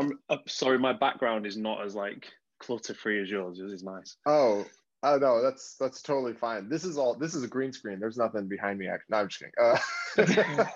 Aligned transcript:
I'm 0.00 0.18
uh, 0.28 0.38
sorry, 0.46 0.78
my 0.78 0.92
background 0.92 1.46
is 1.46 1.56
not 1.56 1.84
as 1.84 1.94
like 1.94 2.26
clutter 2.58 2.94
free 2.94 3.20
as 3.20 3.30
yours. 3.30 3.58
This 3.58 3.72
is 3.72 3.82
nice. 3.82 4.16
Oh, 4.26 4.64
oh 5.02 5.18
no, 5.18 5.42
that's 5.42 5.76
that's 5.78 6.02
totally 6.02 6.34
fine. 6.34 6.68
This 6.68 6.84
is 6.84 6.98
all. 6.98 7.14
This 7.14 7.34
is 7.34 7.42
a 7.42 7.48
green 7.48 7.72
screen. 7.72 8.00
There's 8.00 8.16
nothing 8.16 8.48
behind 8.48 8.78
me. 8.78 8.88
Actually, 8.88 9.06
no, 9.10 9.16
I'm 9.18 9.28
just 9.28 10.34
kidding. 10.34 10.60
Uh, 10.60 10.66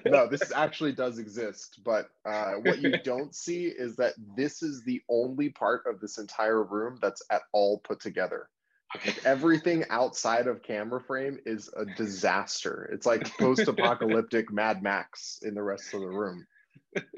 no, 0.06 0.28
this 0.28 0.52
actually 0.52 0.92
does 0.92 1.18
exist. 1.18 1.80
But 1.84 2.08
uh, 2.24 2.54
what 2.62 2.80
you 2.80 2.98
don't 3.04 3.34
see 3.34 3.66
is 3.66 3.96
that 3.96 4.14
this 4.36 4.62
is 4.62 4.82
the 4.84 5.02
only 5.08 5.50
part 5.50 5.84
of 5.86 6.00
this 6.00 6.18
entire 6.18 6.62
room 6.62 6.98
that's 7.00 7.22
at 7.30 7.42
all 7.52 7.78
put 7.78 8.00
together. 8.00 8.48
Like 8.94 9.24
everything 9.26 9.84
outside 9.90 10.46
of 10.46 10.62
camera 10.62 11.00
frame 11.00 11.38
is 11.44 11.68
a 11.76 11.84
disaster. 11.84 12.88
It's 12.92 13.04
like 13.04 13.28
post-apocalyptic 13.36 14.50
Mad 14.52 14.82
Max 14.82 15.40
in 15.42 15.54
the 15.54 15.62
rest 15.62 15.92
of 15.92 16.00
the 16.00 16.08
room. 16.08 16.46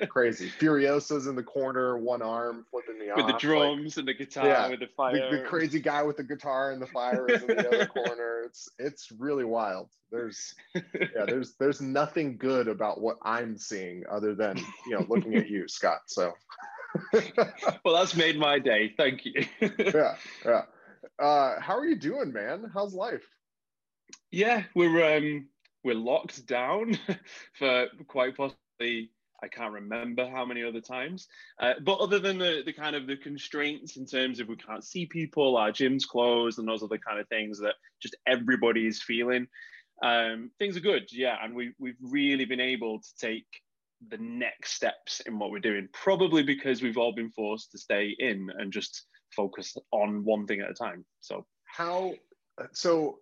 Crazy. 0.08 0.50
Furiosa's 0.50 1.26
in 1.26 1.34
the 1.34 1.42
corner, 1.42 1.98
one 1.98 2.22
arm 2.22 2.64
flipping 2.70 2.98
me 2.98 3.06
with 3.14 3.24
off. 3.24 3.32
the 3.32 3.38
drums 3.38 3.96
like, 3.96 4.00
and 4.00 4.08
the 4.08 4.14
guitar 4.14 4.46
yeah, 4.46 4.68
with 4.68 4.80
the 4.80 4.88
fire. 4.96 5.30
The, 5.30 5.38
the, 5.38 5.42
crazy 5.44 5.80
guy 5.80 6.02
with 6.02 6.16
the 6.16 6.24
guitar 6.24 6.72
and 6.72 6.80
the 6.80 6.86
fire 6.86 7.28
is 7.28 7.42
in 7.42 7.48
the 7.48 7.68
other 7.68 7.86
corner. 8.04 8.42
It's 8.46 8.68
it's 8.78 9.12
really 9.18 9.44
wild. 9.44 9.90
There's 10.10 10.54
yeah, 10.74 10.82
there's 11.26 11.54
there's 11.58 11.80
nothing 11.80 12.36
good 12.36 12.68
about 12.68 13.00
what 13.00 13.18
I'm 13.22 13.56
seeing 13.56 14.04
other 14.10 14.34
than 14.34 14.58
you 14.86 14.98
know 14.98 15.06
looking 15.08 15.34
at 15.34 15.48
you, 15.48 15.68
Scott. 15.68 16.00
So 16.06 16.32
well 17.84 17.94
that's 17.94 18.16
made 18.16 18.38
my 18.38 18.58
day. 18.58 18.94
Thank 18.96 19.24
you. 19.24 19.44
yeah, 19.60 20.16
yeah. 20.44 20.62
Uh 21.18 21.60
how 21.60 21.76
are 21.76 21.86
you 21.86 21.96
doing, 21.96 22.32
man? 22.32 22.70
How's 22.72 22.94
life? 22.94 23.24
Yeah, 24.30 24.64
we're 24.74 25.16
um 25.16 25.48
we're 25.84 25.94
locked 25.94 26.46
down 26.46 26.98
for 27.54 27.86
quite 28.06 28.36
possibly 28.36 29.10
I 29.42 29.48
can't 29.48 29.72
remember 29.72 30.28
how 30.28 30.44
many 30.44 30.64
other 30.64 30.80
times. 30.80 31.28
Uh, 31.60 31.74
but 31.84 32.00
other 32.00 32.18
than 32.18 32.38
the, 32.38 32.62
the 32.64 32.72
kind 32.72 32.96
of 32.96 33.06
the 33.06 33.16
constraints 33.16 33.96
in 33.96 34.06
terms 34.06 34.40
of 34.40 34.48
we 34.48 34.56
can't 34.56 34.84
see 34.84 35.06
people, 35.06 35.56
our 35.56 35.70
gym's 35.70 36.06
closed, 36.06 36.58
and 36.58 36.66
those 36.66 36.80
the 36.80 36.98
kind 36.98 37.20
of 37.20 37.28
things 37.28 37.60
that 37.60 37.74
just 38.00 38.16
everybody 38.26 38.86
is 38.86 39.02
feeling, 39.02 39.46
um, 40.02 40.50
things 40.58 40.76
are 40.76 40.80
good. 40.80 41.08
Yeah. 41.12 41.36
And 41.42 41.54
we, 41.54 41.72
we've 41.78 41.96
really 42.02 42.44
been 42.44 42.60
able 42.60 43.00
to 43.00 43.08
take 43.20 43.46
the 44.08 44.18
next 44.18 44.72
steps 44.72 45.20
in 45.20 45.38
what 45.38 45.50
we're 45.50 45.58
doing, 45.58 45.88
probably 45.92 46.42
because 46.42 46.82
we've 46.82 46.98
all 46.98 47.12
been 47.12 47.30
forced 47.30 47.72
to 47.72 47.78
stay 47.78 48.14
in 48.18 48.50
and 48.58 48.72
just 48.72 49.06
focus 49.34 49.76
on 49.90 50.24
one 50.24 50.46
thing 50.46 50.60
at 50.60 50.70
a 50.70 50.74
time. 50.74 51.04
So, 51.20 51.46
how, 51.64 52.14
so 52.72 53.18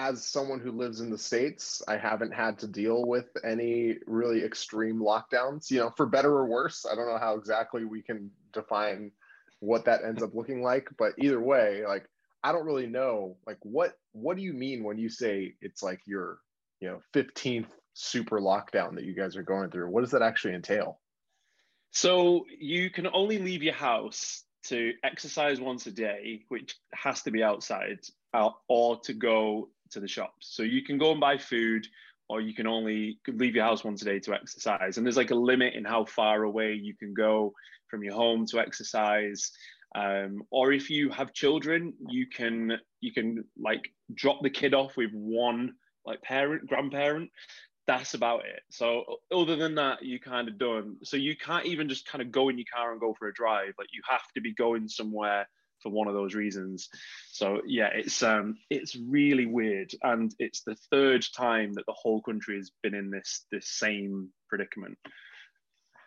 as 0.00 0.24
someone 0.24 0.60
who 0.60 0.72
lives 0.72 1.00
in 1.00 1.10
the 1.10 1.18
states 1.18 1.82
i 1.88 1.96
haven't 1.96 2.32
had 2.32 2.58
to 2.58 2.66
deal 2.66 3.04
with 3.04 3.26
any 3.44 3.96
really 4.06 4.42
extreme 4.42 4.98
lockdowns 4.98 5.70
you 5.70 5.78
know 5.78 5.90
for 5.96 6.06
better 6.06 6.32
or 6.32 6.46
worse. 6.46 6.86
I 6.90 6.94
don't 6.94 7.08
know 7.08 7.18
how 7.18 7.34
exactly 7.34 7.84
we 7.84 8.02
can 8.02 8.30
define 8.52 9.12
what 9.60 9.84
that 9.84 10.04
ends 10.04 10.22
up 10.22 10.34
looking 10.34 10.62
like 10.62 10.88
but 10.98 11.12
either 11.18 11.40
way 11.40 11.84
like 11.86 12.06
i 12.42 12.50
don't 12.50 12.64
really 12.64 12.86
know 12.86 13.36
like 13.46 13.58
what 13.62 13.98
what 14.12 14.36
do 14.36 14.42
you 14.42 14.54
mean 14.54 14.82
when 14.82 14.98
you 14.98 15.10
say 15.10 15.54
it's 15.60 15.82
like 15.82 16.00
your 16.06 16.38
you 16.80 16.88
know 16.88 17.00
15th 17.14 17.68
super 17.94 18.40
lockdown 18.40 18.94
that 18.94 19.04
you 19.04 19.14
guys 19.14 19.36
are 19.36 19.42
going 19.42 19.70
through? 19.70 19.90
What 19.90 20.02
does 20.02 20.12
that 20.12 20.22
actually 20.22 20.54
entail? 20.54 21.00
So 21.90 22.46
you 22.58 22.90
can 22.90 23.06
only 23.12 23.38
leave 23.38 23.62
your 23.62 23.74
house 23.74 24.44
to 24.64 24.92
exercise 25.02 25.60
once 25.60 25.86
a 25.86 25.90
day 25.90 26.42
which 26.48 26.76
has 26.92 27.22
to 27.22 27.30
be 27.30 27.42
outside 27.42 27.98
uh, 28.34 28.50
or 28.68 29.00
to 29.00 29.14
go 29.14 29.70
to 29.92 30.00
the 30.00 30.08
shops. 30.08 30.48
So 30.54 30.62
you 30.62 30.82
can 30.82 30.98
go 30.98 31.12
and 31.12 31.20
buy 31.20 31.38
food, 31.38 31.86
or 32.28 32.40
you 32.40 32.54
can 32.54 32.66
only 32.66 33.18
leave 33.26 33.56
your 33.56 33.64
house 33.64 33.84
once 33.84 34.02
a 34.02 34.04
day 34.04 34.20
to 34.20 34.34
exercise. 34.34 34.96
And 34.96 35.06
there's 35.06 35.16
like 35.16 35.32
a 35.32 35.34
limit 35.34 35.74
in 35.74 35.84
how 35.84 36.04
far 36.04 36.44
away 36.44 36.74
you 36.74 36.94
can 36.94 37.12
go 37.12 37.52
from 37.88 38.04
your 38.04 38.14
home 38.14 38.46
to 38.46 38.60
exercise. 38.60 39.50
Um, 39.96 40.42
or 40.50 40.72
if 40.72 40.88
you 40.90 41.10
have 41.10 41.32
children, 41.32 41.92
you 42.08 42.26
can 42.28 42.78
you 43.00 43.12
can 43.12 43.44
like 43.58 43.90
drop 44.14 44.42
the 44.42 44.50
kid 44.50 44.74
off 44.74 44.96
with 44.96 45.10
one 45.12 45.72
like 46.06 46.22
parent, 46.22 46.66
grandparent. 46.68 47.30
That's 47.86 48.14
about 48.14 48.44
it. 48.44 48.60
So 48.70 49.02
other 49.34 49.56
than 49.56 49.74
that, 49.74 50.04
you 50.04 50.20
kind 50.20 50.46
of 50.46 50.58
done. 50.58 50.98
So 51.02 51.16
you 51.16 51.36
can't 51.36 51.66
even 51.66 51.88
just 51.88 52.06
kind 52.06 52.22
of 52.22 52.30
go 52.30 52.48
in 52.48 52.58
your 52.58 52.66
car 52.72 52.92
and 52.92 53.00
go 53.00 53.14
for 53.18 53.26
a 53.26 53.34
drive. 53.34 53.72
Like 53.76 53.88
you 53.92 54.02
have 54.08 54.22
to 54.34 54.40
be 54.40 54.54
going 54.54 54.86
somewhere 54.86 55.48
for 55.82 55.90
one 55.90 56.08
of 56.08 56.14
those 56.14 56.34
reasons. 56.34 56.88
So 57.32 57.60
yeah, 57.66 57.88
it's 57.92 58.22
um 58.22 58.56
it's 58.68 58.96
really 58.96 59.46
weird, 59.46 59.92
and 60.02 60.34
it's 60.38 60.62
the 60.62 60.76
third 60.90 61.24
time 61.36 61.74
that 61.74 61.86
the 61.86 61.94
whole 61.96 62.22
country 62.22 62.56
has 62.56 62.70
been 62.82 62.94
in 62.94 63.10
this 63.10 63.44
this 63.50 63.68
same 63.68 64.30
predicament. 64.48 64.98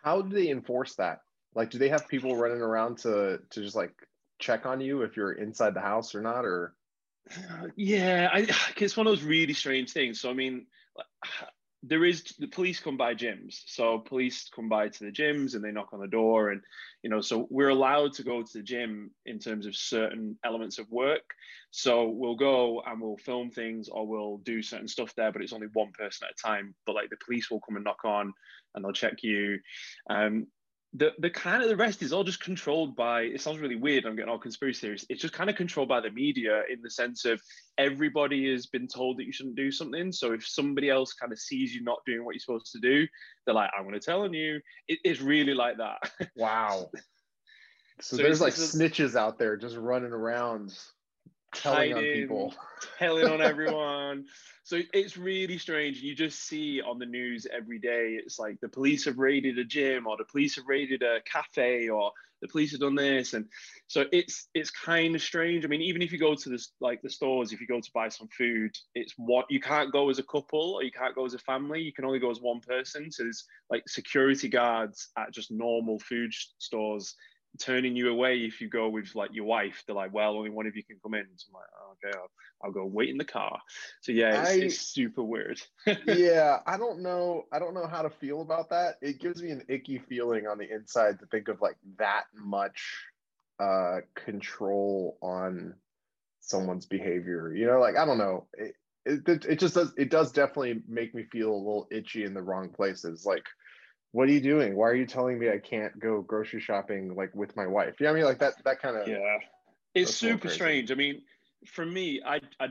How 0.02 0.22
do 0.22 0.34
they 0.34 0.50
enforce 0.50 0.96
that? 0.96 1.20
Like, 1.54 1.70
do 1.70 1.78
they 1.78 1.88
have 1.88 2.08
people 2.08 2.36
running 2.36 2.60
around 2.60 2.98
to 2.98 3.40
to 3.50 3.62
just 3.62 3.76
like 3.76 3.94
check 4.38 4.66
on 4.66 4.80
you 4.80 5.02
if 5.02 5.16
you're 5.16 5.32
inside 5.32 5.74
the 5.74 5.80
house 5.80 6.14
or 6.14 6.22
not, 6.22 6.44
or? 6.44 6.74
Yeah, 7.76 8.28
I, 8.32 8.46
it's 8.76 8.96
one 8.96 9.06
of 9.06 9.12
those 9.12 9.22
really 9.22 9.54
strange 9.54 9.92
things. 9.92 10.20
So 10.20 10.30
I 10.30 10.34
mean, 10.34 10.66
there 11.86 12.04
is 12.04 12.22
the 12.38 12.46
police 12.46 12.80
come 12.80 12.96
by 12.96 13.14
gyms. 13.14 13.62
So 13.66 13.98
police 13.98 14.48
come 14.54 14.68
by 14.68 14.88
to 14.88 15.04
the 15.04 15.12
gyms 15.12 15.54
and 15.54 15.62
they 15.62 15.70
knock 15.70 15.92
on 15.92 16.00
the 16.00 16.06
door 16.06 16.50
and 16.50 16.62
you 17.02 17.10
know 17.10 17.20
so 17.20 17.46
we're 17.50 17.68
allowed 17.68 18.14
to 18.14 18.22
go 18.22 18.42
to 18.42 18.52
the 18.52 18.62
gym 18.62 19.10
in 19.26 19.38
terms 19.38 19.66
of 19.66 19.76
certain 19.76 20.38
elements 20.44 20.78
of 20.78 20.90
work. 20.90 21.34
So 21.70 22.08
we'll 22.08 22.36
go 22.36 22.82
and 22.86 23.00
we'll 23.00 23.18
film 23.18 23.50
things 23.50 23.88
or 23.88 24.06
we'll 24.06 24.38
do 24.38 24.62
certain 24.62 24.88
stuff 24.88 25.14
there 25.14 25.32
but 25.32 25.42
it's 25.42 25.52
only 25.52 25.68
one 25.72 25.92
person 25.92 26.26
at 26.26 26.34
a 26.38 26.48
time. 26.48 26.74
But 26.86 26.94
like 26.94 27.10
the 27.10 27.16
police 27.24 27.50
will 27.50 27.60
come 27.60 27.76
and 27.76 27.84
knock 27.84 28.04
on 28.04 28.32
and 28.74 28.84
they'll 28.84 28.92
check 28.92 29.22
you. 29.22 29.58
Um, 30.08 30.46
the 30.96 31.12
the 31.18 31.30
kind 31.30 31.62
of 31.62 31.68
the 31.68 31.76
rest 31.76 32.02
is 32.02 32.12
all 32.12 32.22
just 32.22 32.40
controlled 32.40 32.94
by 32.94 33.22
it 33.22 33.40
sounds 33.40 33.58
really 33.58 33.74
weird 33.74 34.06
i'm 34.06 34.14
getting 34.14 34.30
all 34.30 34.38
conspiracy 34.38 34.80
theories. 34.80 35.04
It's 35.08 35.20
just 35.20 35.34
kind 35.34 35.50
of 35.50 35.56
controlled 35.56 35.88
by 35.88 36.00
the 36.00 36.10
media 36.10 36.62
in 36.72 36.80
the 36.82 36.90
sense 36.90 37.24
of 37.24 37.42
everybody 37.78 38.50
has 38.52 38.66
been 38.66 38.86
told 38.86 39.18
that 39.18 39.24
you 39.24 39.32
shouldn't 39.32 39.56
do 39.56 39.70
something. 39.70 40.12
So 40.12 40.32
if 40.32 40.46
somebody 40.46 40.90
else 40.90 41.12
kind 41.12 41.32
of 41.32 41.38
sees 41.38 41.74
you 41.74 41.82
not 41.82 41.98
doing 42.06 42.24
what 42.24 42.34
you're 42.34 42.40
supposed 42.40 42.72
to 42.72 42.80
do 42.80 43.06
they're 43.44 43.54
like 43.54 43.70
i'm 43.76 43.84
going 43.84 43.94
to 43.94 44.00
tell 44.00 44.22
on 44.22 44.32
you. 44.32 44.60
It, 44.88 44.98
it's 45.04 45.20
really 45.20 45.54
like 45.54 45.78
that. 45.78 45.98
Wow. 46.36 46.90
So, 48.00 48.16
so 48.16 48.22
there's 48.22 48.40
like 48.40 48.54
snitches 48.54 49.14
out 49.14 49.38
there 49.38 49.56
just 49.56 49.76
running 49.76 50.12
around 50.12 50.76
telling 51.54 51.92
hiding, 51.92 51.96
on 51.96 52.02
people 52.02 52.54
telling 52.98 53.26
on 53.26 53.40
everyone 53.52 54.24
so 54.64 54.80
it's 54.94 55.18
really 55.18 55.58
strange. 55.58 56.00
You 56.00 56.14
just 56.14 56.48
see 56.48 56.80
on 56.80 56.98
the 56.98 57.04
news 57.04 57.46
every 57.52 57.78
day, 57.78 58.18
it's 58.18 58.38
like 58.38 58.58
the 58.60 58.68
police 58.68 59.04
have 59.04 59.18
raided 59.18 59.58
a 59.58 59.64
gym 59.64 60.06
or 60.06 60.16
the 60.16 60.24
police 60.24 60.56
have 60.56 60.64
raided 60.66 61.02
a 61.02 61.20
cafe 61.30 61.90
or 61.90 62.12
the 62.40 62.48
police 62.48 62.70
have 62.72 62.80
done 62.80 62.94
this. 62.94 63.34
And 63.34 63.44
so 63.88 64.06
it's 64.10 64.48
it's 64.54 64.70
kind 64.70 65.14
of 65.14 65.20
strange. 65.20 65.66
I 65.66 65.68
mean, 65.68 65.82
even 65.82 66.00
if 66.00 66.12
you 66.12 66.18
go 66.18 66.34
to 66.34 66.48
this 66.48 66.72
like 66.80 67.02
the 67.02 67.10
stores, 67.10 67.52
if 67.52 67.60
you 67.60 67.66
go 67.66 67.78
to 67.78 67.90
buy 67.92 68.08
some 68.08 68.28
food, 68.28 68.74
it's 68.94 69.12
what 69.18 69.44
you 69.50 69.60
can't 69.60 69.92
go 69.92 70.08
as 70.08 70.18
a 70.18 70.22
couple 70.22 70.76
or 70.76 70.82
you 70.82 70.90
can't 70.90 71.14
go 71.14 71.26
as 71.26 71.34
a 71.34 71.38
family. 71.40 71.82
You 71.82 71.92
can 71.92 72.06
only 72.06 72.18
go 72.18 72.30
as 72.30 72.40
one 72.40 72.60
person. 72.60 73.12
So 73.12 73.24
there's 73.24 73.44
like 73.68 73.86
security 73.86 74.48
guards 74.48 75.10
at 75.18 75.30
just 75.30 75.50
normal 75.50 75.98
food 75.98 76.32
stores 76.58 77.14
turning 77.60 77.96
you 77.96 78.10
away 78.10 78.38
if 78.38 78.60
you 78.60 78.68
go 78.68 78.88
with 78.88 79.14
like 79.14 79.30
your 79.32 79.44
wife. 79.44 79.82
They're 79.86 79.96
like, 79.96 80.12
well, 80.12 80.36
only 80.36 80.50
one 80.50 80.66
of 80.66 80.76
you 80.76 80.84
can 80.84 80.98
come 81.02 81.14
in. 81.14 81.26
So 81.36 81.48
I'm 81.48 81.60
like, 81.60 81.70
oh, 81.78 81.92
okay, 81.92 82.18
I'll, 82.18 82.30
I'll, 82.64 82.72
go 82.72 82.86
wait 82.86 83.10
in 83.10 83.18
the 83.18 83.24
car. 83.24 83.58
So 84.02 84.12
yeah, 84.12 84.42
it's, 84.42 84.50
I, 84.50 84.54
it's 84.54 84.80
super 84.80 85.22
weird. 85.22 85.60
yeah, 86.06 86.58
I 86.66 86.76
don't 86.76 87.00
know. 87.00 87.44
I 87.52 87.58
don't 87.58 87.74
know 87.74 87.86
how 87.86 88.02
to 88.02 88.10
feel 88.10 88.42
about 88.42 88.70
that. 88.70 88.96
It 89.00 89.20
gives 89.20 89.42
me 89.42 89.50
an 89.50 89.64
icky 89.68 89.98
feeling 89.98 90.46
on 90.46 90.58
the 90.58 90.72
inside 90.72 91.20
to 91.20 91.26
think 91.26 91.48
of 91.48 91.60
like 91.60 91.76
that 91.98 92.24
much 92.34 92.82
uh 93.60 94.00
control 94.16 95.16
on 95.22 95.74
someone's 96.40 96.86
behavior. 96.86 97.54
You 97.54 97.66
know, 97.66 97.80
like 97.80 97.96
I 97.96 98.04
don't 98.04 98.18
know. 98.18 98.46
It, 98.54 98.74
it, 99.06 99.44
it 99.44 99.58
just 99.58 99.74
does 99.74 99.92
it 99.96 100.10
does 100.10 100.32
definitely 100.32 100.82
make 100.88 101.14
me 101.14 101.24
feel 101.24 101.50
a 101.50 101.56
little 101.56 101.86
itchy 101.90 102.24
in 102.24 102.34
the 102.34 102.42
wrong 102.42 102.70
places. 102.70 103.24
Like 103.26 103.44
what 104.14 104.28
are 104.28 104.32
you 104.32 104.40
doing? 104.40 104.76
Why 104.76 104.86
are 104.90 104.94
you 104.94 105.06
telling 105.06 105.40
me 105.40 105.50
I 105.50 105.58
can't 105.58 105.98
go 105.98 106.20
grocery 106.20 106.60
shopping 106.60 107.16
like 107.16 107.34
with 107.34 107.56
my 107.56 107.66
wife? 107.66 107.96
Yeah, 107.98 108.10
I 108.10 108.12
mean 108.12 108.22
like 108.22 108.38
that 108.38 108.54
that 108.64 108.80
kind 108.80 108.96
of 108.96 109.08
yeah. 109.08 109.38
It's 109.92 110.14
super 110.14 110.48
strange. 110.48 110.92
I 110.92 110.94
mean, 110.94 111.22
for 111.66 111.84
me, 111.84 112.22
I 112.24 112.40
I 112.60 112.68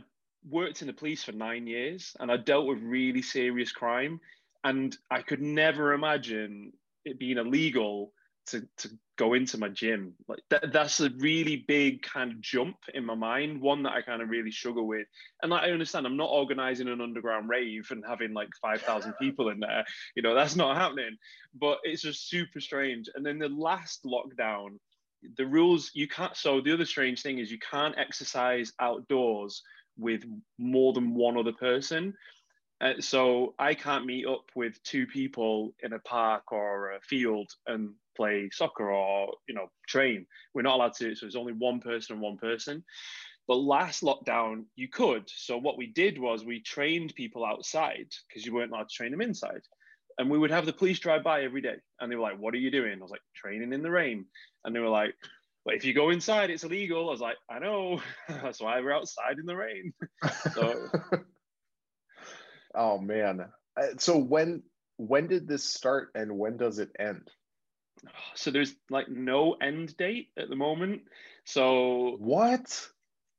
worked 0.50 0.81
in 0.81 0.88
the 0.88 0.94
police 0.94 1.21
for 1.25 1.33
nine 1.33 1.67
years 1.67 2.15
and 2.21 2.31
I 2.31 2.38
dealt 2.38 2.65
with 2.65 2.79
really 2.81 3.21
serious 3.21 3.73
crime, 3.73 4.21
and 4.63 4.95
I 5.12 5.21
could 5.21 5.41
never 5.41 5.91
imagine 5.91 6.71
it 7.03 7.19
being 7.19 7.38
illegal 7.38 8.13
to 8.47 8.67
to 8.77 8.89
go 9.17 9.33
into 9.33 9.57
my 9.57 9.69
gym. 9.69 10.13
Like 10.27 10.41
that, 10.49 10.71
that's 10.73 10.99
a 10.99 11.09
really 11.17 11.63
big 11.67 12.01
kind 12.01 12.31
of 12.31 12.41
jump 12.41 12.77
in 12.93 13.05
my 13.05 13.15
mind, 13.15 13.61
one 13.61 13.83
that 13.83 13.93
I 13.93 14.01
kind 14.01 14.21
of 14.21 14.29
really 14.29 14.51
struggle 14.51 14.87
with. 14.87 15.07
And 15.41 15.51
like, 15.51 15.63
I 15.63 15.71
understand 15.71 16.05
I'm 16.05 16.17
not 16.17 16.29
organizing 16.31 16.87
an 16.87 17.01
underground 17.01 17.49
rave 17.49 17.87
and 17.91 18.03
having 18.07 18.33
like 18.33 18.49
5,000 18.61 19.13
people 19.21 19.49
in 19.49 19.59
there. 19.59 19.85
You 20.15 20.23
know, 20.23 20.33
that's 20.33 20.55
not 20.55 20.77
happening. 20.77 21.17
But 21.53 21.79
it's 21.83 22.01
just 22.01 22.29
super 22.29 22.59
strange. 22.59 23.09
And 23.13 23.25
then 23.25 23.39
the 23.39 23.49
last 23.49 24.03
lockdown, 24.03 24.79
the 25.37 25.45
rules 25.45 25.91
you 25.93 26.07
can't. 26.07 26.35
So 26.35 26.61
the 26.61 26.73
other 26.73 26.85
strange 26.85 27.21
thing 27.21 27.39
is 27.39 27.51
you 27.51 27.59
can't 27.59 27.97
exercise 27.97 28.73
outdoors 28.79 29.61
with 29.97 30.23
more 30.57 30.93
than 30.93 31.13
one 31.13 31.37
other 31.37 31.53
person. 31.53 32.15
Uh, 32.81 32.93
so 32.99 33.53
I 33.59 33.75
can't 33.75 34.05
meet 34.05 34.25
up 34.25 34.45
with 34.55 34.81
two 34.83 35.05
people 35.05 35.73
in 35.83 35.93
a 35.93 35.99
park 35.99 36.51
or 36.51 36.93
a 36.93 37.01
field 37.01 37.49
and 37.67 37.93
play 38.15 38.50
soccer 38.51 38.92
or 38.92 39.33
you 39.48 39.56
know 39.56 39.69
train. 39.88 40.25
We're 40.54 40.63
not 40.63 40.75
allowed 40.75 40.95
to. 40.95 41.15
So 41.15 41.25
it's 41.25 41.36
only 41.36 41.54
one 41.54 41.80
person 41.80 42.13
and 42.13 42.21
one 42.21 42.38
person. 42.38 42.83
But 43.48 43.56
last 43.56 44.04
lockdown, 44.04 44.65
you 44.75 44.88
could. 44.88 45.24
So 45.27 45.57
what 45.57 45.77
we 45.77 45.88
did 45.88 46.18
was 46.18 46.45
we 46.45 46.62
trained 46.62 47.13
people 47.15 47.44
outside 47.45 48.07
because 48.27 48.45
you 48.45 48.54
weren't 48.54 48.71
allowed 48.71 48.88
to 48.89 48.95
train 48.95 49.12
them 49.12 49.21
inside. 49.21 49.62
And 50.18 50.30
we 50.30 50.38
would 50.38 50.51
have 50.51 50.65
the 50.65 50.74
police 50.74 51.00
drive 51.00 51.24
by 51.24 51.44
every 51.44 51.62
day, 51.62 51.75
and 52.00 52.12
they 52.12 52.15
were 52.15 52.21
like, 52.21 52.38
"What 52.38 52.54
are 52.54 52.57
you 52.57 52.71
doing?" 52.71 53.00
I 53.00 53.01
was 53.01 53.12
like, 53.12 53.21
"Training 53.36 53.74
in 53.74 53.81
the 53.81 53.92
rain." 53.92 54.25
And 54.63 54.75
they 54.75 54.80
were 54.80 54.89
like, 54.89 55.15
"But 55.65 55.74
if 55.74 55.83
you 55.86 55.94
go 55.94 56.12
inside, 56.12 56.51
it's 56.51 56.63
illegal." 56.63 57.07
I 57.07 57.12
was 57.12 57.21
like, 57.21 57.38
"I 57.50 57.60
know. 57.60 58.00
That's 58.30 58.62
why 58.62 58.80
we're 58.80 58.94
outside 58.94 59.39
in 59.39 59.45
the 59.45 59.57
rain." 59.57 59.94
so, 60.54 60.88
oh 62.75 63.00
man. 63.00 63.48
Uh, 63.75 63.88
so 63.98 64.18
when 64.18 64.62
when 64.98 65.27
did 65.27 65.48
this 65.48 65.63
start, 65.63 66.12
and 66.13 66.38
when 66.38 66.57
does 66.57 66.77
it 66.77 66.92
end? 67.00 67.30
So 68.35 68.51
there's 68.51 68.75
like 68.89 69.09
no 69.09 69.53
end 69.53 69.95
date 69.97 70.29
at 70.38 70.50
the 70.50 70.55
moment. 70.55 71.03
So 71.45 72.15
what? 72.19 72.88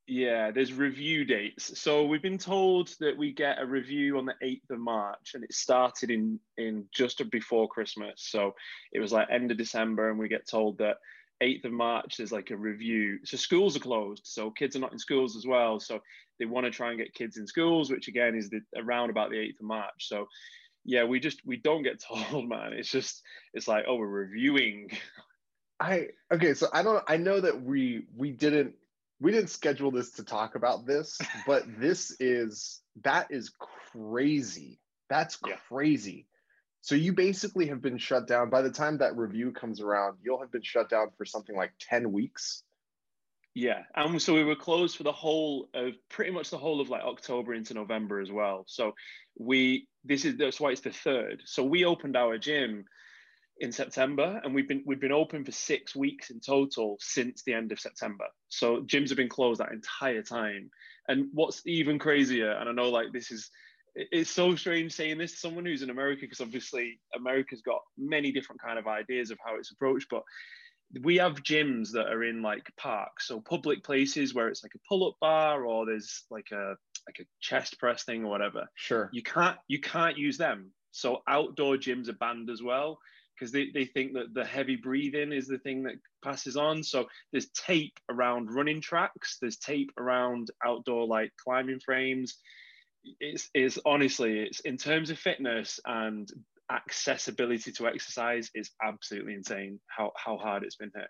Yeah, 0.07 0.51
there's 0.51 0.73
review 0.73 1.25
dates. 1.25 1.81
So 1.81 2.05
we've 2.05 2.23
been 2.23 2.39
told 2.39 2.95
that 3.01 3.17
we 3.17 3.33
get 3.33 3.61
a 3.61 3.67
review 3.67 4.19
on 4.19 4.27
the 4.27 4.35
8th 4.43 4.71
of 4.71 4.79
March 4.79 5.33
and 5.35 5.43
it 5.43 5.53
started 5.55 6.11
in 6.11 6.39
in 6.59 6.85
just 6.95 7.23
before 7.31 7.69
Christmas. 7.69 8.15
So 8.17 8.55
it 8.93 9.01
was 9.01 9.13
like 9.13 9.29
end 9.31 9.51
of 9.51 9.57
December 9.57 10.11
and 10.11 10.19
we 10.19 10.29
get 10.29 10.47
told 10.47 10.79
that 10.79 10.99
8th 11.43 11.65
of 11.65 11.73
March 11.73 12.17
there's 12.17 12.33
like 12.33 12.51
a 12.51 12.57
review. 12.57 13.19
So 13.25 13.39
schools 13.39 13.77
are 13.77 13.81
closed. 13.81 14.27
So 14.27 14.51
kids 14.51 14.77
are 14.77 14.81
not 14.81 14.93
in 14.93 14.99
schools 14.99 15.37
as 15.37 15.47
well. 15.47 15.81
So 15.81 16.01
they 16.39 16.45
want 16.45 16.67
to 16.67 16.71
try 16.71 16.91
and 16.91 16.99
get 16.99 17.15
kids 17.15 17.39
in 17.39 17.47
schools, 17.47 17.91
which 17.91 18.09
again 18.09 18.35
is 18.35 18.51
the, 18.51 18.61
around 18.77 19.09
about 19.09 19.31
the 19.31 19.37
8th 19.37 19.61
of 19.61 19.67
March. 19.67 20.09
So 20.09 20.27
yeah, 20.85 21.05
we 21.05 21.21
just 21.21 21.45
we 21.45 21.57
don't 21.57 21.83
get 21.83 22.01
told, 22.31 22.49
man. 22.49 22.73
It's 22.73 22.91
just 22.91 23.23
it's 23.53 23.69
like, 23.69 23.85
oh, 23.89 23.97
we're 23.97 24.07
reviewing. 24.07 24.91
I 25.81 26.09
okay, 26.33 26.55
so 26.55 26.69
I 26.73 26.83
don't 26.83 27.03
I 27.09 27.17
know 27.17 27.41
that 27.41 27.63
we 27.63 28.07
we 28.17 28.31
didn't 28.31 28.75
we 29.21 29.33
didn't 29.33 29.51
schedule 29.51 29.91
this 29.91 30.13
to 30.13 30.25
talk 30.25 30.55
about 30.55 30.87
this, 30.87 31.19
but 31.47 31.65
this 31.79 32.17
is 32.21 32.81
that 33.03 33.29
is 33.31 33.53
crazy. 33.93 34.79
That's 35.09 35.39
yeah. 35.47 35.57
crazy. 35.69 36.27
So 36.81 36.95
you 36.95 37.15
basically 37.15 37.67
have 37.69 37.81
been 37.81 37.97
shut 37.97 38.27
down. 38.27 38.51
By 38.51 38.61
the 38.61 38.71
time 38.71 38.99
that 38.99 39.17
review 39.17 39.53
comes 39.53 39.81
around, 39.81 40.19
you'll 40.23 40.41
have 40.41 40.53
been 40.53 40.63
shut 40.63 40.91
down 40.91 41.09
for 41.17 41.25
something 41.25 41.57
like 41.57 41.73
10 41.81 42.13
weeks. 42.13 42.63
Yeah. 43.55 43.85
And 43.97 44.21
so 44.21 44.35
we 44.35 44.45
were 44.45 44.55
closed 44.55 44.97
for 44.97 45.03
the 45.03 45.13
whole 45.13 45.71
of 45.73 45.95
pretty 46.11 46.31
much 46.31 46.51
the 46.51 46.59
whole 46.59 46.83
of 46.83 46.91
like 46.91 47.03
October 47.03 47.55
into 47.55 47.73
November 47.73 48.21
as 48.21 48.31
well. 48.31 48.65
So 48.67 48.95
we 49.39 49.89
this 50.05 50.25
is 50.25 50.37
that's 50.37 50.61
why 50.61 50.71
it's 50.71 50.81
the 50.83 50.91
third. 50.91 51.43
So 51.47 51.65
we 51.65 51.85
opened 51.85 52.17
our 52.17 52.39
gym 52.39 52.85
in 53.59 53.73
September, 53.73 54.41
and 54.43 54.55
we've 54.55 54.69
been 54.69 54.83
we've 54.87 55.01
been 55.01 55.13
open 55.13 55.45
for 55.45 55.53
six 55.53 55.95
weeks 55.95 56.31
in 56.31 56.41
total 56.41 56.97
since 57.01 57.43
the 57.43 57.55
end 57.55 57.73
of 57.73 57.81
September. 57.81 58.27
So 58.49 58.83
gyms 58.83 59.09
have 59.09 59.17
been 59.17 59.29
closed 59.29 59.61
that 59.61 59.73
entire 59.73 60.23
time. 60.23 60.71
And 61.09 61.29
what's 61.33 61.63
even 61.67 61.99
crazier, 61.99 62.53
and 62.53 62.69
I 62.69 62.73
know 62.73 62.91
like 62.91 63.13
this 63.13 63.31
is 63.31 63.51
it's 63.95 64.31
so 64.31 64.57
strange 64.57 64.93
saying 64.93 65.19
this 65.19 65.33
to 65.33 65.39
someone 65.39 65.65
who's 65.65 65.83
in 65.83 65.91
America 65.91 66.23
because 66.23 66.41
obviously 66.41 66.99
America's 67.17 67.63
got 67.63 67.81
many 67.97 68.33
different 68.33 68.61
kind 68.61 68.79
of 68.79 68.89
ideas 68.89 69.31
of 69.31 69.39
how 69.45 69.57
it's 69.57 69.71
approached, 69.71 70.09
but 70.11 70.23
we 71.03 71.17
have 71.17 71.43
gyms 71.43 71.93
that 71.93 72.09
are 72.09 72.25
in 72.25 72.43
like 72.43 72.71
parks, 72.77 73.29
so 73.29 73.41
public 73.41 73.85
places 73.85 74.35
where 74.35 74.49
it's 74.49 74.63
like 74.63 74.75
a 74.75 74.83
pull-up 74.89 75.15
bar 75.21 75.65
or 75.65 75.87
there's 75.87 76.25
like 76.31 76.49
a 76.53 76.75
like 77.07 77.19
a 77.21 77.29
chest 77.41 77.79
press 77.79 78.05
thing 78.05 78.25
or 78.25 78.31
whatever. 78.31 78.67
Sure. 78.75 79.11
You 79.13 79.23
can't 79.23 79.59
you 79.69 79.81
can't 79.81 80.19
use 80.19 80.39
them. 80.39 80.73
So 80.93 81.23
outdoor 81.29 81.77
gyms 81.77 82.09
are 82.09 82.15
banned 82.15 82.51
as 82.51 82.63
well 82.63 82.99
because 83.35 83.53
they, 83.53 83.71
they 83.75 83.85
think 83.85 84.13
that 84.15 84.33
the 84.33 84.45
heavy 84.45 84.77
breathing 84.77 85.33
is 85.33 85.49
the 85.49 85.59
thing 85.59 85.83
that 85.83 85.95
passes 86.23 86.57
on. 86.57 86.83
So 86.83 87.07
there's 87.33 87.49
tape 87.51 87.99
around 88.09 88.55
running 88.55 88.81
tracks, 88.81 89.39
there's 89.41 89.57
tape 89.57 89.91
around 89.99 90.49
outdoor 90.65 91.07
like 91.07 91.33
climbing 91.43 91.81
frames. 91.85 92.37
It's, 93.21 93.51
it's 93.53 93.79
honestly, 93.85 94.41
it's 94.41 94.61
in 94.61 94.77
terms 94.77 95.11
of 95.11 95.19
fitness 95.19 95.81
and 95.85 96.29
accessibility 96.71 97.73
to 97.73 97.89
exercise, 97.89 98.51
is 98.55 98.71
absolutely 98.83 99.35
insane 99.35 99.81
how, 99.89 100.13
how 100.17 100.39
hard 100.39 100.63
it's 100.63 100.77
been 100.77 100.93
hit. 100.95 101.09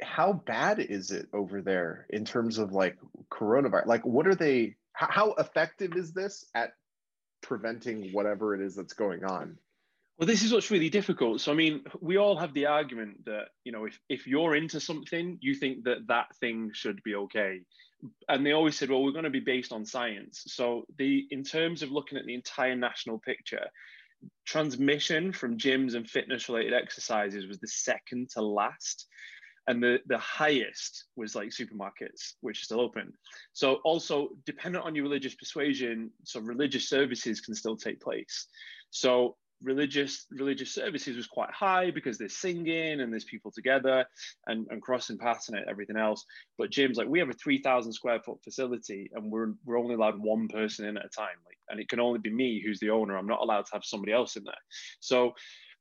How 0.00 0.32
bad 0.32 0.78
is 0.78 1.10
it 1.10 1.26
over 1.34 1.60
there 1.60 2.06
in 2.10 2.24
terms 2.24 2.58
of 2.58 2.72
like 2.72 2.96
coronavirus? 3.32 3.86
Like, 3.86 4.06
what 4.06 4.28
are 4.28 4.34
they, 4.34 4.76
how 5.06 5.32
effective 5.38 5.96
is 5.96 6.12
this 6.12 6.44
at 6.54 6.72
preventing 7.42 8.10
whatever 8.12 8.54
it 8.54 8.60
is 8.60 8.74
that's 8.74 8.94
going 8.94 9.24
on? 9.24 9.56
Well, 10.18 10.26
this 10.26 10.42
is 10.42 10.52
what's 10.52 10.72
really 10.72 10.90
difficult. 10.90 11.40
So, 11.40 11.52
I 11.52 11.54
mean, 11.54 11.84
we 12.00 12.16
all 12.16 12.36
have 12.36 12.52
the 12.52 12.66
argument 12.66 13.24
that, 13.26 13.50
you 13.62 13.70
know, 13.70 13.84
if, 13.84 14.00
if 14.08 14.26
you're 14.26 14.56
into 14.56 14.80
something, 14.80 15.38
you 15.40 15.54
think 15.54 15.84
that 15.84 16.08
that 16.08 16.34
thing 16.40 16.72
should 16.74 17.00
be 17.04 17.14
okay. 17.14 17.60
And 18.28 18.44
they 18.44 18.50
always 18.50 18.76
said, 18.76 18.90
well, 18.90 19.04
we're 19.04 19.12
going 19.12 19.24
to 19.24 19.30
be 19.30 19.38
based 19.38 19.72
on 19.72 19.86
science. 19.86 20.42
So, 20.46 20.84
the 20.98 21.26
in 21.30 21.44
terms 21.44 21.82
of 21.82 21.92
looking 21.92 22.18
at 22.18 22.26
the 22.26 22.34
entire 22.34 22.74
national 22.74 23.20
picture, 23.20 23.66
transmission 24.44 25.32
from 25.32 25.58
gyms 25.58 25.94
and 25.94 26.08
fitness 26.08 26.48
related 26.48 26.74
exercises 26.74 27.46
was 27.46 27.60
the 27.60 27.68
second 27.68 28.30
to 28.30 28.42
last. 28.42 29.06
And 29.68 29.82
the, 29.82 30.00
the 30.06 30.18
highest 30.18 31.04
was 31.14 31.34
like 31.34 31.50
supermarkets, 31.50 32.32
which 32.40 32.60
are 32.60 32.64
still 32.64 32.80
open. 32.80 33.12
So, 33.52 33.74
also, 33.84 34.30
dependent 34.46 34.84
on 34.84 34.94
your 34.94 35.04
religious 35.04 35.34
persuasion, 35.34 36.10
so 36.24 36.40
religious 36.40 36.88
services 36.88 37.40
can 37.42 37.54
still 37.54 37.76
take 37.76 38.00
place. 38.00 38.46
So, 38.90 39.36
religious 39.62 40.26
religious 40.30 40.72
services 40.72 41.16
was 41.16 41.26
quite 41.26 41.50
high 41.50 41.90
because 41.90 42.16
there's 42.16 42.36
singing 42.36 43.00
and 43.00 43.12
there's 43.12 43.24
people 43.24 43.50
together 43.50 44.06
and, 44.46 44.66
and 44.70 44.80
crossing 44.80 45.18
paths 45.18 45.48
and 45.48 45.58
everything 45.68 45.96
else. 45.96 46.24
But 46.56 46.70
gyms, 46.70 46.96
like 46.96 47.08
we 47.08 47.18
have 47.18 47.28
a 47.28 47.34
3,000 47.34 47.92
square 47.92 48.20
foot 48.20 48.38
facility 48.42 49.10
and 49.14 49.30
we're 49.30 49.52
we're 49.64 49.78
only 49.78 49.94
allowed 49.94 50.18
one 50.18 50.48
person 50.48 50.86
in 50.86 50.96
at 50.96 51.04
a 51.04 51.08
time. 51.08 51.36
Like, 51.44 51.58
and 51.68 51.80
it 51.80 51.88
can 51.88 52.00
only 52.00 52.20
be 52.20 52.32
me 52.32 52.62
who's 52.64 52.80
the 52.80 52.90
owner. 52.90 53.16
I'm 53.16 53.26
not 53.26 53.40
allowed 53.40 53.66
to 53.66 53.72
have 53.72 53.84
somebody 53.84 54.12
else 54.12 54.36
in 54.36 54.44
there. 54.44 54.54
So 55.00 55.34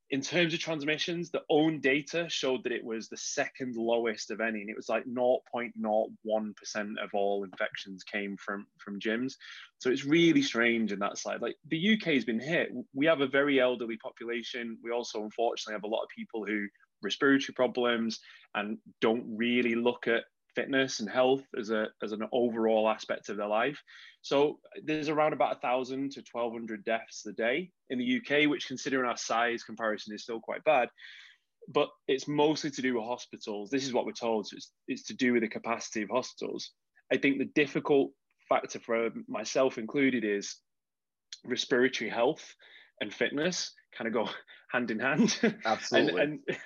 in 0.09 0.21
terms 0.21 0.53
of 0.53 0.59
transmissions, 0.59 1.29
the 1.29 1.43
own 1.49 1.81
data 1.81 2.27
showed 2.29 2.63
that 2.63 2.71
it 2.71 2.83
was 2.83 3.09
the 3.09 3.17
second 3.17 3.75
lowest 3.75 4.31
of 4.31 4.39
any, 4.39 4.61
and 4.61 4.69
it 4.69 4.75
was 4.75 4.87
like 4.87 5.03
0.01% 5.05 7.03
of 7.03 7.09
all 7.13 7.43
infections 7.43 8.03
came 8.03 8.37
from 8.37 8.65
from 8.77 8.99
gyms. 8.99 9.33
So 9.79 9.89
it's 9.89 10.05
really 10.05 10.41
strange 10.41 10.93
in 10.93 10.99
that 10.99 11.17
side. 11.17 11.41
Like 11.41 11.57
the 11.67 11.93
UK 11.93 12.13
has 12.13 12.25
been 12.25 12.39
hit. 12.39 12.71
We 12.93 13.05
have 13.05 13.21
a 13.21 13.27
very 13.27 13.59
elderly 13.59 13.97
population. 13.97 14.77
We 14.81 14.91
also 14.91 15.23
unfortunately 15.23 15.73
have 15.73 15.83
a 15.83 15.93
lot 15.93 16.03
of 16.03 16.09
people 16.15 16.45
who 16.45 16.67
respiratory 17.03 17.53
problems 17.53 18.19
and 18.55 18.77
don't 19.01 19.25
really 19.27 19.75
look 19.75 20.07
at 20.07 20.23
fitness 20.57 20.99
and 20.99 21.09
health 21.09 21.43
as 21.57 21.69
a 21.69 21.87
as 22.01 22.13
an 22.13 22.23
overall 22.31 22.89
aspect 22.89 23.29
of 23.29 23.37
their 23.37 23.47
life. 23.47 23.79
So 24.23 24.59
there's 24.83 25.07
around 25.07 25.33
about 25.33 25.57
a 25.57 25.59
thousand 25.59 26.13
to 26.13 26.23
twelve 26.23 26.51
hundred 26.51 26.83
deaths 26.83 27.23
a 27.27 27.31
day 27.31 27.69
in 27.91 27.99
the 27.99 28.17
UK, 28.17 28.49
which 28.49 28.67
considering 28.67 29.07
our 29.07 29.17
size 29.17 29.63
comparison 29.63 30.15
is 30.15 30.23
still 30.23 30.39
quite 30.39 30.63
bad. 30.63 30.89
But 31.69 31.89
it's 32.07 32.27
mostly 32.27 32.71
to 32.71 32.81
do 32.81 32.95
with 32.95 33.05
hospitals. 33.05 33.69
This 33.69 33.85
is 33.85 33.93
what 33.93 34.05
we're 34.05 34.13
told. 34.13 34.47
So 34.47 34.55
it's, 34.57 34.71
it's 34.87 35.03
to 35.03 35.13
do 35.13 35.33
with 35.33 35.43
the 35.43 35.49
capacity 35.49 36.01
of 36.01 36.09
hospitals. 36.09 36.71
I 37.13 37.17
think 37.17 37.37
the 37.37 37.51
difficult 37.55 38.11
factor 38.49 38.79
for 38.79 39.09
myself 39.27 39.77
included 39.77 40.25
is 40.25 40.55
respiratory 41.45 42.09
health 42.09 42.55
and 42.99 43.13
fitness 43.13 43.73
kind 43.95 44.07
of 44.07 44.13
go 44.13 44.29
hand 44.71 44.89
in 44.89 44.99
hand. 44.99 45.39
Absolutely. 45.65 46.21
and, 46.21 46.39
and, 46.47 46.57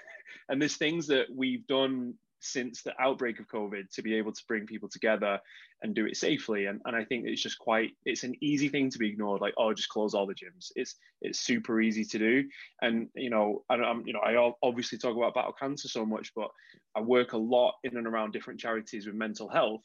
and 0.50 0.62
there's 0.62 0.78
things 0.78 1.08
that 1.08 1.26
we've 1.34 1.66
done 1.68 2.14
since 2.42 2.82
the 2.82 2.94
outbreak 3.00 3.40
of 3.40 3.48
COVID 3.48 3.90
to 3.94 4.02
be 4.02 4.16
able 4.16 4.34
to 4.34 4.44
bring 4.48 4.66
people 4.66 4.90
together 4.90 5.40
and 5.82 5.96
do 5.96 6.06
it 6.06 6.18
safely. 6.18 6.66
And, 6.66 6.82
and 6.86 6.96
I 6.96 7.06
think 7.06 7.26
it's 7.26 7.42
just 7.42 7.60
quite 7.60 7.92
it's 8.06 8.24
an 8.24 8.36
easy 8.42 8.68
thing 8.68 8.90
to 8.90 8.98
be 8.98 9.10
ignored, 9.10 9.42
like, 9.42 9.54
oh, 9.58 9.74
just 9.74 9.90
close 9.90 10.14
all 10.14 10.28
the 10.28 10.34
gyms. 10.34 10.72
It's 10.76 10.96
it's 11.22 11.40
super 11.40 11.80
easy 11.80 12.04
to 12.04 12.20
do. 12.20 12.44
And 12.82 13.08
you 13.16 13.30
know, 13.30 13.64
I, 13.70 13.76
am 13.76 14.04
you 14.06 14.14
know, 14.14 14.20
I 14.20 14.52
obviously 14.62 14.98
talk 14.98 15.16
about 15.16 15.36
battle 15.36 15.56
cancer 15.58 15.88
so 15.88 16.06
much, 16.06 16.32
but 16.36 16.50
I 16.96 17.02
work 17.02 17.34
a 17.34 17.38
lot 17.38 17.76
in 17.84 17.96
and 17.96 18.08
around 18.08 18.34
different 18.34 18.60
charities 18.60 19.06
with 19.06 19.16
mental 19.16 19.48
health 19.48 19.82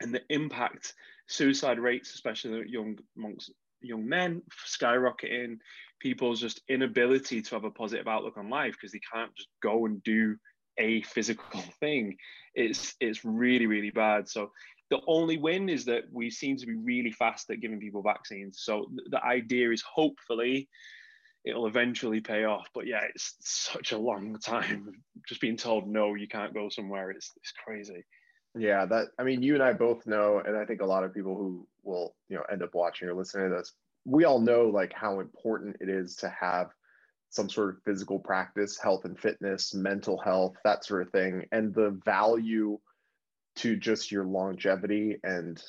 and 0.00 0.14
the 0.14 0.22
impact 0.30 0.94
suicide 1.28 1.78
rates, 1.78 2.14
especially 2.14 2.64
young 2.68 2.96
amongst 3.16 3.52
young 3.82 4.08
men, 4.08 4.42
skyrocketing, 4.66 5.58
people's 6.00 6.40
just 6.40 6.60
inability 6.68 7.42
to 7.42 7.54
have 7.54 7.64
a 7.64 7.70
positive 7.70 8.08
outlook 8.08 8.36
on 8.36 8.50
life 8.50 8.74
because 8.74 8.92
they 8.92 9.00
can't 9.12 9.34
just 9.36 9.48
go 9.62 9.86
and 9.86 10.02
do 10.02 10.36
a 10.80 11.02
physical 11.02 11.60
thing. 11.80 12.16
It's 12.54 12.94
it's 13.00 13.24
really 13.24 13.66
really 13.66 13.90
bad. 13.90 14.28
So 14.28 14.50
the 14.90 15.00
only 15.06 15.38
win 15.38 15.68
is 15.68 15.84
that 15.84 16.04
we 16.10 16.30
seem 16.30 16.56
to 16.56 16.66
be 16.66 16.74
really 16.74 17.12
fast 17.12 17.48
at 17.50 17.60
giving 17.60 17.78
people 17.78 18.02
vaccines. 18.02 18.60
So 18.60 18.90
the 19.08 19.24
idea 19.24 19.70
is 19.70 19.82
hopefully 19.82 20.68
it'll 21.44 21.68
eventually 21.68 22.20
pay 22.20 22.44
off. 22.44 22.68
But 22.74 22.88
yeah, 22.88 23.02
it's 23.14 23.36
such 23.40 23.92
a 23.92 23.98
long 23.98 24.36
time 24.40 25.02
just 25.28 25.40
being 25.40 25.56
told 25.56 25.86
no, 25.86 26.14
you 26.14 26.26
can't 26.26 26.54
go 26.54 26.68
somewhere. 26.68 27.10
It's 27.10 27.30
it's 27.36 27.52
crazy. 27.52 28.04
Yeah, 28.58 28.84
that 28.86 29.08
I 29.16 29.22
mean, 29.22 29.42
you 29.42 29.54
and 29.54 29.62
I 29.62 29.74
both 29.74 30.08
know, 30.08 30.42
and 30.44 30.56
I 30.56 30.64
think 30.64 30.80
a 30.80 30.86
lot 30.86 31.04
of 31.04 31.14
people 31.14 31.36
who 31.36 31.68
will 31.84 32.16
you 32.28 32.36
know 32.36 32.42
end 32.50 32.64
up 32.64 32.74
watching 32.74 33.08
or 33.08 33.14
listening 33.14 33.50
to 33.50 33.56
this 33.56 33.72
we 34.04 34.24
all 34.24 34.40
know 34.40 34.66
like 34.66 34.92
how 34.92 35.20
important 35.20 35.76
it 35.80 35.88
is 35.88 36.16
to 36.16 36.28
have 36.28 36.70
some 37.30 37.48
sort 37.48 37.70
of 37.70 37.82
physical 37.84 38.18
practice, 38.18 38.78
health 38.78 39.04
and 39.04 39.18
fitness, 39.18 39.72
mental 39.72 40.18
health, 40.18 40.56
that 40.64 40.84
sort 40.84 41.02
of 41.02 41.10
thing, 41.10 41.46
and 41.52 41.74
the 41.74 41.98
value 42.04 42.78
to 43.56 43.76
just 43.76 44.12
your 44.12 44.24
longevity 44.24 45.16
and 45.24 45.62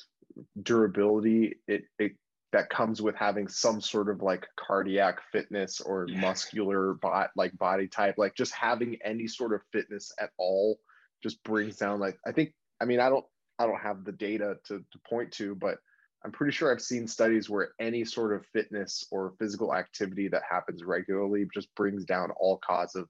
durability 0.62 1.56
it, 1.68 1.84
it 1.98 2.12
that 2.52 2.68
comes 2.68 3.00
with 3.00 3.14
having 3.16 3.48
some 3.48 3.80
sort 3.80 4.10
of 4.10 4.22
like 4.22 4.46
cardiac 4.56 5.20
fitness 5.30 5.80
or 5.80 6.06
yeah. 6.08 6.20
muscular 6.20 6.94
bot 6.94 7.30
like 7.36 7.56
body 7.58 7.86
type 7.86 8.14
like 8.18 8.34
just 8.34 8.52
having 8.52 8.96
any 9.04 9.26
sort 9.26 9.52
of 9.52 9.60
fitness 9.72 10.12
at 10.20 10.30
all 10.38 10.78
just 11.22 11.42
brings 11.44 11.76
down 11.76 12.00
like 12.00 12.18
i 12.26 12.32
think 12.32 12.52
i 12.80 12.84
mean 12.84 13.00
i 13.00 13.08
don't 13.08 13.24
i 13.58 13.66
don't 13.66 13.80
have 13.80 14.04
the 14.04 14.12
data 14.12 14.56
to, 14.64 14.78
to 14.90 14.98
point 15.06 15.30
to 15.32 15.54
but 15.54 15.78
i'm 16.24 16.32
pretty 16.32 16.52
sure 16.52 16.72
i've 16.72 16.80
seen 16.80 17.06
studies 17.06 17.50
where 17.50 17.70
any 17.80 18.04
sort 18.04 18.32
of 18.32 18.46
fitness 18.46 19.04
or 19.10 19.32
physical 19.38 19.74
activity 19.74 20.28
that 20.28 20.42
happens 20.48 20.84
regularly 20.84 21.46
just 21.52 21.74
brings 21.74 22.04
down 22.04 22.30
all 22.32 22.58
cause 22.58 22.94
of 22.94 23.08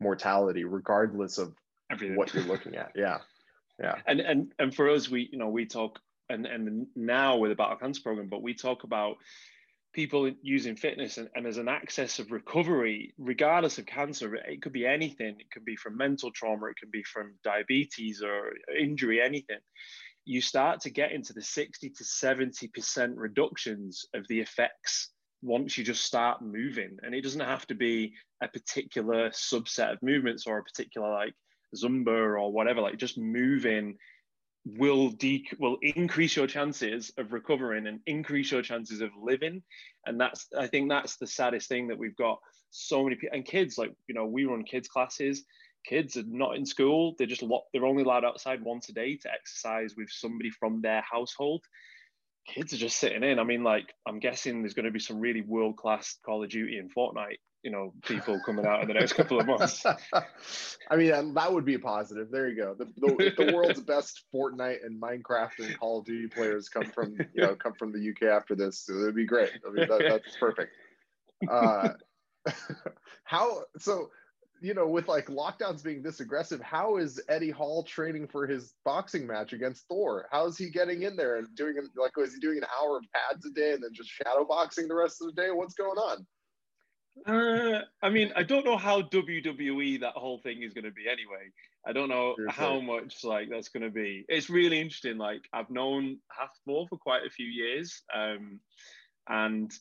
mortality 0.00 0.64
regardless 0.64 1.38
of 1.38 1.54
Everything. 1.90 2.16
what 2.16 2.34
you're 2.34 2.44
looking 2.44 2.76
at. 2.76 2.92
Yeah. 2.94 3.18
Yeah. 3.80 3.94
And 4.06 4.20
and 4.20 4.52
and 4.58 4.74
for 4.74 4.90
us 4.90 5.08
we 5.08 5.28
you 5.32 5.38
know 5.38 5.48
we 5.48 5.66
talk 5.66 5.98
and 6.28 6.46
and 6.46 6.86
now 6.94 7.36
with 7.36 7.50
the 7.50 7.54
battle 7.54 7.76
cancer 7.76 8.02
program 8.02 8.28
but 8.28 8.42
we 8.42 8.54
talk 8.54 8.84
about 8.84 9.16
people 9.94 10.30
using 10.42 10.76
fitness 10.76 11.16
and, 11.16 11.28
and 11.34 11.46
as 11.46 11.56
an 11.56 11.68
access 11.68 12.18
of 12.18 12.30
recovery 12.30 13.14
regardless 13.16 13.78
of 13.78 13.86
cancer 13.86 14.34
it 14.34 14.60
could 14.60 14.72
be 14.72 14.86
anything. 14.86 15.36
It 15.38 15.50
could 15.50 15.64
be 15.64 15.76
from 15.76 15.96
mental 15.96 16.30
trauma 16.30 16.66
it 16.66 16.76
could 16.78 16.90
be 16.90 17.04
from 17.04 17.34
diabetes 17.42 18.22
or 18.22 18.52
injury 18.78 19.20
anything 19.22 19.60
you 20.28 20.42
start 20.42 20.80
to 20.82 20.90
get 20.90 21.10
into 21.10 21.32
the 21.32 21.40
60 21.40 21.88
to 21.88 22.04
70% 22.04 23.12
reductions 23.16 24.04
of 24.14 24.28
the 24.28 24.40
effects 24.40 25.08
once 25.40 25.78
you 25.78 25.84
just 25.84 26.04
start 26.04 26.42
moving. 26.42 26.98
And 27.02 27.14
it 27.14 27.22
doesn't 27.22 27.40
have 27.40 27.66
to 27.68 27.74
be 27.74 28.12
a 28.42 28.48
particular 28.48 29.30
subset 29.30 29.90
of 29.90 30.02
movements 30.02 30.46
or 30.46 30.58
a 30.58 30.62
particular 30.62 31.10
like 31.10 31.32
zumba 31.74 32.08
or 32.38 32.52
whatever. 32.52 32.82
Like 32.82 32.98
just 32.98 33.16
moving 33.16 33.96
will 34.66 35.08
de- 35.08 35.48
will 35.58 35.78
increase 35.80 36.36
your 36.36 36.46
chances 36.46 37.10
of 37.16 37.32
recovering 37.32 37.86
and 37.86 38.00
increase 38.04 38.52
your 38.52 38.60
chances 38.60 39.00
of 39.00 39.10
living. 39.18 39.62
And 40.04 40.20
that's 40.20 40.46
i 40.58 40.66
think 40.66 40.90
that's 40.90 41.16
the 41.16 41.26
saddest 41.26 41.70
thing 41.70 41.88
that 41.88 41.98
we've 41.98 42.16
got 42.16 42.38
so 42.70 43.02
many 43.02 43.16
people 43.16 43.34
and 43.34 43.46
kids 43.46 43.78
like 43.78 43.94
you 44.08 44.14
know 44.14 44.26
we 44.26 44.44
run 44.44 44.62
kids 44.62 44.88
classes 44.88 45.44
kids 45.84 46.16
are 46.16 46.24
not 46.26 46.56
in 46.56 46.66
school 46.66 47.14
they're 47.18 47.26
just 47.26 47.42
locked 47.42 47.68
they're 47.72 47.86
only 47.86 48.02
allowed 48.02 48.24
outside 48.24 48.62
once 48.62 48.88
a 48.88 48.92
day 48.92 49.16
to 49.16 49.30
exercise 49.32 49.94
with 49.96 50.08
somebody 50.10 50.50
from 50.50 50.80
their 50.80 51.02
household 51.10 51.64
kids 52.46 52.72
are 52.72 52.78
just 52.78 52.96
sitting 52.96 53.22
in 53.22 53.38
i 53.38 53.44
mean 53.44 53.62
like 53.62 53.92
i'm 54.06 54.18
guessing 54.18 54.62
there's 54.62 54.74
going 54.74 54.84
to 54.84 54.90
be 54.90 54.98
some 54.98 55.20
really 55.20 55.42
world 55.42 55.76
class 55.76 56.16
call 56.24 56.42
of 56.42 56.50
duty 56.50 56.78
and 56.78 56.94
fortnite 56.94 57.38
you 57.62 57.70
know 57.70 57.92
people 58.02 58.40
coming 58.44 58.66
out 58.66 58.82
in 58.82 58.88
the 58.88 58.94
next 58.94 59.14
couple 59.14 59.40
of 59.40 59.46
months. 59.46 59.84
I 60.90 60.96
mean, 60.96 61.34
that 61.34 61.52
would 61.52 61.64
be 61.64 61.74
a 61.74 61.78
positive. 61.78 62.30
There 62.30 62.48
you 62.48 62.56
go. 62.56 62.74
The, 62.74 62.86
the, 62.96 63.44
the, 63.46 63.52
world's 63.52 63.80
best 63.80 64.24
Fortnite 64.34 64.84
and 64.84 65.00
Minecraft 65.00 65.58
and 65.58 65.78
Call 65.78 65.98
of 65.98 66.06
Duty 66.06 66.28
players 66.28 66.68
come 66.68 66.84
from 66.84 67.16
you 67.34 67.42
know 67.42 67.56
come 67.56 67.74
from 67.74 67.92
the 67.92 68.10
UK 68.10 68.30
after 68.30 68.54
this. 68.54 68.86
So 68.86 68.94
it'd 68.94 69.14
be 69.14 69.26
great. 69.26 69.50
I 69.66 69.70
mean, 69.70 69.88
that, 69.88 70.02
that's 70.08 70.36
perfect. 70.36 70.72
Uh, 71.50 71.90
how 73.24 73.62
so? 73.78 74.10
You 74.60 74.74
know, 74.74 74.86
with 74.88 75.08
like 75.08 75.26
lockdowns 75.26 75.82
being 75.82 76.02
this 76.02 76.20
aggressive, 76.20 76.60
how 76.60 76.96
is 76.96 77.20
Eddie 77.28 77.50
Hall 77.50 77.82
training 77.82 78.26
for 78.26 78.46
his 78.46 78.74
boxing 78.84 79.26
match 79.26 79.52
against 79.52 79.86
Thor? 79.88 80.26
How 80.32 80.46
is 80.46 80.58
he 80.58 80.70
getting 80.70 81.02
in 81.02 81.16
there 81.16 81.36
and 81.36 81.46
doing 81.54 81.76
like 81.96 82.16
was 82.16 82.34
he 82.34 82.40
doing 82.40 82.58
an 82.58 82.64
hour 82.80 82.96
of 82.96 83.04
pads 83.14 83.46
a 83.46 83.50
day 83.50 83.72
and 83.72 83.82
then 83.82 83.90
just 83.92 84.10
shadow 84.10 84.44
boxing 84.44 84.88
the 84.88 84.94
rest 84.94 85.20
of 85.20 85.28
the 85.28 85.40
day? 85.40 85.50
What's 85.50 85.74
going 85.74 85.98
on? 85.98 86.26
Uh, 87.26 87.82
I 88.02 88.10
mean, 88.10 88.32
I 88.36 88.42
don't 88.42 88.64
know 88.64 88.76
how 88.76 89.02
WWE 89.02 90.00
that 90.00 90.14
whole 90.14 90.38
thing 90.38 90.62
is 90.62 90.72
going 90.72 90.84
to 90.84 90.90
be 90.90 91.08
anyway. 91.08 91.50
I 91.86 91.92
don't 91.92 92.08
know 92.08 92.36
how 92.48 92.80
much 92.80 93.24
like 93.24 93.48
that's 93.50 93.68
going 93.68 93.82
to 93.82 93.90
be. 93.90 94.24
It's 94.28 94.50
really 94.50 94.80
interesting. 94.80 95.18
Like 95.18 95.42
I've 95.52 95.70
known 95.70 96.18
Hafthor 96.30 96.88
for 96.88 96.98
quite 96.98 97.26
a 97.26 97.30
few 97.30 97.46
years, 97.46 98.02
um, 98.14 98.60
and 99.28 99.72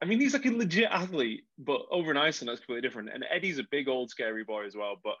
I 0.00 0.04
mean 0.04 0.20
he's 0.20 0.32
like 0.32 0.46
a 0.46 0.50
legit 0.50 0.90
athlete, 0.90 1.42
but 1.58 1.82
over 1.90 2.10
in 2.10 2.16
Iceland 2.16 2.48
that's 2.48 2.60
completely 2.60 2.86
different. 2.86 3.10
And 3.12 3.24
Eddie's 3.30 3.58
a 3.58 3.64
big 3.70 3.88
old 3.88 4.10
scary 4.10 4.44
boy 4.44 4.66
as 4.66 4.76
well. 4.76 4.96
But 5.02 5.14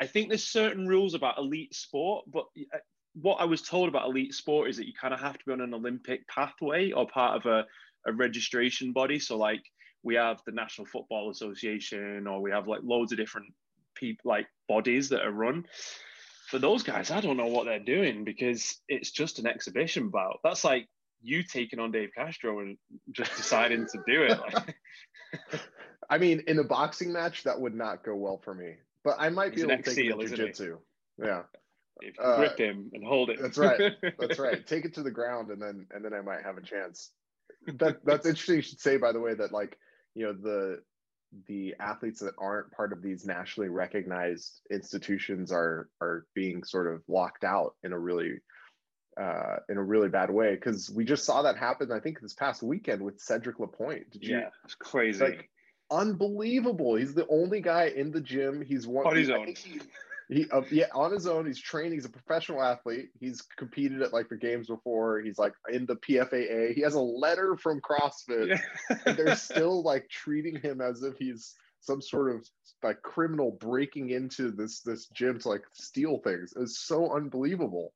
I 0.00 0.06
think 0.06 0.28
there's 0.28 0.44
certain 0.44 0.88
rules 0.88 1.14
about 1.14 1.38
elite 1.38 1.74
sport. 1.74 2.24
But 2.32 2.44
uh, 2.74 2.78
what 3.14 3.36
I 3.36 3.44
was 3.44 3.62
told 3.62 3.88
about 3.88 4.08
elite 4.08 4.34
sport 4.34 4.70
is 4.70 4.76
that 4.78 4.86
you 4.86 4.94
kind 4.98 5.12
of 5.12 5.20
have 5.20 5.38
to 5.38 5.44
be 5.44 5.52
on 5.52 5.60
an 5.60 5.74
Olympic 5.74 6.26
pathway 6.28 6.92
or 6.92 7.06
part 7.06 7.36
of 7.36 7.46
a, 7.46 7.66
a 8.06 8.12
registration 8.12 8.92
body. 8.92 9.18
So 9.18 9.36
like 9.36 9.62
we 10.02 10.14
have 10.14 10.40
the 10.46 10.52
National 10.52 10.86
Football 10.86 11.30
Association, 11.30 12.26
or 12.26 12.40
we 12.40 12.50
have 12.50 12.66
like 12.66 12.80
loads 12.82 13.12
of 13.12 13.18
different 13.18 13.52
people, 13.94 14.30
like 14.30 14.46
bodies 14.68 15.08
that 15.10 15.22
are 15.22 15.30
run. 15.30 15.64
For 16.48 16.58
those 16.58 16.82
guys, 16.82 17.10
I 17.10 17.20
don't 17.20 17.36
know 17.36 17.46
what 17.46 17.64
they're 17.64 17.78
doing 17.78 18.24
because 18.24 18.80
it's 18.88 19.10
just 19.10 19.38
an 19.38 19.46
exhibition 19.46 20.08
bout. 20.08 20.40
That's 20.42 20.64
like 20.64 20.88
you 21.22 21.42
taking 21.42 21.78
on 21.78 21.90
Dave 21.90 22.10
Castro 22.14 22.60
and 22.60 22.76
just 23.12 23.34
deciding 23.36 23.86
to 23.86 23.98
do 24.06 24.22
it. 24.22 24.40
I 26.10 26.18
mean, 26.18 26.42
in 26.46 26.58
a 26.58 26.64
boxing 26.64 27.12
match, 27.12 27.44
that 27.44 27.60
would 27.60 27.74
not 27.74 28.04
go 28.04 28.14
well 28.14 28.40
for 28.44 28.54
me. 28.54 28.74
But 29.04 29.16
I 29.18 29.30
might 29.30 29.52
He's 29.52 29.64
be 29.64 29.72
able 29.72 29.82
to 29.82 29.94
take 29.94 29.98
it 29.98 30.28
jiu-jitsu. 30.28 30.78
Yeah. 31.22 31.42
If 32.00 32.16
you 32.18 32.24
uh, 32.24 32.36
grip 32.36 32.58
him 32.58 32.90
and 32.92 33.04
hold 33.04 33.30
it. 33.30 33.40
That's 33.40 33.58
right. 33.58 33.92
That's 34.18 34.38
right. 34.38 34.66
Take 34.66 34.84
it 34.84 34.94
to 34.94 35.02
the 35.02 35.10
ground 35.10 35.50
and 35.50 35.60
then 35.60 35.86
and 35.92 36.04
then 36.04 36.12
I 36.12 36.20
might 36.20 36.42
have 36.42 36.56
a 36.56 36.62
chance. 36.62 37.10
That 37.78 38.04
that's 38.04 38.26
interesting 38.26 38.56
you 38.56 38.62
should 38.62 38.80
say 38.80 38.96
by 38.96 39.12
the 39.12 39.20
way 39.20 39.34
that 39.34 39.52
like 39.52 39.78
you 40.14 40.26
know 40.26 40.32
the 40.32 40.82
the 41.46 41.74
athletes 41.80 42.20
that 42.20 42.34
aren't 42.38 42.72
part 42.72 42.92
of 42.92 43.02
these 43.02 43.24
nationally 43.24 43.68
recognized 43.68 44.60
institutions 44.70 45.52
are 45.52 45.88
are 46.00 46.26
being 46.34 46.64
sort 46.64 46.92
of 46.92 47.02
locked 47.08 47.44
out 47.44 47.74
in 47.84 47.92
a 47.92 47.98
really 47.98 48.40
uh, 49.20 49.56
in 49.68 49.76
a 49.76 49.82
really 49.82 50.08
bad 50.08 50.30
way 50.30 50.54
because 50.54 50.90
we 50.90 51.04
just 51.04 51.24
saw 51.24 51.42
that 51.42 51.56
happen. 51.56 51.92
I 51.92 52.00
think 52.00 52.20
this 52.20 52.34
past 52.34 52.62
weekend 52.62 53.02
with 53.02 53.20
Cedric 53.20 53.58
Lapointe. 53.58 54.10
Did 54.10 54.24
you? 54.24 54.38
Yeah, 54.38 54.48
it's 54.64 54.74
crazy. 54.74 55.24
Like, 55.24 55.50
unbelievable. 55.90 56.94
He's 56.94 57.14
the 57.14 57.26
only 57.28 57.60
guy 57.60 57.92
in 57.94 58.10
the 58.10 58.20
gym. 58.20 58.62
He's 58.62 58.86
one. 58.86 59.06
On 59.06 59.16
his 59.16 59.30
own. 59.30 59.48
He, 59.48 59.80
he 60.28 60.46
uh, 60.50 60.62
yeah 60.70 60.86
on 60.94 61.12
his 61.12 61.26
own 61.26 61.46
he's 61.46 61.60
training 61.60 61.92
he's 61.92 62.04
a 62.04 62.10
professional 62.10 62.62
athlete 62.62 63.10
he's 63.20 63.42
competed 63.56 64.02
at 64.02 64.12
like 64.12 64.28
the 64.28 64.36
games 64.36 64.68
before 64.68 65.20
he's 65.20 65.38
like 65.38 65.52
in 65.70 65.84
the 65.86 65.96
pfaa 65.96 66.74
he 66.74 66.80
has 66.80 66.94
a 66.94 67.00
letter 67.00 67.56
from 67.56 67.80
crossfit 67.80 68.48
yeah. 68.48 68.96
and 69.04 69.16
they're 69.16 69.36
still 69.36 69.82
like 69.82 70.08
treating 70.08 70.56
him 70.56 70.80
as 70.80 71.02
if 71.02 71.16
he's 71.18 71.54
some 71.80 72.00
sort 72.00 72.34
of 72.34 72.48
like 72.82 73.02
criminal 73.02 73.52
breaking 73.60 74.10
into 74.10 74.50
this 74.50 74.80
this 74.80 75.06
gym 75.08 75.38
to 75.38 75.48
like 75.48 75.64
steal 75.72 76.18
things 76.18 76.54
it's 76.56 76.78
so 76.78 77.14
unbelievable 77.14 77.92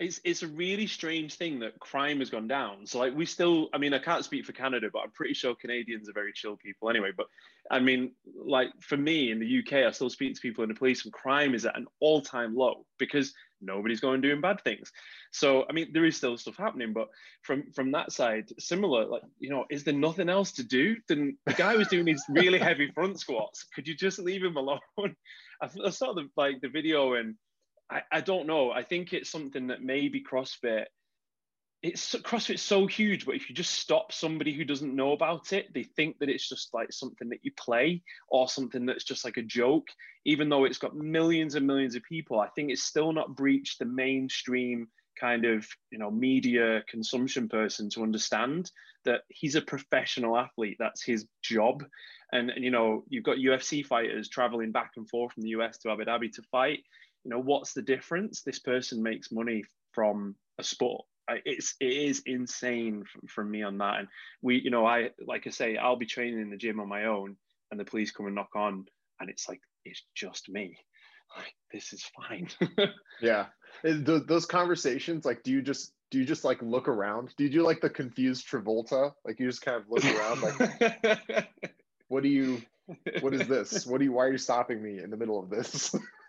it's 0.00 0.20
it's 0.24 0.42
a 0.42 0.48
really 0.48 0.88
strange 0.88 1.34
thing 1.34 1.60
that 1.60 1.78
crime 1.78 2.18
has 2.18 2.28
gone 2.28 2.48
down. 2.48 2.86
So 2.86 2.98
like 2.98 3.14
we 3.14 3.26
still, 3.26 3.68
I 3.72 3.78
mean, 3.78 3.94
I 3.94 4.00
can't 4.00 4.24
speak 4.24 4.44
for 4.44 4.52
Canada, 4.52 4.88
but 4.92 5.00
I'm 5.00 5.12
pretty 5.12 5.34
sure 5.34 5.54
Canadians 5.54 6.08
are 6.08 6.12
very 6.12 6.32
chill 6.32 6.56
people 6.56 6.90
anyway. 6.90 7.10
But 7.16 7.26
I 7.70 7.78
mean, 7.78 8.12
like 8.36 8.70
for 8.80 8.96
me 8.96 9.30
in 9.30 9.38
the 9.38 9.58
UK, 9.60 9.86
I 9.86 9.90
still 9.92 10.10
speak 10.10 10.34
to 10.34 10.40
people 10.40 10.64
in 10.64 10.68
the 10.68 10.74
police, 10.74 11.04
and 11.04 11.12
crime 11.12 11.54
is 11.54 11.64
at 11.64 11.76
an 11.76 11.86
all-time 12.00 12.56
low 12.56 12.84
because 12.98 13.32
nobody's 13.62 14.00
going 14.00 14.20
doing 14.20 14.40
bad 14.40 14.60
things. 14.62 14.90
So 15.32 15.64
I 15.70 15.72
mean, 15.72 15.92
there 15.92 16.04
is 16.04 16.16
still 16.16 16.36
stuff 16.38 16.56
happening, 16.56 16.92
but 16.92 17.08
from 17.42 17.70
from 17.72 17.92
that 17.92 18.10
side, 18.10 18.50
similar, 18.58 19.06
like 19.06 19.22
you 19.38 19.50
know, 19.50 19.64
is 19.70 19.84
there 19.84 19.94
nothing 19.94 20.28
else 20.28 20.50
to 20.52 20.64
do? 20.64 20.96
Then 21.06 21.38
the 21.46 21.54
guy 21.54 21.76
was 21.76 21.86
doing 21.86 22.04
these 22.04 22.24
really 22.28 22.58
heavy 22.58 22.90
front 22.90 23.20
squats. 23.20 23.64
Could 23.72 23.86
you 23.86 23.94
just 23.94 24.18
leave 24.18 24.42
him 24.42 24.56
alone? 24.56 24.80
I 25.62 25.90
saw 25.90 26.14
the 26.14 26.28
like 26.36 26.60
the 26.62 26.68
video 26.68 27.14
and 27.14 27.36
I, 27.90 28.02
I 28.10 28.20
don't 28.20 28.46
know. 28.46 28.70
I 28.70 28.82
think 28.82 29.12
it's 29.12 29.30
something 29.30 29.68
that 29.68 29.82
maybe 29.82 30.22
CrossFit. 30.22 30.86
It's 31.82 32.14
CrossFit's 32.14 32.62
so 32.62 32.86
huge, 32.86 33.26
but 33.26 33.34
if 33.34 33.50
you 33.50 33.54
just 33.54 33.74
stop 33.74 34.10
somebody 34.10 34.54
who 34.54 34.64
doesn't 34.64 34.96
know 34.96 35.12
about 35.12 35.52
it, 35.52 35.72
they 35.74 35.82
think 35.82 36.18
that 36.18 36.30
it's 36.30 36.48
just 36.48 36.72
like 36.72 36.90
something 36.90 37.28
that 37.28 37.40
you 37.42 37.52
play 37.58 38.02
or 38.28 38.48
something 38.48 38.86
that's 38.86 39.04
just 39.04 39.24
like 39.24 39.36
a 39.36 39.42
joke. 39.42 39.88
Even 40.24 40.48
though 40.48 40.64
it's 40.64 40.78
got 40.78 40.96
millions 40.96 41.56
and 41.56 41.66
millions 41.66 41.94
of 41.94 42.02
people, 42.04 42.40
I 42.40 42.48
think 42.48 42.70
it's 42.70 42.84
still 42.84 43.12
not 43.12 43.36
breached 43.36 43.78
the 43.78 43.84
mainstream 43.84 44.88
kind 45.18 45.44
of 45.44 45.66
you 45.90 45.98
know 45.98 46.10
media 46.10 46.82
consumption 46.88 47.48
person 47.48 47.88
to 47.90 48.02
understand 48.02 48.70
that 49.04 49.22
he's 49.28 49.54
a 49.54 49.60
professional 49.60 50.36
athlete 50.36 50.76
that's 50.78 51.04
his 51.04 51.26
job 51.42 51.84
and, 52.32 52.50
and 52.50 52.64
you 52.64 52.70
know 52.70 53.04
you've 53.08 53.24
got 53.24 53.36
ufc 53.36 53.84
fighters 53.86 54.28
traveling 54.28 54.72
back 54.72 54.92
and 54.96 55.08
forth 55.08 55.32
from 55.32 55.42
the 55.42 55.50
us 55.50 55.78
to 55.78 55.90
abu 55.90 56.04
dhabi 56.04 56.32
to 56.32 56.42
fight 56.50 56.80
you 57.24 57.30
know 57.30 57.40
what's 57.40 57.72
the 57.72 57.82
difference 57.82 58.42
this 58.42 58.58
person 58.58 59.02
makes 59.02 59.32
money 59.32 59.64
from 59.92 60.34
a 60.58 60.64
sport 60.64 61.04
it's 61.46 61.74
it 61.80 61.92
is 61.92 62.22
insane 62.26 63.02
from, 63.28 63.50
me 63.50 63.62
on 63.62 63.78
that 63.78 64.00
and 64.00 64.08
we 64.42 64.60
you 64.60 64.70
know 64.70 64.86
i 64.86 65.08
like 65.26 65.46
i 65.46 65.50
say 65.50 65.76
i'll 65.76 65.96
be 65.96 66.06
training 66.06 66.40
in 66.40 66.50
the 66.50 66.56
gym 66.56 66.80
on 66.80 66.88
my 66.88 67.06
own 67.06 67.36
and 67.70 67.80
the 67.80 67.84
police 67.84 68.10
come 68.10 68.26
and 68.26 68.34
knock 68.34 68.50
on 68.54 68.84
and 69.20 69.30
it's 69.30 69.48
like 69.48 69.60
it's 69.86 70.02
just 70.14 70.50
me 70.50 70.76
like 71.36 71.54
this 71.72 71.92
is 71.94 72.04
fine 72.14 72.48
yeah 73.22 73.46
those 73.82 74.44
conversations 74.44 75.24
like 75.24 75.42
do 75.42 75.50
you 75.50 75.62
just 75.62 75.94
do 76.14 76.20
you 76.20 76.24
just 76.24 76.44
like 76.44 76.62
look 76.62 76.86
around? 76.86 77.34
Do 77.36 77.42
you 77.42 77.50
do 77.50 77.64
like 77.64 77.80
the 77.80 77.90
confused 77.90 78.48
Travolta? 78.48 79.12
Like 79.24 79.40
you 79.40 79.48
just 79.48 79.62
kind 79.62 79.78
of 79.78 79.90
look 79.90 80.04
around, 80.04 80.42
like, 80.42 81.48
what 82.08 82.22
do 82.22 82.28
you? 82.28 82.62
What 83.20 83.34
is 83.34 83.48
this? 83.48 83.84
What 83.84 83.98
do 83.98 84.04
you? 84.04 84.12
Why 84.12 84.26
are 84.26 84.30
you 84.30 84.38
stopping 84.38 84.80
me 84.80 85.02
in 85.02 85.10
the 85.10 85.16
middle 85.16 85.40
of 85.40 85.50
this? 85.50 85.92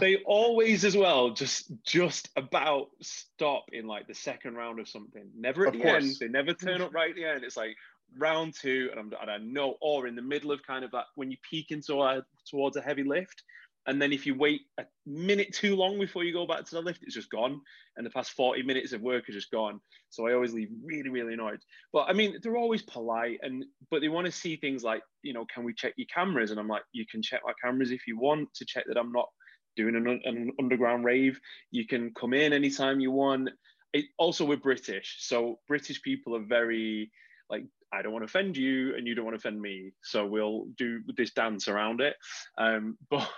they 0.00 0.16
always 0.26 0.84
as 0.84 0.96
well 0.96 1.30
just 1.30 1.70
just 1.84 2.28
about 2.36 2.88
stop 3.00 3.64
in 3.72 3.86
like 3.86 4.06
the 4.06 4.14
second 4.14 4.54
round 4.54 4.78
of 4.80 4.88
something. 4.88 5.24
Never 5.36 5.66
at 5.66 5.74
Of 5.74 5.80
the 5.80 5.86
end. 5.86 6.16
they 6.20 6.28
never 6.28 6.54
turn 6.54 6.82
up 6.82 6.94
right 6.94 7.10
at 7.10 7.16
the 7.16 7.24
end. 7.24 7.44
It's 7.44 7.56
like 7.56 7.76
round 8.18 8.54
two 8.54 8.88
and, 8.90 9.00
I'm, 9.00 9.12
and 9.22 9.30
i 9.30 9.38
know 9.38 9.76
or 9.80 10.06
in 10.06 10.14
the 10.14 10.20
middle 10.22 10.52
of 10.52 10.62
kind 10.62 10.84
of 10.84 10.90
that 10.90 11.06
when 11.14 11.30
you 11.30 11.38
peek 11.48 11.70
into 11.70 12.02
a, 12.02 12.22
towards 12.46 12.76
a 12.76 12.82
heavy 12.82 13.04
lift 13.04 13.42
and 13.86 14.00
then 14.00 14.12
if 14.12 14.26
you 14.26 14.34
wait 14.34 14.62
a 14.78 14.84
minute 15.06 15.52
too 15.52 15.74
long 15.74 15.98
before 15.98 16.22
you 16.24 16.32
go 16.32 16.46
back 16.46 16.64
to 16.64 16.74
the 16.74 16.80
lift 16.80 17.00
it's 17.02 17.14
just 17.14 17.30
gone. 17.30 17.60
And 17.96 18.06
the 18.06 18.10
past 18.10 18.30
40 18.32 18.62
minutes 18.62 18.92
of 18.92 19.02
work 19.02 19.28
are 19.28 19.32
just 19.32 19.50
gone. 19.50 19.80
So 20.10 20.26
i 20.26 20.32
always 20.32 20.54
leave 20.54 20.68
really 20.84 21.08
really 21.08 21.34
annoyed. 21.34 21.60
But 21.92 22.08
i 22.08 22.12
mean 22.12 22.38
they're 22.42 22.56
always 22.56 22.82
polite 22.82 23.38
and 23.42 23.64
but 23.90 24.00
they 24.00 24.08
want 24.08 24.26
to 24.26 24.32
see 24.32 24.56
things 24.56 24.84
like 24.84 25.02
you 25.22 25.32
know 25.32 25.44
can 25.52 25.64
we 25.64 25.74
check 25.74 25.94
your 25.96 26.06
cameras? 26.14 26.50
And 26.50 26.60
i'm 26.60 26.68
like 26.68 26.84
you 26.92 27.04
can 27.10 27.22
check 27.22 27.40
my 27.44 27.52
cameras 27.62 27.90
if 27.90 28.06
you 28.06 28.18
want 28.18 28.52
to 28.54 28.64
check 28.64 28.84
that 28.86 28.96
i'm 28.96 29.12
not 29.12 29.28
doing 29.76 29.96
an, 29.96 30.20
an 30.24 30.52
underground 30.58 31.04
rave. 31.04 31.40
You 31.70 31.86
can 31.86 32.12
come 32.14 32.34
in 32.34 32.52
anytime 32.52 33.00
you 33.00 33.10
want. 33.10 33.50
It, 33.92 34.06
also 34.18 34.44
we're 34.44 34.56
british. 34.56 35.16
So 35.20 35.58
british 35.68 36.00
people 36.02 36.36
are 36.36 36.44
very 36.44 37.10
like 37.50 37.64
i 37.92 38.00
don't 38.00 38.12
want 38.12 38.22
to 38.22 38.26
offend 38.26 38.56
you 38.56 38.94
and 38.96 39.06
you 39.06 39.14
don't 39.14 39.24
want 39.24 39.34
to 39.34 39.38
offend 39.38 39.60
me. 39.60 39.92
So 40.02 40.24
we'll 40.26 40.66
do 40.78 41.00
this 41.16 41.32
dance 41.32 41.68
around 41.68 42.00
it. 42.00 42.14
Um 42.58 42.96
but 43.10 43.28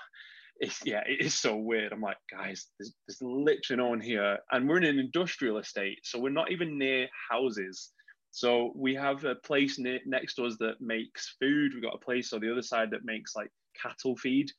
it's 0.60 0.80
yeah 0.84 1.02
it 1.06 1.24
is 1.24 1.34
so 1.34 1.56
weird. 1.56 1.92
I'm 1.92 2.00
like 2.00 2.16
guys 2.30 2.66
there's, 2.78 2.94
there's 3.06 3.22
literally 3.22 3.82
no 3.82 3.88
one 3.88 4.00
here. 4.00 4.38
And 4.50 4.68
we're 4.68 4.78
in 4.78 4.84
an 4.84 4.98
industrial 4.98 5.58
estate 5.58 6.00
so 6.02 6.18
we're 6.18 6.30
not 6.30 6.50
even 6.50 6.78
near 6.78 7.08
houses. 7.30 7.90
So 8.30 8.72
we 8.74 8.96
have 8.96 9.24
a 9.24 9.36
place 9.36 9.78
near, 9.78 10.00
next 10.06 10.34
to 10.34 10.44
us 10.44 10.56
that 10.58 10.80
makes 10.80 11.36
food. 11.40 11.72
We've 11.72 11.82
got 11.82 11.94
a 11.94 12.04
place 12.04 12.32
on 12.32 12.40
the 12.40 12.50
other 12.50 12.62
side 12.62 12.90
that 12.90 13.04
makes 13.04 13.36
like 13.36 13.50
cattle 13.80 14.16
feed. 14.16 14.50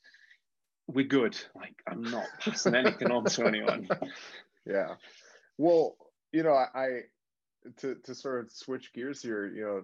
We're 0.87 1.07
good. 1.07 1.37
Like 1.55 1.75
i'm 1.89 2.03
not 2.03 2.25
passing 2.39 2.75
anything 2.75 3.11
on 3.11 3.25
to 3.25 3.45
anyone. 3.45 3.87
Yeah. 4.67 4.95
Well, 5.57 5.95
you 6.31 6.43
know, 6.43 6.53
I, 6.53 6.67
I 6.73 6.87
to 7.77 7.95
to 8.03 8.15
sort 8.15 8.43
of 8.43 8.51
switch 8.51 8.91
gears 8.93 9.21
here, 9.21 9.47
you 9.47 9.61
know, 9.61 9.81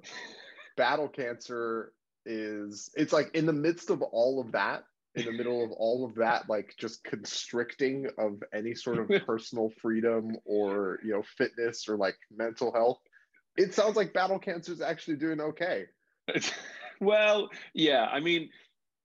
battle 0.78 1.08
cancer 1.08 1.94
is 2.26 2.90
it's 2.96 3.14
like 3.14 3.34
in 3.36 3.46
the 3.46 3.54
midst 3.54 3.90
of 3.90 4.02
all 4.02 4.40
of 4.40 4.52
that, 4.52 4.84
in 5.16 5.26
the 5.26 5.32
middle 5.32 5.64
of 5.64 5.72
all 5.72 6.06
of 6.06 6.16
that, 6.16 6.50
like 6.50 6.76
just 6.78 7.04
constricting 7.04 8.08
of 8.18 8.42
any 8.54 8.74
sort 8.74 8.98
of 8.98 9.10
personal 9.26 9.70
freedom 9.82 10.38
or 10.46 11.00
you 11.04 11.12
know 11.12 11.24
fitness 11.38 11.88
or 11.90 11.98
like 11.98 12.18
mental 12.36 12.72
health. 12.72 13.00
It 13.58 13.74
sounds 13.74 13.98
like 13.98 14.14
battle 14.14 14.40
cancer 14.40 14.72
is 14.72 14.82
actually 14.82 15.18
doing 15.18 15.42
okay. 15.42 15.86
well, 17.02 17.50
yeah. 17.74 18.06
I 18.06 18.22
mean, 18.22 18.50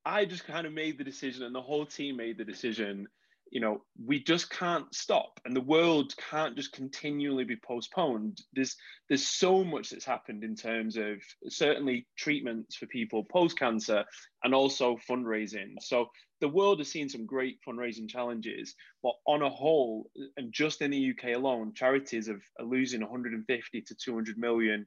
I 0.04 0.25
just 0.25 0.46
kind 0.46 0.66
of 0.66 0.72
made 0.72 0.98
the 0.98 1.04
decision, 1.04 1.42
and 1.42 1.54
the 1.54 1.62
whole 1.62 1.86
team 1.86 2.16
made 2.16 2.38
the 2.38 2.44
decision. 2.44 3.08
You 3.50 3.60
know, 3.60 3.82
we 4.04 4.22
just 4.22 4.50
can't 4.50 4.92
stop, 4.94 5.40
and 5.44 5.54
the 5.54 5.60
world 5.60 6.14
can't 6.30 6.56
just 6.56 6.72
continually 6.72 7.44
be 7.44 7.56
postponed. 7.56 8.40
There's 8.52 8.76
there's 9.08 9.26
so 9.26 9.64
much 9.64 9.90
that's 9.90 10.04
happened 10.04 10.44
in 10.44 10.56
terms 10.56 10.96
of 10.96 11.22
certainly 11.48 12.06
treatments 12.18 12.76
for 12.76 12.86
people 12.86 13.24
post 13.24 13.58
cancer, 13.58 14.04
and 14.42 14.54
also 14.54 14.98
fundraising. 15.08 15.74
So 15.80 16.10
the 16.40 16.48
world 16.48 16.78
has 16.78 16.90
seen 16.90 17.08
some 17.08 17.24
great 17.24 17.58
fundraising 17.66 18.08
challenges, 18.08 18.74
but 19.02 19.14
on 19.26 19.42
a 19.42 19.48
whole, 19.50 20.10
and 20.36 20.52
just 20.52 20.82
in 20.82 20.90
the 20.90 21.10
UK 21.12 21.36
alone, 21.36 21.72
charities 21.74 22.28
are, 22.28 22.40
are 22.58 22.66
losing 22.66 23.00
150 23.00 23.80
to 23.80 23.94
200 23.94 24.36
million 24.36 24.86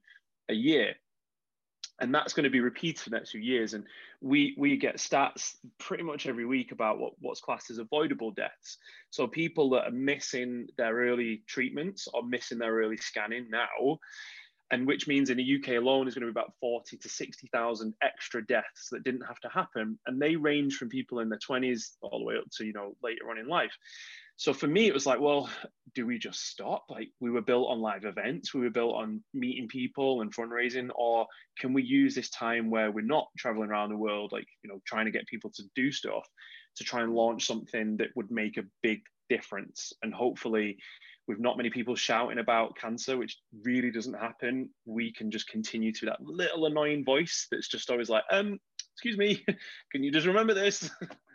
a 0.50 0.54
year 0.54 0.96
and 2.02 2.14
that's 2.14 2.34
going 2.34 2.44
to 2.44 2.50
be 2.50 2.60
repeated 2.60 3.00
for 3.00 3.10
the 3.10 3.16
next 3.16 3.32
few 3.32 3.42
years. 3.42 3.74
And 3.74 3.86
we 4.22 4.56
we 4.58 4.78
get 4.78 4.98
stats 4.98 5.56
pretty 5.78 6.04
much 6.04 6.28
every 6.28 6.46
week 6.46 6.72
about 6.72 7.00
what, 7.00 7.14
what's 7.20 7.42
classed 7.42 7.70
as 7.72 7.78
avoidable 7.78 8.32
deaths. 8.32 8.78
So 9.10 9.28
people 9.28 9.70
that 9.72 9.88
are 9.88 9.92
missing 9.92 10.68
their 10.78 10.94
early 10.94 11.44
treatments 11.48 12.08
or 12.14 12.24
missing 12.24 12.58
their 12.58 12.74
early 12.74 12.98
scanning 12.98 13.48
now, 13.50 14.00
and 14.72 14.86
which 14.86 15.08
means 15.08 15.30
in 15.30 15.38
the 15.38 15.56
UK 15.56 15.76
alone 15.78 16.08
is 16.08 16.14
going 16.14 16.28
to 16.28 16.32
be 16.32 16.40
about 16.40 16.54
40 16.60 16.98
to 16.98 17.10
60,000 17.10 17.94
extra 18.02 18.46
deaths 18.46 18.90
that 18.92 19.04
didn't 19.04 19.26
have 19.26 19.40
to 19.40 19.50
happen. 19.50 19.98
And 20.06 20.22
they 20.22 20.36
range 20.36 20.76
from 20.76 20.90
people 20.90 21.20
in 21.20 21.30
their 21.30 21.40
20s 21.40 21.96
all 22.02 22.20
the 22.20 22.26
way 22.26 22.38
up 22.38 22.50
to, 22.58 22.66
you 22.66 22.74
know, 22.74 22.96
later 23.02 23.30
on 23.30 23.38
in 23.38 23.48
life. 23.48 23.76
So 24.40 24.54
for 24.54 24.68
me, 24.68 24.88
it 24.88 24.94
was 24.94 25.06
like, 25.06 25.20
well, 25.20 25.50
do 25.94 26.06
we 26.06 26.18
just 26.18 26.48
stop? 26.48 26.86
Like 26.90 27.10
we 27.20 27.30
were 27.30 27.42
built 27.42 27.70
on 27.70 27.82
live 27.82 28.06
events, 28.06 28.54
we 28.54 28.62
were 28.62 28.70
built 28.70 28.96
on 28.96 29.22
meeting 29.34 29.68
people 29.68 30.22
and 30.22 30.34
fundraising, 30.34 30.88
or 30.96 31.28
can 31.60 31.74
we 31.74 31.84
use 31.84 32.16
this 32.16 32.30
time 32.30 32.70
where 32.70 32.90
we're 32.90 33.04
not 33.04 33.28
traveling 33.38 33.70
around 33.70 33.90
the 33.90 33.98
world, 33.98 34.32
like 34.32 34.48
you 34.64 34.70
know, 34.70 34.80
trying 34.88 35.04
to 35.04 35.12
get 35.12 35.28
people 35.28 35.52
to 35.56 35.64
do 35.76 35.92
stuff, 35.92 36.26
to 36.78 36.86
try 36.86 37.02
and 37.02 37.14
launch 37.14 37.46
something 37.48 37.98
that 37.98 38.16
would 38.16 38.32
make 38.32 38.56
a 38.56 38.64
big 38.82 39.02
difference? 39.28 39.92
And 40.04 40.14
hopefully, 40.14 40.78
with 41.28 41.42
not 41.42 41.58
many 41.58 41.70
people 41.70 41.98
shouting 41.98 42.40
about 42.40 42.78
cancer, 42.78 43.18
which 43.18 43.38
really 43.66 43.92
doesn't 43.92 44.14
happen, 44.14 44.70
we 44.86 45.12
can 45.12 45.32
just 45.32 45.50
continue 45.50 45.92
to 45.92 46.06
that 46.06 46.24
little 46.24 46.66
annoying 46.66 47.04
voice 47.04 47.46
that's 47.52 47.68
just 47.68 47.90
always 47.90 48.10
like, 48.10 48.24
um, 48.32 48.58
excuse 48.94 49.18
me, 49.18 49.44
can 49.92 50.02
you 50.02 50.14
just 50.14 50.28
remember 50.28 50.54
this? 50.54 50.90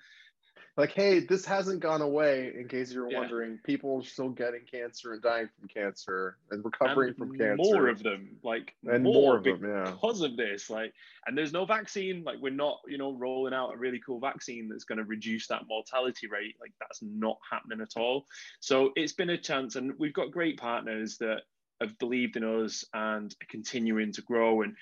like 0.77 0.93
hey 0.93 1.21
this 1.21 1.45
hasn't 1.45 1.81
gone 1.81 2.03
away 2.03 2.53
in 2.59 2.67
case 2.69 2.93
you're 2.93 3.11
Yeah. 3.11 3.21
wondering 3.21 3.59
people 3.65 4.01
are 4.01 4.05
still 4.05 4.31
getting 4.31 4.63
cancer 4.71 5.13
and 5.13 5.23
dying 5.23 5.49
from 5.59 5.69
cancer 5.69 6.37
and 6.51 6.65
recovering 6.65 7.11
And 7.11 7.17
from 7.17 7.39
cancer. 7.39 7.57
More 7.57 7.89
of 7.89 8.03
them, 8.03 8.37
like 8.43 8.75
and 8.85 9.05
more, 9.05 9.15
more 9.15 9.37
of 9.37 9.45
them 9.45 9.63
yeah. 9.65 9.91
because 9.93 10.21
of 10.23 10.37
this 10.37 10.71
like 10.71 10.93
and 11.27 11.39
there's 11.39 11.53
no 11.53 11.65
vaccine 11.65 12.25
like 12.25 12.39
we're 12.41 12.51
not 12.51 12.81
you 12.89 12.99
know 12.99 13.13
rolling 13.15 13.55
out 13.55 13.75
a 13.75 13.77
really 13.77 14.01
cool 14.05 14.19
vaccine 14.19 14.69
that's 14.69 14.85
going 14.85 14.99
to 14.99 15.05
reduce 15.05 15.47
that 15.49 15.67
mortality 15.69 16.27
rate 16.27 16.57
like 16.61 16.73
that's 16.81 17.01
not 17.03 17.39
happening 17.49 17.81
at 17.81 17.97
all. 17.97 18.27
So 18.61 18.91
it's 18.97 19.13
been 19.13 19.31
a 19.31 19.39
chance 19.39 19.77
and 19.77 19.93
we've 19.99 20.13
got 20.13 20.33
great 20.33 20.59
partners 20.59 21.19
that 21.19 21.43
have 21.81 21.99
believed 21.99 22.37
in 22.37 22.45
us 22.45 22.85
and 22.95 23.33
are 23.33 23.47
continuing 23.49 24.13
to 24.13 24.23
grow 24.23 24.63
and 24.63 24.77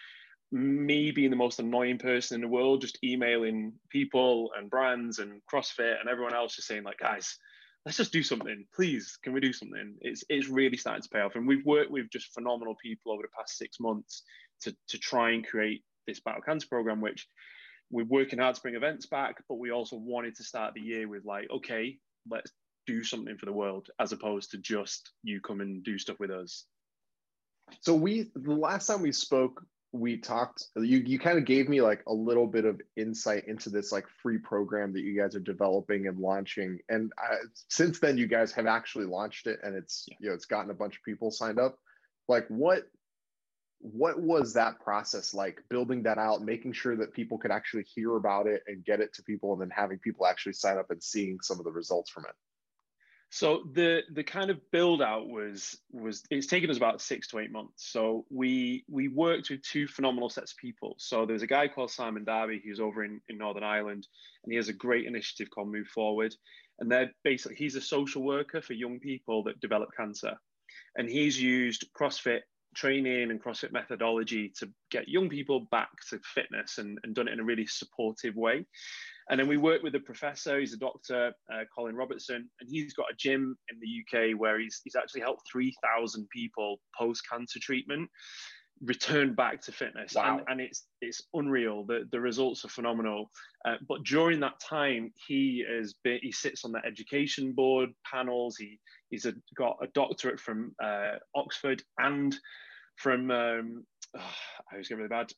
me 0.53 1.11
being 1.11 1.31
the 1.31 1.37
most 1.37 1.59
annoying 1.59 1.99
person 1.99 2.35
in 2.37 2.41
the 2.43 2.49
world 2.49 2.83
just 2.83 2.99
emailing 3.03 3.73
people 3.91 4.51
and 4.57 4.71
brands 4.71 5.19
and 5.19 5.41
crossfit 5.53 5.99
and 5.99 6.09
everyone 6.11 6.35
else 6.35 6.55
just 6.55 6.69
saying 6.69 6.85
like 6.85 6.99
guys 6.99 7.38
let's 7.85 7.97
just 7.97 8.12
do 8.12 8.23
something. 8.23 8.65
Please 8.75 9.19
can 9.23 9.33
we 9.33 9.41
do 9.41 9.53
something? 9.53 9.97
It's 10.01 10.23
it's 10.29 10.49
really 10.49 10.77
starting 10.77 11.03
to 11.03 11.09
pay 11.09 11.21
off. 11.21 11.35
And 11.35 11.47
we've 11.47 11.65
worked 11.65 11.91
with 11.91 12.11
just 12.11 12.33
phenomenal 12.33 12.77
people 12.81 13.12
over 13.12 13.23
the 13.23 13.37
past 13.37 13.59
six 13.59 13.81
months 13.81 14.23
to 14.62 14.75
to 14.88 14.99
try 14.99 15.33
and 15.33 15.47
create 15.47 15.83
this 16.07 16.21
battle 16.21 16.43
cancer 16.43 16.67
program 16.69 17.01
which 17.01 17.27
we're 17.91 18.05
working 18.05 18.38
hard 18.38 18.55
to 18.55 18.61
bring 18.61 18.75
events 18.75 19.07
back 19.07 19.37
but 19.49 19.57
we 19.57 19.71
also 19.71 19.97
wanted 19.97 20.35
to 20.35 20.43
start 20.43 20.75
the 20.75 20.81
year 20.81 21.07
with 21.07 21.25
like 21.25 21.49
okay 21.51 21.97
let's 22.29 22.51
do 22.87 23.05
something 23.05 23.37
for 23.37 23.47
the 23.47 23.53
world 23.53 23.88
as 24.01 24.12
opposed 24.12 24.51
to 24.51 24.59
just 24.59 25.12
you 25.23 25.41
come 25.41 25.61
and 25.61 25.85
do 25.85 25.99
stuff 25.99 26.19
with 26.19 26.31
us. 26.31 26.65
So 27.81 27.95
we 27.95 28.31
the 28.35 28.55
last 28.55 28.87
time 28.87 29.03
we 29.03 29.12
spoke 29.12 29.65
we 29.92 30.16
talked 30.16 30.68
you 30.76 30.98
you 30.98 31.18
kind 31.18 31.37
of 31.37 31.44
gave 31.44 31.68
me 31.68 31.83
like 31.83 32.02
a 32.07 32.12
little 32.12 32.46
bit 32.46 32.64
of 32.64 32.81
insight 32.96 33.46
into 33.46 33.68
this 33.68 33.92
like 33.92 34.07
free 34.22 34.38
program 34.38 34.92
that 34.92 35.02
you 35.02 35.18
guys 35.20 35.37
are 35.37 35.40
developing 35.40 36.07
and 36.07 36.18
launching. 36.18 36.78
And 36.88 37.12
I, 37.18 37.37
since 37.68 37.98
then 37.98 38.16
you 38.16 38.26
guys 38.26 38.52
have 38.52 38.66
actually 38.66 39.05
launched 39.05 39.46
it 39.46 39.61
and 39.62 39.74
it's 39.74 40.07
Yeah. 40.09 40.16
you 40.20 40.28
know 40.28 40.35
it's 40.35 40.46
gotten 40.46 40.70
a 40.70 40.74
bunch 40.74 40.96
of 40.96 41.02
people 41.05 41.31
signed 41.31 41.61
up. 41.61 41.78
Like 42.26 42.46
what 42.48 42.85
what 43.81 44.20
was 44.20 44.55
that 44.55 44.81
process 44.81 45.35
like 45.35 45.61
building 45.68 46.05
that 46.05 46.16
out 46.16 46.40
making 46.40 46.72
sure 46.72 46.96
that 46.96 47.12
people 47.12 47.37
could 47.37 47.50
actually 47.50 47.83
hear 47.83 48.16
about 48.16 48.46
it 48.46 48.62
and 48.68 48.85
get 48.85 49.00
it 49.00 49.12
to 49.12 49.22
people 49.24 49.52
and 49.52 49.61
then 49.61 49.70
having 49.70 49.98
people 49.98 50.24
actually 50.24 50.52
sign 50.52 50.78
up 50.78 50.90
and 50.90 51.02
seeing 51.02 51.38
some 51.42 51.59
of 51.59 51.64
the 51.64 51.72
results 51.72 52.09
from 52.09 52.24
it 52.24 52.35
So 53.35 53.62
the 53.73 54.03
the 54.12 54.23
kind 54.23 54.51
of 54.51 54.61
build 54.73 55.01
out 55.01 55.27
was 55.27 55.79
was 55.90 56.23
it's 56.31 56.47
taken 56.47 56.68
us 56.68 56.77
about 56.77 57.01
six 57.01 57.29
to 57.29 57.38
eight 57.38 57.51
months. 57.51 57.90
So 57.90 58.27
we 58.29 58.85
we 58.90 59.09
worked 59.09 59.49
with 59.49 59.62
two 59.62 59.88
phenomenal 59.88 60.29
sets 60.29 60.53
of 60.53 60.59
people. 60.59 60.97
So 60.99 61.25
there's 61.25 61.40
a 61.40 61.47
guy 61.47 61.66
called 61.68 61.90
Simon 61.90 62.25
Darby 62.25 62.61
who's 62.62 62.79
over 62.79 63.03
in, 63.03 63.23
in 63.31 63.38
Northern 63.38 63.64
Ireland, 63.64 64.07
and 64.45 64.53
he 64.53 64.59
has 64.59 64.68
a 64.68 64.75
great 64.75 65.07
initiative 65.07 65.49
called 65.49 65.73
Move 65.73 65.87
Forward. 65.87 66.35
And 66.79 66.92
they're 66.92 67.11
basically 67.25 67.57
he's 67.57 67.75
a 67.75 67.81
social 67.81 68.23
worker 68.23 68.61
for 68.61 68.75
young 68.75 69.01
people 69.01 69.45
that 69.45 69.61
develop 69.61 69.88
cancer, 69.97 70.35
and 70.97 71.09
he's 71.09 71.40
used 71.40 71.87
CrossFit 71.99 72.40
training 72.75 73.31
and 73.31 73.42
CrossFit 73.42 73.73
methodology 73.73 74.53
to 74.59 74.68
get 74.90 75.09
young 75.09 75.31
people 75.31 75.68
back 75.71 75.88
to 76.11 76.21
fitness 76.23 76.77
and, 76.77 76.99
and 77.03 77.14
done 77.14 77.29
it 77.29 77.33
in 77.33 77.40
a 77.40 77.45
really 77.45 77.66
supportive 77.66 78.37
way. 78.37 78.66
And 79.33 79.40
then 79.40 79.49
we 79.49 79.57
work 79.57 79.83
with 79.83 79.95
a 79.95 80.01
professor, 80.01 80.61
he's 80.61 80.75
a 80.75 80.77
doctor, 80.77 81.33
uh, 81.51 81.64
Colin 81.75 81.97
Robertson, 81.97 82.51
and 82.61 82.68
he's 82.71 82.92
got 82.92 83.11
a 83.11 83.16
gym 83.16 83.57
in 83.71 83.79
the 83.81 83.88
UK 84.31 84.38
where 84.38 84.61
he's, 84.61 84.83
he's 84.85 84.95
actually 84.95 85.23
helped 85.23 85.51
3,000 85.51 86.29
people 86.29 86.77
post 86.97 87.23
cancer 87.27 87.59
treatment. 87.59 88.11
return 88.85 89.33
back 89.35 89.62
to 89.62 89.73
fitness 89.73 90.14
Wow. 90.14 90.38
and, 90.38 90.49
and 90.49 90.61
it's 90.61 90.87
it's 91.01 91.23
unreal 91.35 91.85
the, 91.87 92.09
the 92.11 92.21
results 92.21 92.64
are 92.64 92.68
phenomenal 92.68 93.31
uh, 93.64 93.77
but 93.88 94.03
during 94.03 94.40
that 94.40 94.59
time 94.61 95.12
he 95.29 95.64
has 95.71 95.95
been 96.05 96.18
he 96.21 96.33
sits 96.33 96.64
on 96.64 96.73
the 96.73 96.85
education 96.85 97.53
board 97.53 97.90
panels 98.11 98.57
he 98.57 98.81
he's 99.11 99.25
a, 99.25 99.35
got 99.57 99.77
a 99.83 99.87
doctorate 99.95 100.40
from 100.40 100.75
uh, 100.83 101.12
oxford 101.35 101.81
and 101.99 102.37
from 102.97 103.31
um, 103.31 103.85
i 104.73 104.77
was 104.77 104.88
getting 104.88 104.99
really 104.99 105.09
bad 105.09 105.31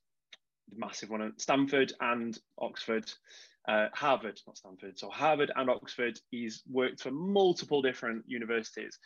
massive 0.74 1.11
one 1.11 1.22
at 1.22 1.40
stanford 1.40 1.92
and 2.00 2.38
oxford 2.59 3.11
uh, 3.68 3.88
harvard 3.94 4.38
not 4.46 4.57
stanford 4.57 4.98
so 4.98 5.09
harvard 5.09 5.50
and 5.57 5.70
oxford 5.70 6.18
he's 6.31 6.62
worked 6.70 7.00
for 7.00 7.11
multiple 7.11 7.83
different 7.83 8.22
universities 8.27 8.98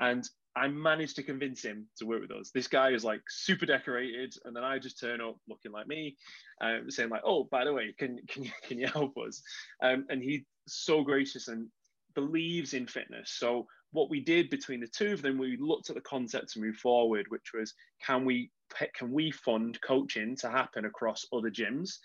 and 0.00 0.28
I 0.56 0.68
managed 0.68 1.16
to 1.16 1.22
convince 1.22 1.62
him 1.62 1.86
to 1.98 2.06
work 2.06 2.22
with 2.22 2.30
us. 2.30 2.50
This 2.50 2.66
guy 2.66 2.90
is 2.90 3.04
like 3.04 3.20
super 3.28 3.66
decorated, 3.66 4.34
and 4.44 4.56
then 4.56 4.64
I 4.64 4.78
just 4.78 4.98
turn 4.98 5.20
up 5.20 5.36
looking 5.46 5.70
like 5.70 5.86
me, 5.86 6.16
um, 6.62 6.90
saying 6.90 7.10
like, 7.10 7.20
"Oh, 7.24 7.44
by 7.44 7.64
the 7.64 7.74
way, 7.74 7.94
can 7.98 8.18
can 8.26 8.44
you 8.44 8.50
can 8.62 8.78
you 8.78 8.86
help 8.86 9.16
us?" 9.18 9.42
Um, 9.82 10.06
and 10.08 10.22
he's 10.22 10.42
so 10.66 11.02
gracious 11.02 11.48
and 11.48 11.68
believes 12.14 12.72
in 12.72 12.86
fitness. 12.86 13.32
So 13.32 13.66
what 13.92 14.08
we 14.08 14.20
did 14.20 14.48
between 14.48 14.80
the 14.80 14.88
two 14.88 15.12
of 15.12 15.20
them, 15.20 15.36
we 15.36 15.58
looked 15.60 15.90
at 15.90 15.96
the 15.96 16.02
concept 16.02 16.52
to 16.52 16.60
move 16.60 16.76
forward, 16.76 17.26
which 17.28 17.52
was 17.52 17.74
can 18.02 18.24
we 18.24 18.50
can 18.94 19.10
we 19.10 19.30
fund 19.30 19.80
coaching 19.80 20.36
to 20.36 20.50
happen 20.50 20.84
across 20.84 21.26
other 21.32 21.50
gyms, 21.50 21.98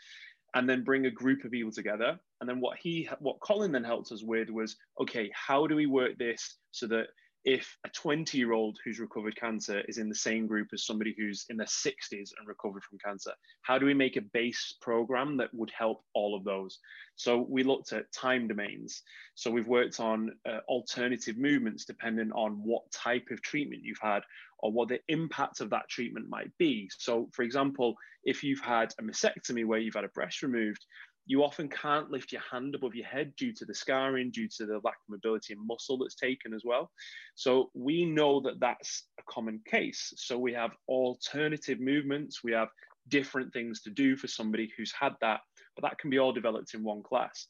and 0.54 0.70
then 0.70 0.84
bring 0.84 1.06
a 1.06 1.12
group 1.12 1.44
of 1.44 1.52
people 1.52 1.72
together. 1.72 2.20
And 2.40 2.50
then 2.50 2.60
what 2.60 2.78
he 2.82 3.10
what 3.20 3.40
Colin 3.40 3.72
then 3.72 3.84
helped 3.84 4.12
us 4.12 4.24
with 4.24 4.50
was 4.50 4.76
okay, 5.00 5.32
how 5.34 5.68
do 5.68 5.76
we 5.76 5.86
work 5.86 6.18
this 6.18 6.58
so 6.72 6.88
that 6.88 7.08
if 7.44 7.76
a 7.86 7.90
20 7.90 8.38
year 8.38 8.52
old 8.52 8.78
who's 8.84 9.00
recovered 9.00 9.36
cancer 9.36 9.82
is 9.88 9.98
in 9.98 10.10
the 10.10 10.16
same 10.16 10.46
group 10.46 10.68
as 10.74 10.86
somebody 10.86 11.16
who's 11.18 11.46
in 11.50 11.58
their 11.58 11.66
60s 11.66 12.30
and 12.38 12.48
recovered 12.48 12.84
from 12.84 13.00
cancer? 13.04 13.32
How 13.64 13.80
do 13.80 13.86
we 13.86 13.94
make 13.94 14.16
a 14.16 14.22
base 14.22 14.76
program 14.82 15.38
that 15.38 15.54
would 15.54 15.72
help 15.72 16.04
all 16.14 16.36
of 16.36 16.44
those? 16.44 16.80
So 17.16 17.46
we 17.50 17.64
looked 17.64 17.94
at 17.94 18.12
time 18.12 18.48
domains. 18.48 19.02
So 19.36 19.50
we've 19.50 19.68
worked 19.68 20.00
on 20.00 20.32
uh, 20.48 20.60
alternative 20.68 21.38
movements 21.38 21.86
depending 21.86 22.32
on 22.34 22.62
what 22.64 22.92
type 22.92 23.28
of 23.32 23.42
treatment 23.42 23.84
you've 23.84 23.98
had 24.02 24.22
or 24.62 24.72
what 24.72 24.88
the 24.90 25.00
impact 25.08 25.60
of 25.62 25.70
that 25.70 25.90
treatment 25.90 26.30
might 26.30 26.52
be 26.58 26.90
so 26.98 27.30
for 27.34 27.44
example 27.44 27.96
if 28.24 28.44
you've 28.44 28.62
had 28.62 28.94
a 29.00 29.04
mastectomy 29.04 29.66
where 29.66 29.80
you've 29.80 29.96
had 29.96 30.04
a 30.04 30.10
breast 30.10 30.42
removed 30.44 30.86
you 31.26 31.44
often 31.44 31.70
can't 31.70 32.10
lift 32.10 32.32
your 32.32 32.42
hand 32.42 32.76
above 32.76 32.96
your 32.96 33.06
head 33.06 33.34
due 33.38 33.54
to 33.54 33.66
the 33.66 33.76
scarring, 33.76 34.32
due 34.32 34.48
to 34.58 34.66
the 34.66 34.82
lack 34.84 34.96
of 34.96 35.10
mobility 35.10 35.54
and 35.54 35.66
muscle 35.66 35.98
that's 35.98 36.16
taken 36.16 36.54
as 36.54 36.64
well. 36.66 36.92
So 37.36 37.70
we 37.74 38.06
know 38.06 38.42
that 38.42 38.60
that's 38.60 39.06
a 39.20 39.24
common 39.30 39.62
case. 39.66 40.14
So 40.18 40.38
we 40.38 40.54
have 40.54 40.72
alternative 40.88 41.80
movements, 41.80 42.44
we 42.44 42.52
have 42.54 42.70
different 43.08 43.54
things 43.54 43.82
to 43.84 43.90
do 43.90 44.16
for 44.16 44.28
somebody 44.28 44.72
who's 44.76 44.94
had 45.00 45.14
that, 45.22 45.42
but 45.76 45.84
that 45.84 46.00
can 46.00 46.10
be 46.10 46.20
all 46.20 46.34
developed 46.34 46.74
in 46.74 46.84
one 46.84 47.04
class. 47.04 47.48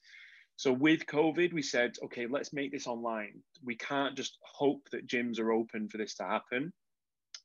So 0.57 0.71
with 0.71 1.05
COVID, 1.07 1.53
we 1.53 1.63
said, 1.63 1.93
okay, 2.03 2.27
let's 2.29 2.53
make 2.53 2.71
this 2.71 2.87
online. 2.87 3.41
We 3.63 3.75
can't 3.75 4.15
just 4.15 4.37
hope 4.43 4.87
that 4.91 5.07
gyms 5.07 5.39
are 5.39 5.51
open 5.51 5.89
for 5.89 5.97
this 5.97 6.13
to 6.15 6.23
happen. 6.23 6.71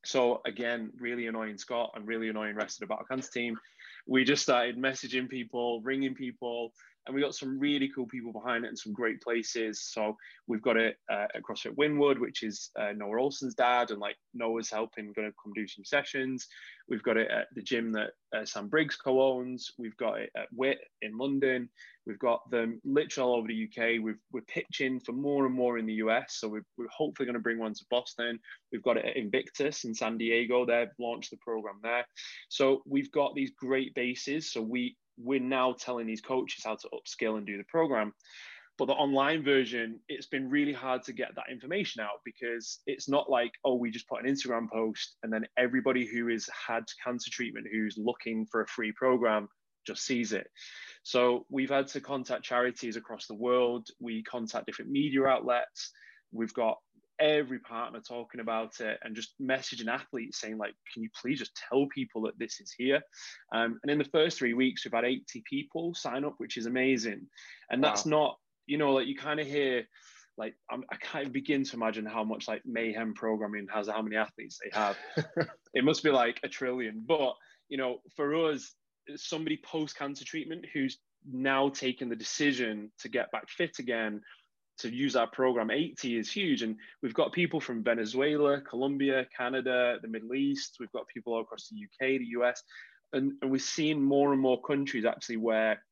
So 0.06 0.40
again, 0.46 0.92
really 0.98 1.26
annoying 1.26 1.58
Scott 1.58 1.92
and 1.94 2.06
really 2.06 2.28
annoying 2.28 2.54
rest 2.54 2.76
of 2.76 2.80
the 2.80 2.92
Battle 2.92 3.06
Cancer 3.06 3.30
team. 3.32 3.58
We 4.06 4.24
just 4.24 4.42
started 4.42 4.78
messaging 4.78 5.28
people, 5.28 5.80
ringing 5.82 6.14
people, 6.14 6.72
and 7.06 7.14
we 7.14 7.22
got 7.22 7.34
some 7.34 7.58
really 7.58 7.90
cool 7.94 8.06
people 8.06 8.32
behind 8.32 8.64
it 8.64 8.68
and 8.68 8.78
some 8.78 8.92
great 8.92 9.20
places. 9.22 9.82
So 9.82 10.16
we've 10.48 10.62
got 10.62 10.76
it 10.76 10.96
uh, 11.10 11.26
at 11.34 11.42
CrossFit 11.42 11.76
Wynwood, 11.76 12.18
which 12.18 12.42
is 12.42 12.70
uh, 12.78 12.92
Noah 12.96 13.16
Ohlsen's 13.16 13.54
dad, 13.54 13.90
and 13.90 14.00
like 14.00 14.16
Noah's 14.34 14.70
helping, 14.70 15.12
going 15.12 15.28
to 15.28 15.34
come 15.42 15.52
do 15.54 15.68
some 15.68 15.84
sessions. 15.84 16.48
We've 16.88 17.02
got 17.02 17.16
it 17.16 17.30
at 17.30 17.46
the 17.54 17.62
gym 17.62 17.92
that 17.92 18.10
uh, 18.36 18.44
Sam 18.44 18.68
Briggs 18.68 18.96
co-owns. 18.96 19.72
We've 19.78 19.96
got 19.96 20.20
it 20.20 20.30
at 20.36 20.48
Wit 20.52 20.78
in 21.02 21.16
London. 21.16 21.68
We've 22.06 22.18
got 22.18 22.48
them 22.50 22.80
literally 22.84 23.28
all 23.28 23.38
over 23.38 23.48
the 23.48 23.64
UK. 23.64 24.02
We've, 24.02 24.18
we're 24.32 24.42
pitching 24.42 25.00
for 25.00 25.12
more 25.12 25.46
and 25.46 25.54
more 25.54 25.78
in 25.78 25.86
the 25.86 25.94
US. 25.94 26.36
So 26.38 26.48
we're, 26.48 26.64
we're 26.76 26.86
hopefully 26.88 27.26
going 27.26 27.34
to 27.34 27.40
bring 27.40 27.58
one 27.58 27.74
to 27.74 27.84
Boston. 27.90 28.38
We've 28.72 28.82
got 28.82 28.96
it 28.96 29.04
at 29.04 29.16
Invictus 29.16 29.84
in 29.84 29.94
San 29.94 30.18
Diego. 30.18 30.64
They've 30.64 30.88
launched 30.98 31.30
the 31.30 31.38
program 31.38 31.80
there. 31.82 32.06
So 32.48 32.82
we've 32.86 33.10
got 33.10 33.34
these 33.34 33.50
great 33.58 33.94
bases. 33.94 34.52
So 34.52 34.60
we 34.60 34.96
we're 35.18 35.40
now 35.40 35.74
telling 35.78 36.06
these 36.06 36.20
coaches 36.20 36.64
how 36.64 36.76
to 36.76 36.88
upskill 36.88 37.38
and 37.38 37.46
do 37.46 37.56
the 37.56 37.64
program. 37.64 38.12
But 38.78 38.86
the 38.86 38.92
online 38.92 39.42
version, 39.42 40.00
it's 40.08 40.26
been 40.26 40.50
really 40.50 40.72
hard 40.72 41.02
to 41.04 41.14
get 41.14 41.34
that 41.34 41.50
information 41.50 42.02
out 42.02 42.20
because 42.26 42.80
it's 42.86 43.08
not 43.08 43.30
like, 43.30 43.52
oh, 43.64 43.76
we 43.76 43.90
just 43.90 44.08
put 44.08 44.22
an 44.22 44.30
Instagram 44.30 44.68
post 44.70 45.16
and 45.22 45.32
then 45.32 45.46
everybody 45.56 46.06
who 46.06 46.28
has 46.28 46.48
had 46.66 46.84
cancer 47.02 47.30
treatment 47.30 47.68
who's 47.72 47.96
looking 47.96 48.46
for 48.50 48.60
a 48.60 48.66
free 48.66 48.92
program 48.92 49.48
just 49.86 50.04
sees 50.04 50.32
it. 50.32 50.48
So 51.04 51.46
we've 51.48 51.70
had 51.70 51.86
to 51.88 52.00
contact 52.00 52.42
charities 52.42 52.96
across 52.96 53.26
the 53.26 53.34
world. 53.34 53.88
We 54.00 54.22
contact 54.24 54.66
different 54.66 54.90
media 54.90 55.24
outlets. 55.24 55.92
We've 56.32 56.52
got 56.52 56.76
every 57.18 57.58
partner 57.58 58.00
talking 58.00 58.40
about 58.40 58.80
it 58.80 58.98
and 59.02 59.16
just 59.16 59.34
messaging 59.40 59.88
athletes 59.88 60.40
saying 60.40 60.58
like 60.58 60.74
can 60.92 61.02
you 61.02 61.08
please 61.20 61.38
just 61.38 61.58
tell 61.68 61.86
people 61.94 62.22
that 62.22 62.38
this 62.38 62.60
is 62.60 62.72
here? 62.76 63.00
Um, 63.54 63.78
and 63.82 63.90
in 63.90 63.98
the 63.98 64.04
first 64.04 64.38
three 64.38 64.54
weeks 64.54 64.84
we've 64.84 64.92
had 64.92 65.04
80 65.04 65.42
people 65.48 65.94
sign 65.94 66.24
up 66.24 66.34
which 66.38 66.56
is 66.56 66.66
amazing. 66.66 67.26
And 67.70 67.82
that's 67.82 68.04
wow. 68.04 68.10
not 68.10 68.38
you 68.66 68.78
know 68.78 68.92
like 68.92 69.06
you 69.06 69.16
kind 69.16 69.40
of 69.40 69.46
hear 69.46 69.86
like 70.38 70.54
I'm, 70.70 70.84
i 70.90 70.96
can't 70.96 71.32
begin 71.32 71.64
to 71.64 71.76
imagine 71.76 72.04
how 72.04 72.22
much 72.22 72.46
like 72.46 72.60
mayhem 72.66 73.14
programming 73.14 73.68
has 73.72 73.88
how 73.88 74.02
many 74.02 74.16
athletes 74.16 74.58
they 74.62 74.78
have. 74.78 74.96
It 75.74 75.84
must 75.84 76.02
be 76.02 76.10
like 76.10 76.40
a 76.42 76.48
trillion. 76.48 77.04
But 77.06 77.34
you 77.68 77.76
know 77.76 77.98
for 78.16 78.34
us 78.50 78.74
somebody 79.16 79.58
post 79.64 79.96
cancer 79.96 80.24
treatment 80.24 80.64
who's 80.72 80.98
now 81.30 81.68
taken 81.68 82.08
the 82.08 82.16
decision 82.16 82.90
to 83.00 83.08
get 83.08 83.30
back 83.30 83.48
fit 83.48 83.78
again 83.78 84.20
to 84.78 84.94
use 84.94 85.16
our 85.16 85.26
program. 85.26 85.70
80 85.70 86.18
is 86.18 86.30
huge 86.30 86.62
and 86.62 86.76
we've 87.02 87.14
got 87.14 87.32
people 87.32 87.60
from 87.60 87.82
venezuela 87.82 88.60
colombia 88.60 89.26
canada 89.36 89.98
the 90.02 90.08
middle 90.08 90.34
east. 90.34 90.76
We've 90.80 90.92
got 90.92 91.08
people 91.08 91.34
all 91.34 91.42
across 91.42 91.68
the 91.68 91.84
uk 91.84 92.18
the 92.18 92.26
us 92.46 92.62
and, 93.12 93.32
and 93.42 93.50
we're 93.50 93.58
seeing 93.58 94.02
more 94.02 94.32
and 94.32 94.40
more 94.40 94.60
countries 94.62 95.04
actually 95.04 95.38
where 95.38 95.82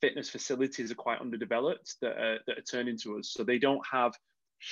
fitness 0.00 0.30
facilities 0.30 0.90
are 0.90 0.96
quite 0.96 1.20
underdeveloped 1.20 1.96
that 2.00 2.16
are, 2.16 2.38
that 2.46 2.58
are 2.58 2.62
turning 2.62 2.96
to 2.98 3.18
us. 3.18 3.32
So 3.32 3.44
they 3.44 3.58
don't 3.58 3.82
have 3.90 4.14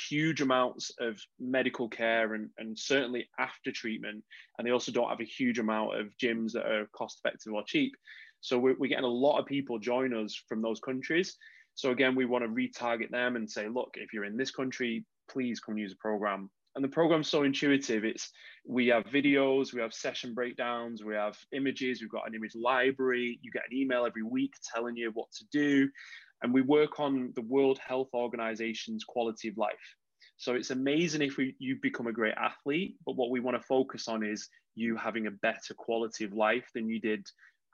huge 0.08 0.40
amounts 0.40 0.90
of 1.00 1.18
medical 1.38 1.88
care 1.88 2.34
and, 2.34 2.50
and 2.58 2.78
certainly 2.78 3.28
after 3.38 3.72
treatment 3.72 4.22
and 4.58 4.66
they 4.66 4.70
also 4.70 4.92
don't 4.92 5.08
have 5.08 5.20
a 5.20 5.24
huge 5.24 5.58
amount 5.58 5.98
of 5.98 6.08
gyms 6.22 6.52
that 6.52 6.66
are 6.66 6.88
cost 6.92 7.20
effective 7.24 7.52
or 7.52 7.62
cheap. 7.66 7.92
So 8.40 8.58
we're, 8.58 8.76
we're 8.78 8.88
getting 8.88 9.04
a 9.04 9.08
lot 9.08 9.38
of 9.38 9.46
people 9.46 9.78
join 9.78 10.14
us 10.14 10.40
from 10.48 10.62
those 10.62 10.80
countries 10.80 11.36
so 11.78 11.92
again, 11.92 12.16
we 12.16 12.24
want 12.24 12.42
to 12.42 12.50
retarget 12.50 13.12
them 13.12 13.36
and 13.36 13.48
say, 13.48 13.68
look, 13.68 13.94
if 13.94 14.12
you're 14.12 14.24
in 14.24 14.36
this 14.36 14.50
country, 14.50 15.04
please 15.30 15.60
come 15.60 15.78
use 15.78 15.92
the 15.92 15.98
program. 15.98 16.50
And 16.74 16.82
the 16.84 16.88
program's 16.88 17.28
so 17.28 17.44
intuitive. 17.44 18.04
It's 18.04 18.32
we 18.66 18.88
have 18.88 19.04
videos, 19.04 19.72
we 19.72 19.80
have 19.80 19.94
session 19.94 20.34
breakdowns, 20.34 21.04
we 21.04 21.14
have 21.14 21.38
images, 21.52 22.00
we've 22.00 22.10
got 22.10 22.26
an 22.26 22.34
image 22.34 22.56
library. 22.56 23.38
You 23.42 23.52
get 23.52 23.62
an 23.70 23.78
email 23.78 24.04
every 24.04 24.24
week 24.24 24.54
telling 24.74 24.96
you 24.96 25.12
what 25.14 25.30
to 25.38 25.44
do. 25.52 25.88
And 26.42 26.52
we 26.52 26.62
work 26.62 26.98
on 26.98 27.32
the 27.36 27.42
World 27.42 27.78
Health 27.78 28.08
Organization's 28.12 29.04
quality 29.04 29.46
of 29.46 29.56
life. 29.56 29.94
So 30.36 30.56
it's 30.56 30.72
amazing 30.72 31.22
if 31.22 31.36
we, 31.36 31.54
you 31.60 31.78
become 31.80 32.08
a 32.08 32.12
great 32.12 32.34
athlete, 32.36 32.96
but 33.06 33.14
what 33.14 33.30
we 33.30 33.38
want 33.38 33.56
to 33.56 33.62
focus 33.62 34.08
on 34.08 34.24
is 34.24 34.48
you 34.74 34.96
having 34.96 35.28
a 35.28 35.30
better 35.30 35.74
quality 35.76 36.24
of 36.24 36.32
life 36.32 36.70
than 36.74 36.88
you 36.88 36.98
did 36.98 37.24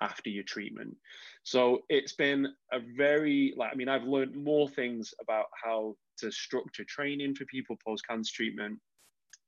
after 0.00 0.30
your 0.30 0.44
treatment. 0.44 0.96
So 1.42 1.82
it's 1.88 2.14
been 2.14 2.48
a 2.72 2.80
very 2.80 3.54
like 3.56 3.72
I 3.72 3.74
mean 3.76 3.88
I've 3.88 4.04
learned 4.04 4.36
more 4.36 4.68
things 4.68 5.14
about 5.20 5.46
how 5.62 5.96
to 6.18 6.30
structure 6.30 6.84
training 6.84 7.34
for 7.34 7.44
people 7.46 7.76
post 7.84 8.06
cancer 8.06 8.32
treatment 8.34 8.78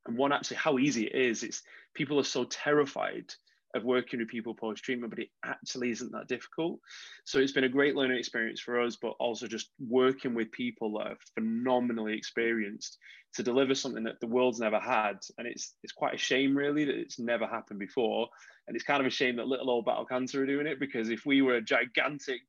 and 0.06 0.16
one 0.16 0.32
actually 0.32 0.56
how 0.56 0.78
easy 0.78 1.06
it 1.06 1.14
is 1.14 1.42
it's 1.42 1.62
people 1.94 2.18
are 2.18 2.24
so 2.24 2.44
terrified 2.44 3.32
of 3.76 3.84
working 3.84 4.18
with 4.20 4.28
people 4.28 4.54
post 4.54 4.82
treatment, 4.82 5.10
but 5.10 5.18
it 5.18 5.28
actually 5.44 5.90
isn't 5.90 6.12
that 6.12 6.28
difficult. 6.28 6.80
So 7.24 7.38
it's 7.38 7.52
been 7.52 7.64
a 7.64 7.68
great 7.68 7.94
learning 7.94 8.18
experience 8.18 8.60
for 8.60 8.80
us, 8.80 8.96
but 8.96 9.14
also 9.18 9.46
just 9.46 9.70
working 9.78 10.34
with 10.34 10.50
people 10.52 10.98
that 10.98 11.06
are 11.06 11.16
phenomenally 11.34 12.16
experienced 12.16 12.98
to 13.34 13.42
deliver 13.42 13.74
something 13.74 14.04
that 14.04 14.20
the 14.20 14.26
world's 14.26 14.60
never 14.60 14.80
had. 14.80 15.18
And 15.38 15.46
it's 15.46 15.74
it's 15.82 15.92
quite 15.92 16.14
a 16.14 16.18
shame, 16.18 16.56
really, 16.56 16.84
that 16.84 16.96
it's 16.96 17.18
never 17.18 17.46
happened 17.46 17.78
before. 17.78 18.28
And 18.66 18.74
it's 18.74 18.84
kind 18.84 19.00
of 19.00 19.06
a 19.06 19.10
shame 19.10 19.36
that 19.36 19.46
little 19.46 19.70
old 19.70 19.84
Battle 19.84 20.06
Cancer 20.06 20.42
are 20.42 20.46
doing 20.46 20.66
it 20.66 20.80
because 20.80 21.08
if 21.08 21.24
we 21.24 21.42
were 21.42 21.56
a 21.56 21.62
gigantic 21.62 22.40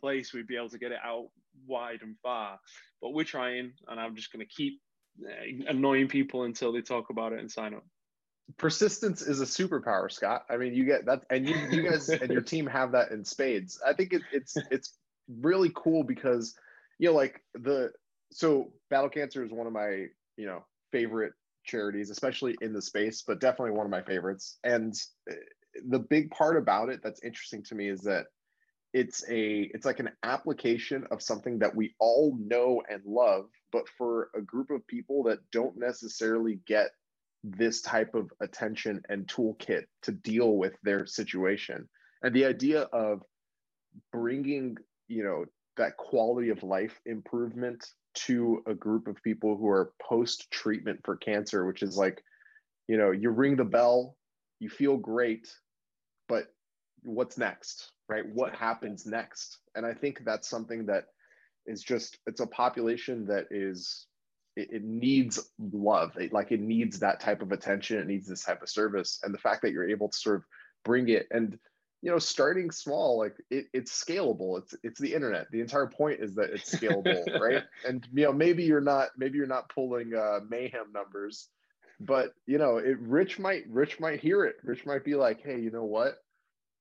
place, 0.00 0.32
we'd 0.32 0.46
be 0.46 0.56
able 0.56 0.70
to 0.70 0.78
get 0.78 0.92
it 0.92 0.98
out 1.04 1.28
wide 1.66 2.02
and 2.02 2.16
far. 2.22 2.58
But 3.00 3.12
we're 3.12 3.24
trying, 3.24 3.72
and 3.88 4.00
I'm 4.00 4.16
just 4.16 4.32
going 4.32 4.44
to 4.44 4.52
keep 4.52 4.80
eh, 5.26 5.62
annoying 5.68 6.08
people 6.08 6.44
until 6.44 6.72
they 6.72 6.80
talk 6.80 7.10
about 7.10 7.32
it 7.32 7.40
and 7.40 7.50
sign 7.50 7.74
up 7.74 7.84
persistence 8.56 9.22
is 9.22 9.40
a 9.40 9.44
superpower, 9.44 10.10
Scott. 10.10 10.44
I 10.50 10.56
mean, 10.56 10.74
you 10.74 10.84
get 10.84 11.06
that, 11.06 11.22
and 11.30 11.48
you, 11.48 11.56
you 11.70 11.88
guys 11.88 12.08
and 12.08 12.30
your 12.30 12.42
team 12.42 12.66
have 12.66 12.92
that 12.92 13.10
in 13.10 13.24
spades. 13.24 13.80
I 13.86 13.92
think 13.92 14.12
it, 14.12 14.22
it's 14.32 14.56
it's 14.70 14.94
really 15.40 15.70
cool 15.74 16.02
because 16.02 16.54
you 16.98 17.08
know, 17.08 17.14
like 17.14 17.42
the 17.54 17.92
so 18.32 18.72
Battle 18.88 19.10
Cancer 19.10 19.44
is 19.44 19.52
one 19.52 19.66
of 19.66 19.72
my 19.72 20.06
you 20.36 20.46
know 20.46 20.64
favorite 20.92 21.32
charities, 21.64 22.10
especially 22.10 22.56
in 22.60 22.72
the 22.72 22.82
space, 22.82 23.22
but 23.26 23.40
definitely 23.40 23.76
one 23.76 23.86
of 23.86 23.90
my 23.90 24.02
favorites. 24.02 24.58
And 24.64 24.94
eh, 25.28 25.34
the 25.88 25.98
big 25.98 26.30
part 26.30 26.56
about 26.56 26.88
it 26.88 27.00
that's 27.02 27.22
interesting 27.22 27.62
to 27.64 27.74
me 27.74 27.88
is 27.88 28.00
that 28.02 28.26
it's 28.92 29.24
a 29.28 29.70
it's 29.72 29.86
like 29.86 30.00
an 30.00 30.10
application 30.22 31.06
of 31.10 31.22
something 31.22 31.58
that 31.60 31.74
we 31.74 31.94
all 32.00 32.36
know 32.40 32.82
and 32.90 33.02
love 33.04 33.46
but 33.72 33.88
for 33.96 34.30
a 34.34 34.40
group 34.40 34.70
of 34.70 34.84
people 34.88 35.22
that 35.22 35.38
don't 35.52 35.78
necessarily 35.78 36.58
get 36.66 36.90
this 37.42 37.80
type 37.80 38.14
of 38.14 38.30
attention 38.40 39.02
and 39.08 39.26
toolkit 39.26 39.84
to 40.02 40.12
deal 40.12 40.56
with 40.56 40.74
their 40.82 41.06
situation. 41.06 41.88
And 42.22 42.34
the 42.34 42.44
idea 42.44 42.82
of 42.92 43.22
bringing 44.12 44.76
you 45.08 45.24
know 45.24 45.44
that 45.76 45.96
quality 45.96 46.50
of 46.50 46.62
life 46.62 47.00
improvement 47.06 47.84
to 48.14 48.62
a 48.66 48.74
group 48.74 49.08
of 49.08 49.22
people 49.22 49.56
who 49.56 49.68
are 49.68 49.92
post 50.00 50.48
treatment 50.50 51.00
for 51.04 51.16
cancer 51.16 51.66
which 51.66 51.82
is 51.82 51.96
like 51.96 52.22
you 52.86 52.96
know 52.96 53.10
you 53.10 53.30
ring 53.30 53.56
the 53.56 53.64
bell 53.64 54.16
you 54.60 54.68
feel 54.68 54.96
great 54.96 55.52
but 56.28 56.46
what's 57.02 57.36
next 57.36 57.90
right? 58.10 58.26
What 58.34 58.54
happens 58.54 59.06
next? 59.06 59.58
And 59.74 59.86
i 59.86 59.94
think 59.94 60.22
that's 60.26 60.48
something 60.48 60.84
that 60.86 61.04
is 61.66 61.82
just 61.82 62.18
it's 62.26 62.40
a 62.40 62.46
population 62.46 63.24
that 63.26 63.46
is 63.50 64.06
it, 64.56 64.68
it 64.72 64.84
needs 64.84 65.50
love. 65.72 66.16
It, 66.16 66.32
like 66.32 66.52
it 66.52 66.60
needs 66.60 67.00
that 67.00 67.20
type 67.20 67.42
of 67.42 67.52
attention. 67.52 67.98
It 67.98 68.06
needs 68.06 68.26
this 68.26 68.44
type 68.44 68.62
of 68.62 68.68
service. 68.68 69.20
And 69.22 69.32
the 69.32 69.38
fact 69.38 69.62
that 69.62 69.72
you're 69.72 69.88
able 69.88 70.08
to 70.08 70.16
sort 70.16 70.36
of 70.36 70.44
bring 70.84 71.10
it 71.10 71.26
and 71.30 71.58
you 72.00 72.10
know 72.10 72.18
starting 72.18 72.70
small 72.70 73.18
like 73.18 73.36
it, 73.50 73.66
it's 73.72 73.92
scalable. 73.92 74.58
It's 74.58 74.74
it's 74.82 75.00
the 75.00 75.14
internet. 75.14 75.50
The 75.50 75.60
entire 75.60 75.86
point 75.86 76.20
is 76.20 76.34
that 76.36 76.50
it's 76.50 76.74
scalable 76.74 77.40
right? 77.40 77.64
And 77.86 78.06
you 78.12 78.24
know 78.24 78.32
maybe 78.32 78.64
you're 78.64 78.80
not 78.80 79.08
maybe 79.16 79.38
you're 79.38 79.46
not 79.46 79.68
pulling 79.68 80.14
uh, 80.14 80.40
mayhem 80.48 80.92
numbers 80.92 81.48
but 82.00 82.32
you 82.46 82.56
know 82.56 82.78
it 82.78 82.98
rich 82.98 83.38
might 83.38 83.64
rich 83.68 84.00
might 84.00 84.20
hear 84.20 84.44
it. 84.44 84.56
Rich 84.64 84.86
might 84.86 85.04
be 85.04 85.14
like 85.14 85.42
hey 85.42 85.60
you 85.60 85.70
know 85.70 85.84
what? 85.84 86.16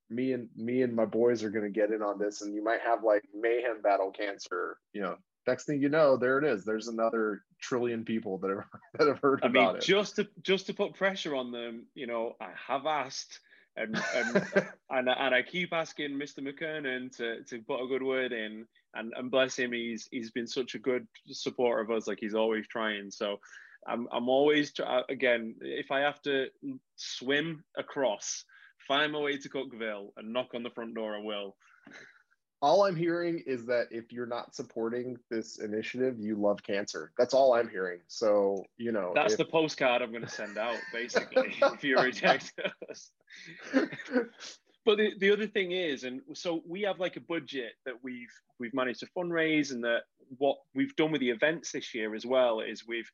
Me 0.10 0.32
and 0.32 0.47
me 0.55 0.82
and 0.82 0.95
my 0.95 1.05
boys 1.05 1.43
are 1.43 1.51
going 1.51 1.65
to 1.65 1.69
get 1.69 1.91
in 1.91 2.01
on 2.01 2.17
this 2.17 2.41
and 2.41 2.55
you 2.55 2.63
might 2.63 2.82
have 2.82 3.03
like 3.03 3.23
mayhem 3.39 3.82
battle 3.84 4.12
cancer 4.12 4.77
you 4.93 5.01
know 5.01 5.17
next 5.49 5.65
thing 5.65 5.81
you 5.81 5.89
know 5.89 6.15
there 6.17 6.38
it 6.38 6.45
is 6.45 6.63
there's 6.63 6.88
another 6.88 7.43
trillion 7.59 8.05
people 8.05 8.38
that 8.38 8.49
have 8.49 8.65
that 8.97 9.07
have 9.07 9.19
heard 9.19 9.41
I 9.43 9.47
about 9.47 9.73
mean, 9.73 9.75
it 9.77 9.83
just 9.83 10.15
to 10.17 10.27
just 10.41 10.67
to 10.67 10.73
put 10.73 10.93
pressure 10.93 11.35
on 11.35 11.51
them, 11.51 11.85
you 11.95 12.07
know, 12.07 12.35
I 12.41 12.49
have 12.67 12.85
asked 12.85 13.39
and 13.75 14.01
and 14.15 14.35
and, 14.89 15.09
and 15.09 15.35
I 15.35 15.41
keep 15.41 15.73
asking 15.73 16.12
Mr. 16.12 16.39
McKernan 16.39 17.15
to, 17.17 17.43
to 17.43 17.62
put 17.63 17.83
a 17.83 17.88
good 17.88 18.03
word 18.03 18.31
in, 18.31 18.65
and, 18.93 19.13
and 19.15 19.31
bless 19.31 19.57
him, 19.57 19.71
he's 19.71 20.07
he's 20.12 20.31
been 20.31 20.47
such 20.47 20.75
a 20.75 20.79
good 20.79 21.07
supporter 21.27 21.81
of 21.81 21.91
us, 21.91 22.07
like 22.07 22.19
he's 22.19 22.35
always 22.35 22.67
trying. 22.67 23.12
So 23.12 23.39
I'm 23.88 24.07
I'm 24.12 24.29
always 24.29 24.73
try, 24.73 24.99
uh, 24.99 25.03
again, 25.09 25.55
if 25.62 25.91
I 25.91 26.01
have 26.01 26.21
to 26.23 26.47
swim 26.95 27.63
across, 27.77 28.43
find 28.88 29.12
my 29.12 29.19
way 29.19 29.38
to 29.38 29.49
Cookeville 29.49 30.09
and 30.17 30.33
knock 30.33 30.49
on 30.53 30.63
the 30.63 30.71
front 30.71 30.95
door, 30.95 31.15
I 31.15 31.21
will. 31.21 31.55
All 32.62 32.84
i'm 32.86 32.95
hearing 32.95 33.41
is 33.48 33.65
that 33.65 33.88
if 33.91 34.12
you're 34.12 34.26
not 34.26 34.54
supporting 34.54 35.17
this 35.30 35.60
initiative 35.60 36.19
you 36.19 36.36
love 36.36 36.62
cancer 36.63 37.12
that's 37.17 37.34
all 37.34 37.54
i'm 37.54 37.69
hearing 37.69 38.00
so 38.08 38.63
you 38.78 38.91
know 38.91 39.12
That's 39.15 39.34
if- 39.34 39.38
the 39.39 39.45
postcard 39.45 40.02
I'm 40.02 40.12
going 40.12 40.24
to 40.24 40.30
send 40.30 40.58
out, 40.58 40.78
basically, 40.93 41.56
if 41.62 41.84
you 41.84 41.98
reject 42.00 42.54
us. 42.89 43.12
but 44.86 44.98
the, 44.98 45.12
the 45.19 45.32
other 45.32 45.48
thing 45.48 45.72
is 45.72 46.04
and 46.04 46.22
so 46.34 46.62
we 46.67 46.82
have 46.82 47.00
like 47.00 47.15
a 47.15 47.22
budget 47.22 47.74
that 47.86 47.95
we've 48.04 48.34
we've 48.60 48.74
managed 48.74 49.00
to 49.02 49.08
fundraise 49.17 49.72
and 49.72 49.84
that 49.84 50.02
what 50.38 50.58
we've 50.76 50.95
done 50.95 51.12
with 51.12 51.22
the 51.22 51.30
events 51.30 51.72
this 51.72 51.93
year 51.93 52.13
as 52.15 52.26
well 52.26 52.60
is 52.60 52.88
we've 52.88 53.10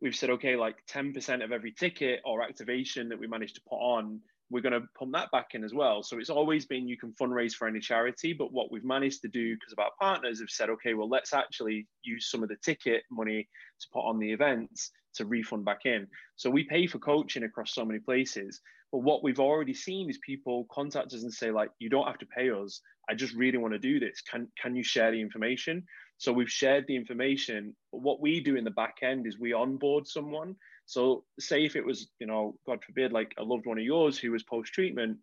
we've 0.00 0.14
said 0.16 0.30
okay 0.30 0.56
like 0.56 0.76
10% 0.90 1.42
of 1.44 1.52
every 1.52 1.72
ticket 1.72 2.20
or 2.24 2.42
activation 2.42 3.08
that 3.08 3.18
we 3.18 3.26
managed 3.26 3.54
to 3.56 3.60
put 3.68 3.76
on 3.76 4.20
we're 4.54 4.60
going 4.60 4.72
to 4.72 4.86
pump 4.96 5.12
that 5.12 5.30
back 5.32 5.48
in 5.54 5.64
as 5.64 5.74
well 5.74 6.02
so 6.02 6.18
it's 6.18 6.30
always 6.30 6.64
been 6.64 6.86
you 6.86 6.96
can 6.96 7.12
fundraise 7.20 7.52
for 7.52 7.66
any 7.66 7.80
charity 7.80 8.32
but 8.32 8.52
what 8.52 8.70
we've 8.70 8.84
managed 8.84 9.20
to 9.20 9.28
do 9.28 9.54
because 9.56 9.72
of 9.72 9.80
our 9.80 9.90
partners 10.00 10.38
have 10.38 10.48
said 10.48 10.70
okay 10.70 10.94
well 10.94 11.08
let's 11.08 11.34
actually 11.34 11.88
use 12.02 12.30
some 12.30 12.42
of 12.42 12.48
the 12.48 12.56
ticket 12.62 13.02
money 13.10 13.48
to 13.80 13.88
put 13.92 14.06
on 14.06 14.20
the 14.20 14.30
events 14.30 14.92
to 15.12 15.24
refund 15.24 15.64
back 15.64 15.80
in 15.86 16.06
so 16.36 16.48
we 16.48 16.62
pay 16.62 16.86
for 16.86 17.00
coaching 17.00 17.42
across 17.42 17.74
so 17.74 17.84
many 17.84 17.98
places 17.98 18.60
but 18.94 19.02
what 19.02 19.24
we've 19.24 19.40
already 19.40 19.74
seen 19.74 20.08
is 20.08 20.18
people 20.18 20.68
contact 20.70 21.12
us 21.14 21.24
and 21.24 21.32
say, 21.34 21.50
like, 21.50 21.70
you 21.80 21.90
don't 21.90 22.06
have 22.06 22.18
to 22.18 22.26
pay 22.26 22.50
us. 22.50 22.80
I 23.10 23.14
just 23.14 23.34
really 23.34 23.58
want 23.58 23.74
to 23.74 23.78
do 23.80 23.98
this. 23.98 24.20
Can 24.20 24.46
can 24.56 24.76
you 24.76 24.84
share 24.84 25.10
the 25.10 25.20
information? 25.20 25.82
So 26.18 26.32
we've 26.32 26.48
shared 26.48 26.84
the 26.86 26.94
information. 26.94 27.74
But 27.90 28.02
what 28.02 28.20
we 28.20 28.38
do 28.38 28.54
in 28.54 28.62
the 28.62 28.70
back 28.70 28.98
end 29.02 29.26
is 29.26 29.36
we 29.36 29.52
onboard 29.52 30.06
someone. 30.06 30.54
So 30.86 31.24
say 31.38 31.64
if 31.64 31.76
it 31.76 31.84
was, 31.84 32.08
you 32.18 32.26
know, 32.26 32.56
God 32.66 32.82
forbid, 32.84 33.12
like 33.12 33.32
a 33.38 33.42
loved 33.44 33.66
one 33.66 33.78
of 33.78 33.84
yours 33.84 34.18
who 34.18 34.32
was 34.32 34.42
post-treatment, 34.42 35.18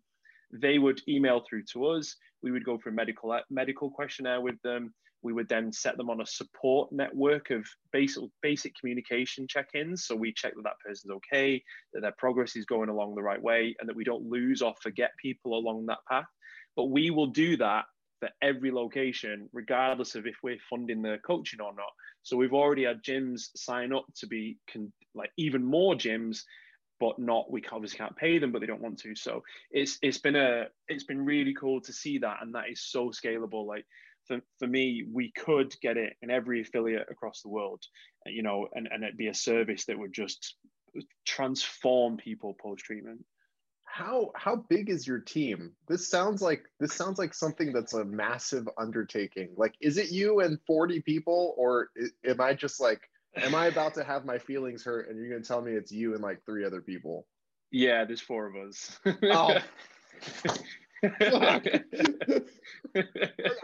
they 0.52 0.78
would 0.78 1.00
email 1.08 1.42
through 1.48 1.64
to 1.72 1.86
us. 1.86 2.16
We 2.42 2.50
would 2.50 2.64
go 2.64 2.78
through 2.78 2.92
a 2.92 2.94
medical 2.94 3.32
uh, 3.32 3.40
medical 3.50 3.90
questionnaire 3.90 4.40
with 4.40 4.60
them. 4.62 4.92
We 5.22 5.32
would 5.32 5.48
then 5.48 5.72
set 5.72 5.96
them 5.96 6.10
on 6.10 6.20
a 6.20 6.26
support 6.26 6.90
network 6.90 7.50
of 7.50 7.64
basic 7.92 8.24
basic 8.42 8.74
communication 8.78 9.46
check-ins. 9.48 10.04
So 10.06 10.16
we 10.16 10.32
check 10.32 10.54
that 10.56 10.64
that 10.64 10.80
person's 10.84 11.12
okay, 11.12 11.62
that 11.94 12.00
their 12.00 12.14
progress 12.18 12.56
is 12.56 12.64
going 12.64 12.88
along 12.88 13.14
the 13.14 13.22
right 13.22 13.40
way, 13.40 13.76
and 13.78 13.88
that 13.88 13.96
we 13.96 14.04
don't 14.04 14.28
lose 14.28 14.62
or 14.62 14.74
forget 14.82 15.12
people 15.22 15.56
along 15.56 15.86
that 15.86 15.98
path. 16.10 16.26
But 16.74 16.86
we 16.86 17.10
will 17.10 17.28
do 17.28 17.56
that 17.58 17.84
for 18.18 18.30
every 18.42 18.72
location, 18.72 19.48
regardless 19.52 20.14
of 20.16 20.26
if 20.26 20.36
we're 20.42 20.58
funding 20.68 21.02
the 21.02 21.18
coaching 21.24 21.60
or 21.60 21.72
not. 21.74 21.92
So 22.22 22.36
we've 22.36 22.52
already 22.52 22.84
had 22.84 23.02
gyms 23.02 23.48
sign 23.56 23.92
up 23.92 24.04
to 24.16 24.26
be 24.26 24.58
con- 24.72 24.92
like 25.14 25.30
even 25.36 25.64
more 25.64 25.94
gyms, 25.94 26.42
but 27.00 27.18
not 27.18 27.50
we 27.50 27.62
obviously 27.72 27.98
can't 27.98 28.16
pay 28.16 28.38
them, 28.38 28.52
but 28.52 28.60
they 28.60 28.66
don't 28.66 28.82
want 28.82 28.98
to. 29.00 29.14
So 29.14 29.42
it's 29.70 29.98
it's 30.02 30.18
been 30.18 30.36
a 30.36 30.66
it's 30.88 31.04
been 31.04 31.24
really 31.24 31.54
cool 31.54 31.80
to 31.82 31.92
see 31.92 32.18
that, 32.18 32.38
and 32.42 32.54
that 32.54 32.70
is 32.70 32.82
so 32.82 33.10
scalable. 33.10 33.66
Like 33.66 33.84
for, 34.26 34.40
for 34.58 34.68
me, 34.68 35.04
we 35.12 35.32
could 35.32 35.74
get 35.80 35.96
it 35.96 36.14
in 36.22 36.30
every 36.30 36.60
affiliate 36.60 37.08
across 37.10 37.42
the 37.42 37.48
world, 37.48 37.82
you 38.26 38.42
know, 38.42 38.68
and, 38.74 38.88
and 38.90 39.02
it'd 39.02 39.16
be 39.16 39.28
a 39.28 39.34
service 39.34 39.84
that 39.86 39.98
would 39.98 40.12
just 40.12 40.56
transform 41.26 42.16
people 42.18 42.54
post 42.60 42.84
treatment. 42.84 43.24
how 43.84 44.30
how 44.36 44.56
big 44.56 44.88
is 44.88 45.06
your 45.06 45.18
team 45.18 45.72
this 45.88 46.08
sounds 46.08 46.40
like 46.40 46.64
this 46.80 46.94
sounds 46.94 47.18
like 47.18 47.34
something 47.34 47.72
that's 47.72 47.94
a 47.94 48.04
massive 48.04 48.68
undertaking 48.78 49.50
like 49.56 49.74
is 49.80 49.98
it 49.98 50.10
you 50.10 50.40
and 50.40 50.58
40 50.66 51.00
people 51.02 51.54
or 51.58 51.88
am 52.26 52.40
i 52.40 52.54
just 52.54 52.80
like 52.80 53.00
am 53.36 53.54
i 53.54 53.66
about 53.66 53.94
to 53.94 54.04
have 54.04 54.24
my 54.24 54.38
feelings 54.38 54.84
hurt 54.84 55.08
and 55.08 55.18
you're 55.18 55.28
going 55.30 55.42
to 55.42 55.46
tell 55.48 55.62
me 55.62 55.72
it's 55.72 55.92
you 55.92 56.14
and 56.14 56.22
like 56.22 56.44
three 56.44 56.64
other 56.64 56.80
people 56.80 57.26
Yeah, 57.70 58.04
there's 58.04 58.20
four 58.20 58.46
of 58.46 58.54
us. 58.56 58.98
oh 59.22 59.56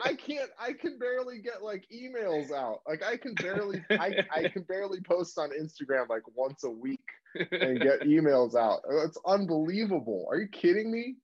I 0.03 0.15
can't 0.15 0.51
I 0.59 0.73
can 0.73 0.99
barely 0.99 1.41
get 1.41 1.63
like 1.63 1.85
emails 1.95 2.51
out. 2.53 2.81
Like 2.89 3.03
I 3.05 3.17
can 3.17 3.35
barely 3.35 3.81
I, 3.91 4.15
I 4.35 4.49
can 4.49 4.63
barely 4.63 5.01
post 5.01 5.39
on 5.39 5.51
Instagram 5.51 6.09
like 6.09 6.23
once 6.35 6.65
a 6.65 6.71
week 6.71 7.05
and 7.35 7.81
get 7.81 8.01
emails 8.03 8.55
out. 8.57 8.81
It's 9.05 9.19
unbelievable. 9.27 10.27
Are 10.31 10.39
you 10.39 10.49
kidding 10.49 10.91
me? 10.91 11.17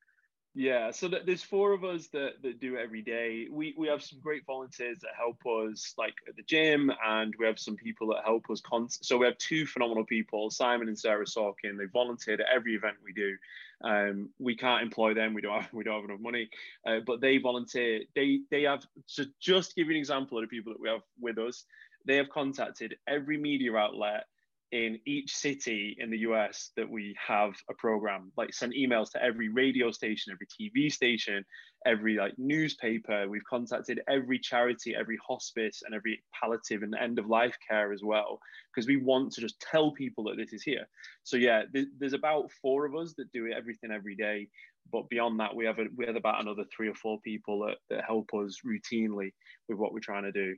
Yeah, 0.56 0.92
so 0.92 1.08
th- 1.08 1.24
there's 1.26 1.42
four 1.42 1.72
of 1.72 1.82
us 1.84 2.06
that, 2.08 2.40
that 2.42 2.60
do 2.60 2.76
it 2.76 2.80
every 2.80 3.02
day. 3.02 3.48
We 3.50 3.74
we 3.76 3.88
have 3.88 4.04
some 4.04 4.20
great 4.20 4.46
volunteers 4.46 5.00
that 5.00 5.10
help 5.16 5.44
us, 5.46 5.94
like 5.98 6.14
at 6.28 6.36
the 6.36 6.44
gym, 6.44 6.92
and 7.04 7.34
we 7.40 7.46
have 7.46 7.58
some 7.58 7.74
people 7.74 8.06
that 8.08 8.22
help 8.24 8.48
us. 8.48 8.60
Con- 8.60 8.88
so 8.88 9.18
we 9.18 9.26
have 9.26 9.36
two 9.38 9.66
phenomenal 9.66 10.04
people, 10.04 10.50
Simon 10.50 10.86
and 10.86 10.98
Sarah 10.98 11.24
Sorkin. 11.24 11.76
They 11.76 11.86
volunteered 11.92 12.40
at 12.40 12.46
every 12.54 12.76
event 12.76 12.96
we 13.04 13.12
do. 13.12 13.36
Um, 13.82 14.30
we 14.38 14.56
can't 14.56 14.82
employ 14.84 15.12
them. 15.14 15.34
We 15.34 15.42
don't 15.42 15.60
have 15.60 15.72
we 15.72 15.82
don't 15.82 16.00
have 16.00 16.08
enough 16.08 16.20
money, 16.20 16.48
uh, 16.86 17.00
but 17.04 17.20
they 17.20 17.38
volunteer. 17.38 18.02
They 18.14 18.42
they 18.52 18.62
have 18.62 18.86
to 19.16 19.26
just 19.40 19.74
give 19.74 19.88
you 19.88 19.94
an 19.94 19.98
example 19.98 20.38
of 20.38 20.42
the 20.44 20.48
people 20.48 20.72
that 20.72 20.80
we 20.80 20.88
have 20.88 21.02
with 21.20 21.38
us. 21.38 21.64
They 22.06 22.16
have 22.16 22.28
contacted 22.30 22.96
every 23.08 23.38
media 23.38 23.74
outlet 23.74 24.26
in 24.74 24.98
each 25.06 25.32
city 25.36 25.96
in 26.00 26.10
the 26.10 26.18
US 26.18 26.72
that 26.76 26.90
we 26.90 27.14
have 27.24 27.54
a 27.70 27.74
program, 27.74 28.32
like 28.36 28.52
sent 28.52 28.74
emails 28.74 29.12
to 29.12 29.22
every 29.22 29.48
radio 29.48 29.92
station, 29.92 30.32
every 30.32 30.48
TV 30.48 30.92
station, 30.92 31.44
every 31.86 32.16
like 32.16 32.34
newspaper. 32.38 33.28
We've 33.28 33.44
contacted 33.48 34.00
every 34.08 34.40
charity, 34.40 34.96
every 34.98 35.16
hospice, 35.24 35.82
and 35.86 35.94
every 35.94 36.24
palliative 36.32 36.82
and 36.82 36.92
end 36.92 37.20
of 37.20 37.28
life 37.28 37.56
care 37.70 37.92
as 37.92 38.02
well, 38.02 38.40
because 38.74 38.88
we 38.88 38.96
want 38.96 39.32
to 39.34 39.40
just 39.40 39.60
tell 39.60 39.92
people 39.92 40.24
that 40.24 40.36
this 40.36 40.52
is 40.52 40.64
here. 40.64 40.88
So 41.22 41.36
yeah, 41.36 41.62
th- 41.72 41.86
there's 41.96 42.12
about 42.12 42.50
four 42.60 42.84
of 42.84 42.96
us 42.96 43.14
that 43.16 43.30
do 43.30 43.52
everything 43.52 43.92
every 43.92 44.16
day. 44.16 44.48
But 44.90 45.08
beyond 45.08 45.38
that, 45.38 45.54
we 45.54 45.66
have 45.66 45.78
a, 45.78 45.86
we 45.96 46.04
have 46.06 46.16
about 46.16 46.42
another 46.42 46.64
three 46.76 46.88
or 46.88 46.94
four 46.96 47.20
people 47.20 47.60
that, 47.60 47.76
that 47.90 48.04
help 48.04 48.34
us 48.34 48.58
routinely 48.66 49.32
with 49.68 49.78
what 49.78 49.92
we're 49.92 50.00
trying 50.00 50.24
to 50.24 50.32
do. 50.32 50.56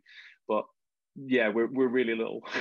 But 0.48 0.64
yeah, 1.16 1.48
we're 1.48 1.66
we're 1.68 1.88
really 1.88 2.14
little. 2.14 2.42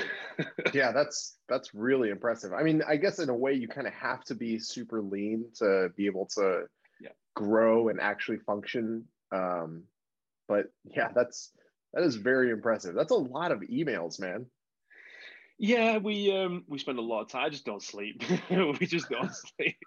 Yeah, 0.73 0.91
that's 0.91 1.37
that's 1.47 1.73
really 1.73 2.09
impressive. 2.09 2.51
I 2.53 2.63
mean, 2.63 2.81
I 2.85 2.97
guess 2.97 3.19
in 3.19 3.29
a 3.29 3.35
way 3.35 3.53
you 3.53 3.67
kind 3.69 3.87
of 3.87 3.93
have 3.93 4.23
to 4.25 4.35
be 4.35 4.59
super 4.59 5.01
lean 5.01 5.51
to 5.59 5.89
be 5.95 6.07
able 6.07 6.27
to 6.35 6.63
Yeah. 6.99 7.11
grow 7.35 7.87
and 7.89 8.01
actually 8.01 8.39
function. 8.39 9.07
Um, 9.31 9.83
but 10.47 10.65
yeah, 10.83 11.09
that's 11.15 11.53
that 11.93 12.03
is 12.03 12.15
very 12.15 12.51
impressive. 12.51 12.95
That's 12.95 13.11
a 13.11 13.15
lot 13.15 13.51
of 13.51 13.61
emails, 13.61 14.19
man. 14.19 14.47
Yeah, 15.57 15.97
we 15.97 16.31
um 16.35 16.65
we 16.67 16.79
spend 16.79 16.99
a 16.99 17.01
lot 17.01 17.21
of 17.21 17.29
time. 17.29 17.45
I 17.45 17.49
just 17.49 17.65
don't 17.65 17.81
sleep. 17.83 18.23
we 18.49 18.85
just 18.87 19.09
don't 19.09 19.33
sleep. 19.57 19.77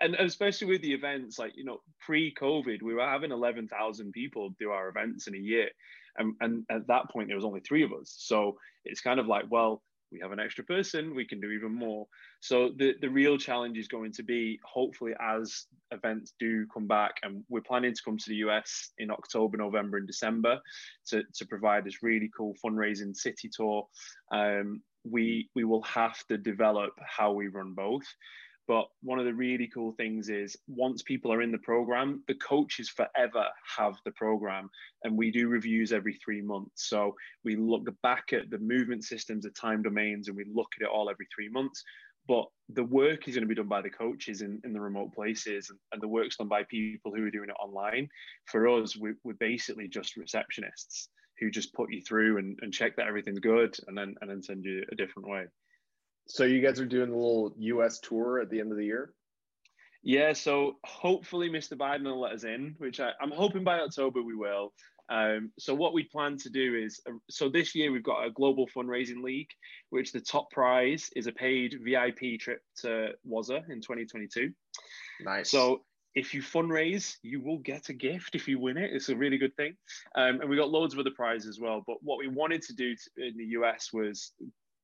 And 0.00 0.14
especially 0.16 0.68
with 0.68 0.82
the 0.82 0.92
events, 0.92 1.38
like 1.38 1.52
you 1.56 1.64
know, 1.64 1.80
pre-COVID, 2.00 2.82
we 2.82 2.94
were 2.94 3.06
having 3.06 3.32
eleven 3.32 3.68
thousand 3.68 4.12
people 4.12 4.54
do 4.58 4.70
our 4.70 4.88
events 4.88 5.26
in 5.26 5.34
a 5.34 5.38
year, 5.38 5.68
and 6.18 6.34
and 6.40 6.64
at 6.70 6.86
that 6.88 7.10
point 7.10 7.28
there 7.28 7.36
was 7.36 7.44
only 7.44 7.60
three 7.60 7.82
of 7.82 7.92
us. 7.92 8.14
So 8.18 8.56
it's 8.84 9.00
kind 9.00 9.20
of 9.20 9.26
like, 9.26 9.44
well, 9.50 9.82
we 10.12 10.20
have 10.20 10.32
an 10.32 10.40
extra 10.40 10.64
person, 10.64 11.14
we 11.14 11.26
can 11.26 11.40
do 11.40 11.50
even 11.50 11.74
more. 11.74 12.06
So 12.40 12.70
the, 12.76 12.94
the 13.00 13.08
real 13.08 13.36
challenge 13.36 13.76
is 13.76 13.88
going 13.88 14.12
to 14.12 14.22
be 14.22 14.58
hopefully 14.64 15.12
as 15.20 15.66
events 15.90 16.32
do 16.38 16.66
come 16.72 16.86
back, 16.86 17.14
and 17.22 17.42
we're 17.48 17.60
planning 17.60 17.94
to 17.94 18.02
come 18.04 18.18
to 18.18 18.28
the 18.28 18.36
US 18.36 18.92
in 18.98 19.10
October, 19.10 19.56
November, 19.56 19.96
and 19.96 20.06
December 20.06 20.60
to, 21.08 21.22
to 21.34 21.46
provide 21.46 21.84
this 21.84 22.02
really 22.02 22.30
cool 22.36 22.54
fundraising 22.64 23.16
city 23.16 23.50
tour. 23.52 23.86
Um, 24.30 24.82
we 25.08 25.48
we 25.54 25.64
will 25.64 25.82
have 25.82 26.18
to 26.26 26.36
develop 26.36 26.90
how 27.04 27.32
we 27.32 27.46
run 27.46 27.74
both. 27.74 28.06
But 28.68 28.88
one 29.02 29.20
of 29.20 29.24
the 29.24 29.34
really 29.34 29.68
cool 29.68 29.92
things 29.92 30.28
is 30.28 30.56
once 30.66 31.02
people 31.02 31.32
are 31.32 31.42
in 31.42 31.52
the 31.52 31.58
program, 31.58 32.24
the 32.26 32.34
coaches 32.34 32.88
forever 32.88 33.46
have 33.76 33.94
the 34.04 34.10
program. 34.12 34.68
And 35.04 35.16
we 35.16 35.30
do 35.30 35.48
reviews 35.48 35.92
every 35.92 36.14
three 36.14 36.42
months. 36.42 36.88
So 36.88 37.14
we 37.44 37.54
look 37.56 37.88
back 38.02 38.32
at 38.32 38.50
the 38.50 38.58
movement 38.58 39.04
systems, 39.04 39.44
the 39.44 39.50
time 39.50 39.82
domains, 39.82 40.26
and 40.28 40.36
we 40.36 40.44
look 40.52 40.68
at 40.80 40.84
it 40.84 40.90
all 40.92 41.08
every 41.08 41.28
three 41.34 41.48
months. 41.48 41.84
But 42.28 42.46
the 42.70 42.82
work 42.82 43.28
is 43.28 43.36
going 43.36 43.44
to 43.44 43.48
be 43.48 43.54
done 43.54 43.68
by 43.68 43.82
the 43.82 43.90
coaches 43.90 44.42
in, 44.42 44.60
in 44.64 44.72
the 44.72 44.80
remote 44.80 45.14
places, 45.14 45.70
and, 45.70 45.78
and 45.92 46.02
the 46.02 46.08
work's 46.08 46.36
done 46.36 46.48
by 46.48 46.64
people 46.64 47.12
who 47.14 47.24
are 47.24 47.30
doing 47.30 47.50
it 47.50 47.62
online. 47.62 48.08
For 48.46 48.66
us, 48.66 48.96
we, 48.96 49.12
we're 49.22 49.34
basically 49.34 49.86
just 49.86 50.18
receptionists 50.18 51.06
who 51.38 51.50
just 51.50 51.72
put 51.74 51.92
you 51.92 52.02
through 52.02 52.38
and, 52.38 52.58
and 52.62 52.72
check 52.72 52.96
that 52.96 53.06
everything's 53.06 53.38
good 53.38 53.76
and 53.86 53.96
then 53.96 54.14
and 54.20 54.30
then 54.30 54.42
send 54.42 54.64
you 54.64 54.84
a 54.90 54.96
different 54.96 55.28
way. 55.28 55.44
So 56.26 56.44
you 56.44 56.60
guys 56.60 56.80
are 56.80 56.86
doing 56.86 57.10
a 57.10 57.14
little 57.14 57.54
US 57.58 58.00
tour 58.00 58.40
at 58.40 58.50
the 58.50 58.60
end 58.60 58.72
of 58.72 58.78
the 58.78 58.84
year? 58.84 59.12
Yeah, 60.02 60.32
so 60.34 60.76
hopefully 60.84 61.48
Mr. 61.48 61.76
Biden 61.76 62.04
will 62.04 62.20
let 62.20 62.32
us 62.32 62.44
in, 62.44 62.74
which 62.78 63.00
I, 63.00 63.10
am 63.20 63.32
hoping 63.32 63.64
by 63.64 63.80
October 63.80 64.22
we 64.22 64.36
will. 64.36 64.72
Um, 65.08 65.52
so 65.58 65.74
what 65.74 65.94
we 65.94 66.04
plan 66.04 66.36
to 66.38 66.50
do 66.50 66.74
is, 66.74 67.00
uh, 67.08 67.12
so 67.30 67.48
this 67.48 67.74
year 67.74 67.92
we've 67.92 68.02
got 68.02 68.24
a 68.24 68.30
global 68.30 68.68
fundraising 68.68 69.22
league, 69.22 69.50
which 69.90 70.12
the 70.12 70.20
top 70.20 70.50
prize 70.50 71.10
is 71.14 71.26
a 71.26 71.32
paid 71.32 71.78
VIP 71.84 72.40
trip 72.40 72.60
to 72.82 73.10
Waza 73.28 73.68
in 73.70 73.80
2022. 73.80 74.52
Nice. 75.20 75.50
So 75.50 75.82
if 76.14 76.34
you 76.34 76.42
fundraise, 76.42 77.16
you 77.22 77.40
will 77.40 77.58
get 77.58 77.88
a 77.88 77.92
gift 77.92 78.34
if 78.34 78.48
you 78.48 78.58
win 78.58 78.78
it. 78.78 78.90
It's 78.92 79.10
a 79.10 79.16
really 79.16 79.38
good 79.38 79.54
thing. 79.56 79.76
Um, 80.16 80.40
and 80.40 80.48
we 80.48 80.56
got 80.56 80.70
loads 80.70 80.94
of 80.94 81.00
other 81.00 81.10
prizes 81.14 81.48
as 81.48 81.60
well. 81.60 81.84
But 81.86 81.98
what 82.02 82.18
we 82.18 82.26
wanted 82.26 82.62
to 82.62 82.74
do 82.74 82.94
in 83.16 83.36
the 83.36 83.44
US 83.58 83.92
was 83.92 84.32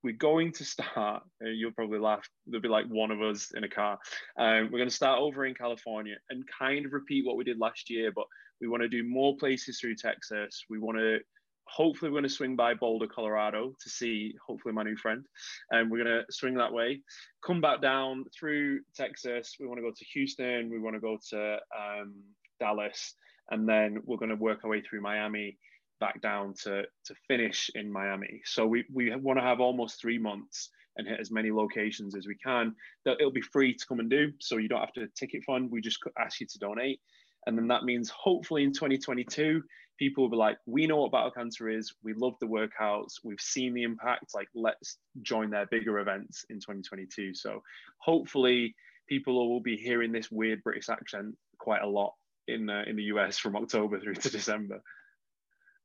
we're 0.03 0.13
going 0.13 0.53
to 0.53 0.65
start. 0.65 1.23
Uh, 1.45 1.49
you'll 1.49 1.73
probably 1.73 1.99
laugh. 1.99 2.29
There'll 2.47 2.63
be 2.63 2.69
like 2.69 2.87
one 2.87 3.11
of 3.11 3.23
us 3.23 3.53
in 3.55 3.65
a 3.65 3.69
car. 3.69 3.99
Um, 4.39 4.69
we're 4.71 4.79
going 4.79 4.89
to 4.89 4.95
start 4.95 5.21
over 5.21 5.45
in 5.45 5.55
California 5.55 6.17
and 6.31 6.45
kind 6.59 6.87
of 6.87 6.93
repeat 6.93 7.25
what 7.25 7.37
we 7.37 7.45
did 7.45 7.59
last 7.59 7.89
year, 7.91 8.13
but 8.15 8.27
we 8.61 8.69
want 8.69 8.83
to 8.83 8.89
do 8.89 9.05
more 9.05 9.37
places 9.37 9.81
through 9.81 9.97
Texas. 9.97 10.65
We 10.69 10.79
want 10.79 10.99
to. 10.99 11.19
Hopefully, 11.69 12.11
we're 12.11 12.17
going 12.17 12.29
to 12.29 12.29
swing 12.29 12.57
by 12.57 12.75
Boulder, 12.75 13.07
Colorado 13.07 13.73
to 13.81 13.89
see 13.89 14.35
hopefully 14.47 14.75
my 14.75 14.83
new 14.83 14.97
friend. 14.97 15.25
And 15.71 15.91
we're 15.91 16.03
going 16.05 16.19
to 16.19 16.25
swing 16.31 16.55
that 16.55 16.73
way, 16.73 17.01
come 17.47 17.61
back 17.61 17.81
down 17.81 18.25
through 18.37 18.81
Texas. 18.95 19.55
We 19.59 19.67
want 19.67 19.79
to 19.79 19.83
go 19.83 19.93
to 19.97 20.05
Houston. 20.13 20.71
We 20.71 20.81
want 20.81 20.97
to 20.97 21.01
go 21.01 21.19
to 21.31 21.59
um, 21.79 22.15
Dallas. 22.59 23.15
And 23.51 23.67
then 23.69 23.99
we're 24.05 24.19
going 24.19 24.31
to 24.31 24.37
work 24.37 24.61
our 24.65 24.71
way 24.71 24.83
through 24.83 25.03
Miami 25.03 25.57
back 26.03 26.21
down 26.21 26.53
to 26.65 26.83
to 27.05 27.15
finish 27.29 27.71
in 27.77 27.91
Miami. 27.91 28.43
So 28.45 28.67
we 28.67 28.85
we 28.93 29.15
want 29.15 29.39
to 29.39 29.45
have 29.45 29.61
almost 29.61 30.01
three 30.01 30.19
months 30.19 30.69
and 30.97 31.07
hit 31.07 31.21
as 31.21 31.31
many 31.31 31.53
locations 31.53 32.17
as 32.17 32.27
we 32.27 32.35
can. 32.35 32.75
It'll 33.07 33.31
be 33.31 33.41
free 33.41 33.73
to 33.75 33.87
come 33.87 34.01
and 34.01 34.11
do, 34.11 34.33
so 34.41 34.57
you 34.59 34.69
don't 34.69 34.81
have 34.81 34.93
to 34.95 35.07
ticket 35.17 35.45
fund. 35.45 35.71
We 35.71 35.81
just 35.81 36.01
ask 36.19 36.41
you 36.41 36.47
to 36.49 36.59
donate, 36.59 37.01
and 37.47 37.57
then 37.57 37.69
that 37.69 37.85
means 37.85 38.11
hopefully 38.11 38.65
in 38.65 38.73
2022 38.73 39.63
people 39.99 40.25
will 40.25 40.31
be 40.31 40.37
like, 40.37 40.59
we 40.67 40.89
know 40.89 40.97
what 40.97 41.13
battle 41.13 41.31
cancer 41.31 41.69
is. 41.69 41.95
We 42.03 42.13
love 42.15 42.35
the 42.41 42.47
workouts. 42.47 43.21
We've 43.23 43.41
seen 43.41 43.73
the 43.73 43.85
impact. 43.85 44.35
Like 44.35 44.49
let's 44.53 44.99
join 45.23 45.51
their 45.51 45.67
bigger 45.67 46.01
events 46.01 46.45
in 46.51 46.57
2022. 46.57 47.35
So 47.35 47.63
hopefully 47.99 48.75
people 49.09 49.49
will 49.49 49.61
be 49.61 49.77
hearing 49.77 50.11
this 50.11 50.29
weird 50.29 50.65
British 50.65 50.89
accent 50.89 51.37
quite 51.59 51.83
a 51.83 51.87
lot 51.87 52.15
in 52.49 52.69
uh, 52.69 52.83
in 52.87 52.97
the 52.97 53.05
US 53.15 53.39
from 53.39 53.55
October 53.55 54.01
through 54.01 54.15
to 54.15 54.31
December. 54.41 54.83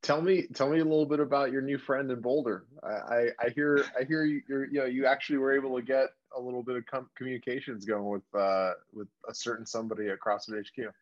Tell 0.04 0.22
me, 0.22 0.48
tell 0.54 0.70
me 0.70 0.80
a 0.80 0.84
little 0.84 1.06
bit 1.06 1.20
about 1.20 1.52
your 1.52 1.62
new 1.62 1.78
friend 1.78 2.10
in 2.12 2.22
Boulder. 2.22 2.66
I, 2.84 2.88
I, 2.88 3.30
I 3.46 3.50
hear, 3.50 3.84
I 4.00 4.04
hear 4.04 4.24
you, 4.24 4.42
you 4.48 4.68
know, 4.72 4.86
you 4.86 5.06
actually 5.06 5.40
were 5.40 5.56
able 5.56 5.76
to 5.76 5.82
get 5.82 6.08
a 6.36 6.40
little 6.40 6.64
bit 6.64 6.76
of 6.76 6.86
com- 6.86 7.10
communications 7.18 7.84
going 7.84 8.06
with, 8.06 8.42
uh, 8.42 8.74
with 8.94 9.08
a 9.28 9.34
certain 9.34 9.66
somebody 9.66 10.10
at 10.10 10.20
CrossFit 10.20 10.66
HQ. 10.66 10.94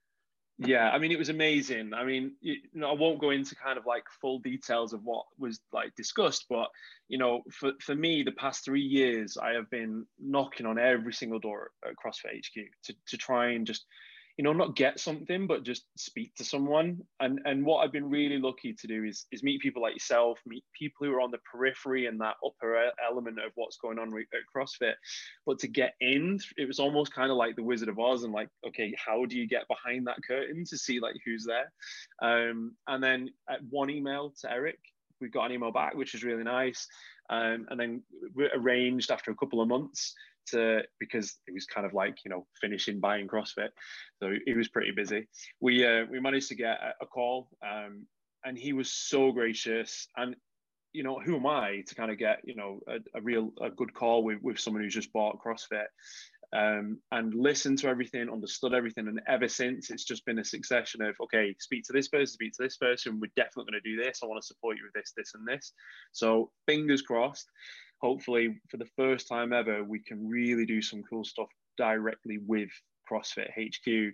Yeah, 0.57 0.89
I 0.89 0.99
mean, 0.99 1.11
it 1.11 1.19
was 1.19 1.27
amazing. 1.27 1.93
I 1.93 2.05
mean, 2.05 2.31
you 2.39 2.55
know, 2.73 2.89
I 2.89 2.93
won't 2.93 3.19
go 3.19 3.31
into 3.31 3.55
kind 3.55 3.77
of 3.77 3.85
like 3.85 4.05
full 4.21 4.39
details 4.39 4.93
of 4.93 5.03
what 5.03 5.25
was 5.37 5.59
like 5.73 5.93
discussed, 5.95 6.45
but 6.49 6.69
you 7.09 7.17
know, 7.17 7.41
for, 7.51 7.73
for 7.81 7.93
me, 7.93 8.23
the 8.23 8.31
past 8.31 8.63
three 8.63 8.81
years, 8.81 9.37
I 9.37 9.51
have 9.51 9.69
been 9.69 10.05
knocking 10.17 10.65
on 10.65 10.79
every 10.79 11.13
single 11.13 11.39
door 11.39 11.71
at 11.85 11.95
CrossFit 11.97 12.37
HQ 12.37 12.69
to, 12.85 12.93
to 13.07 13.17
try 13.17 13.51
and 13.51 13.67
just 13.67 13.85
you 14.37 14.43
know 14.43 14.53
not 14.53 14.75
get 14.75 14.99
something 14.99 15.47
but 15.47 15.63
just 15.63 15.85
speak 15.97 16.33
to 16.35 16.43
someone. 16.43 16.99
And 17.19 17.39
and 17.45 17.65
what 17.65 17.79
i've 17.79 17.91
been 17.91 18.09
really 18.09 18.37
lucky 18.37 18.73
to 18.73 18.87
do 18.87 19.03
is 19.03 19.25
is 19.31 19.43
meet 19.43 19.61
people 19.61 19.81
like 19.81 19.93
yourself 19.93 20.39
meet 20.45 20.63
people 20.77 21.05
who 21.05 21.13
are 21.13 21.21
on 21.21 21.31
the 21.31 21.39
periphery 21.49 22.07
and 22.07 22.19
that 22.21 22.35
upper 22.45 22.91
element 23.05 23.39
of 23.39 23.51
what's 23.55 23.77
going 23.77 23.99
on 23.99 24.13
at 24.17 24.39
crossfit. 24.55 24.95
But 25.45 25.59
to 25.59 25.67
get 25.67 25.93
in 26.01 26.39
it 26.57 26.67
was 26.67 26.79
almost 26.79 27.13
kind 27.13 27.31
of 27.31 27.37
like 27.37 27.55
the 27.55 27.63
wizard 27.63 27.89
of 27.89 27.99
oz 27.99 28.23
and 28.23 28.33
like 28.33 28.49
okay 28.67 28.93
how 28.97 29.25
do 29.25 29.37
you 29.37 29.47
get 29.47 29.67
behind 29.67 30.07
that 30.07 30.19
curtain 30.27 30.65
to 30.69 30.77
see 30.77 30.99
like 30.99 31.15
who's 31.25 31.45
there? 31.45 31.71
Um, 32.21 32.75
and 32.87 33.03
then 33.03 33.29
at 33.49 33.59
one 33.69 33.89
email 33.89 34.33
to 34.41 34.51
eric 34.51 34.79
we 35.21 35.29
got 35.29 35.45
an 35.45 35.53
email 35.53 35.71
back 35.71 35.95
which 35.95 36.13
was 36.13 36.23
really 36.23 36.43
nice. 36.43 36.87
Um, 37.29 37.65
and 37.69 37.79
then 37.79 38.03
we 38.35 38.47
arranged 38.53 39.09
after 39.09 39.31
a 39.31 39.35
couple 39.35 39.61
of 39.61 39.67
months 39.67 40.13
to 40.47 40.83
because 40.99 41.37
it 41.47 41.53
was 41.53 41.65
kind 41.65 41.85
of 41.85 41.93
like 41.93 42.17
you 42.25 42.31
know 42.31 42.45
finishing 42.61 42.99
buying 42.99 43.27
CrossFit, 43.27 43.69
so 44.21 44.33
he 44.45 44.53
was 44.53 44.69
pretty 44.69 44.91
busy. 44.91 45.27
We 45.59 45.85
uh, 45.85 46.05
we 46.09 46.19
managed 46.19 46.49
to 46.49 46.55
get 46.55 46.79
a, 46.81 47.03
a 47.03 47.05
call, 47.05 47.49
um, 47.65 48.05
and 48.43 48.57
he 48.57 48.73
was 48.73 48.91
so 48.91 49.31
gracious. 49.31 50.07
And 50.15 50.35
you 50.93 51.03
know, 51.03 51.19
who 51.19 51.35
am 51.35 51.45
I 51.45 51.83
to 51.87 51.95
kind 51.95 52.09
of 52.09 52.17
get 52.17 52.39
you 52.45 52.55
know 52.55 52.79
a, 52.87 52.97
a 53.17 53.21
real 53.21 53.51
a 53.61 53.69
good 53.69 53.93
call 53.93 54.23
with 54.23 54.39
with 54.41 54.59
someone 54.59 54.83
who's 54.83 54.93
just 54.93 55.13
bought 55.13 55.39
CrossFit? 55.43 55.87
Um, 56.53 56.99
and 57.11 57.33
listened 57.33 57.79
to 57.79 57.89
everything, 57.89 58.29
understood 58.29 58.73
everything, 58.73 59.07
and 59.07 59.19
ever 59.27 59.49
since 59.49 59.89
it's 59.89 60.05
just 60.05 60.25
been 60.25 60.39
a 60.39 60.45
succession 60.45 61.01
of 61.01 61.15
okay, 61.23 61.53
speak 61.59 61.83
to 61.85 61.93
this 61.93 62.07
person, 62.07 62.27
speak 62.27 62.53
to 62.53 62.63
this 62.63 62.77
person. 62.77 63.19
We're 63.19 63.31
definitely 63.35 63.71
going 63.71 63.81
to 63.83 63.89
do 63.89 64.01
this. 64.01 64.19
I 64.23 64.27
want 64.27 64.41
to 64.41 64.47
support 64.47 64.77
you 64.77 64.83
with 64.85 64.93
this, 64.93 65.11
this, 65.17 65.33
and 65.33 65.45
this. 65.45 65.73
So 66.13 66.51
fingers 66.65 67.01
crossed 67.01 67.49
hopefully 68.01 68.59
for 68.69 68.77
the 68.77 68.89
first 68.97 69.27
time 69.27 69.53
ever, 69.53 69.83
we 69.83 69.99
can 69.99 70.27
really 70.27 70.65
do 70.65 70.81
some 70.81 71.03
cool 71.09 71.23
stuff 71.23 71.47
directly 71.77 72.39
with 72.45 72.69
CrossFit 73.11 73.49
HQ. 73.51 74.13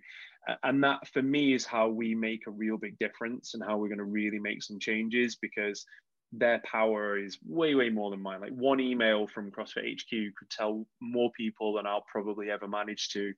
And 0.64 0.84
that 0.84 1.08
for 1.08 1.22
me 1.22 1.54
is 1.54 1.66
how 1.66 1.90
we 1.90 2.16
make 2.16 2.48
a 2.48 2.52
real 2.52 2.78
big 2.78 2.98
difference 3.00 3.54
and 3.54 3.64
how 3.64 3.78
we're 3.78 3.88
going 3.88 4.00
to 4.00 4.04
really 4.04 4.40
make 4.40 4.64
some 4.64 4.80
changes 4.80 5.38
because 5.42 5.86
their 6.34 6.62
power 6.66 7.18
is 7.18 7.38
way, 7.46 7.76
way 7.76 7.90
more 7.90 8.10
than 8.10 8.22
mine. 8.22 8.40
Like 8.40 8.54
one 8.54 8.80
email 8.80 9.28
from 9.28 9.52
CrossFit 9.52 10.00
HQ 10.00 10.10
could 10.10 10.50
tell 10.50 10.86
more 11.02 11.30
people 11.36 11.74
than 11.74 11.86
I'll 11.86 12.06
probably 12.10 12.50
ever 12.50 12.68
manage 12.68 13.10
to 13.10 13.34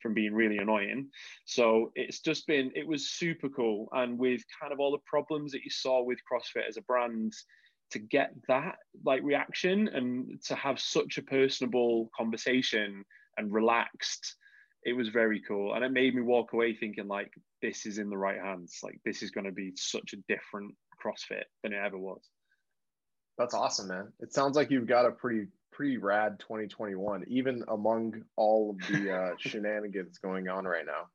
from 0.00 0.14
being 0.14 0.32
really 0.32 0.56
annoying. 0.56 1.10
So 1.44 1.92
it's 1.94 2.20
just 2.20 2.46
been, 2.46 2.72
it 2.74 2.86
was 2.86 3.10
super 3.10 3.50
cool. 3.50 3.88
And 3.92 4.18
with 4.18 4.42
kind 4.60 4.72
of 4.72 4.80
all 4.80 4.92
the 4.92 4.98
problems 5.06 5.52
that 5.52 5.62
you 5.62 5.70
saw 5.70 6.02
with 6.02 6.18
CrossFit 6.30 6.66
as 6.66 6.78
a 6.78 6.82
brand, 6.82 7.34
to 7.90 7.98
get 7.98 8.32
that 8.48 8.76
like 9.04 9.22
reaction 9.22 9.88
and 9.88 10.42
to 10.44 10.54
have 10.54 10.78
such 10.80 11.18
a 11.18 11.22
personable 11.22 12.10
conversation 12.16 13.04
and 13.36 13.52
relaxed 13.52 14.36
it 14.84 14.96
was 14.96 15.08
very 15.08 15.40
cool. 15.40 15.74
And 15.74 15.84
it 15.84 15.92
made 15.92 16.14
me 16.14 16.22
walk 16.22 16.52
away 16.52 16.74
thinking 16.74 17.08
like 17.08 17.32
this 17.62 17.86
is 17.86 17.98
in 17.98 18.10
the 18.10 18.16
right 18.16 18.40
hands. 18.40 18.78
Like 18.82 19.00
this 19.04 19.22
is 19.22 19.30
going 19.30 19.46
to 19.46 19.52
be 19.52 19.72
such 19.76 20.12
a 20.12 20.32
different 20.32 20.74
crossfit 21.04 21.44
than 21.62 21.72
it 21.72 21.80
ever 21.84 21.98
was. 21.98 22.22
That's 23.36 23.54
awesome 23.54 23.88
man. 23.88 24.12
It 24.20 24.32
sounds 24.32 24.56
like 24.56 24.70
you've 24.70 24.86
got 24.86 25.06
a 25.06 25.10
pretty 25.10 25.48
pretty 25.70 25.98
rad 25.98 26.40
2021 26.40 27.24
even 27.28 27.62
among 27.68 28.22
all 28.36 28.70
of 28.70 28.88
the 28.88 29.14
uh, 29.14 29.30
shenanigans 29.38 30.18
going 30.18 30.48
on 30.48 30.64
right 30.64 30.86
now. 30.86 31.08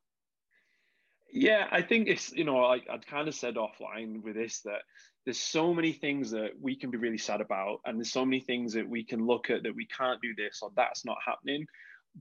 Yeah 1.33 1.67
i 1.71 1.81
think 1.81 2.07
it's 2.07 2.31
you 2.31 2.43
know 2.43 2.57
like 2.57 2.85
i'd 2.91 3.07
kind 3.07 3.27
of 3.27 3.33
said 3.33 3.55
offline 3.55 4.21
with 4.21 4.35
this 4.35 4.61
that 4.61 4.83
there's 5.25 5.39
so 5.39 5.73
many 5.73 5.93
things 5.93 6.31
that 6.31 6.51
we 6.59 6.75
can 6.75 6.91
be 6.91 6.97
really 6.97 7.17
sad 7.17 7.41
about 7.41 7.79
and 7.85 7.97
there's 7.97 8.11
so 8.11 8.25
many 8.25 8.41
things 8.41 8.73
that 8.73 8.87
we 8.87 9.03
can 9.03 9.25
look 9.25 9.49
at 9.49 9.63
that 9.63 9.75
we 9.75 9.87
can't 9.87 10.21
do 10.21 10.33
this 10.35 10.59
or 10.61 10.71
that's 10.75 11.05
not 11.05 11.17
happening. 11.25 11.65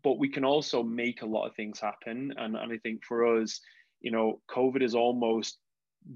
But 0.03 0.19
we 0.19 0.29
can 0.29 0.45
also 0.45 0.83
make 0.83 1.23
a 1.23 1.27
lot 1.27 1.47
of 1.47 1.55
things 1.55 1.79
happen. 1.81 2.33
And, 2.37 2.57
and 2.57 2.73
i 2.73 2.79
think 2.79 3.05
for 3.05 3.39
us 3.39 3.61
you 4.01 4.11
know 4.11 4.41
covid 4.51 4.83
has 4.83 4.95
almost 4.95 5.59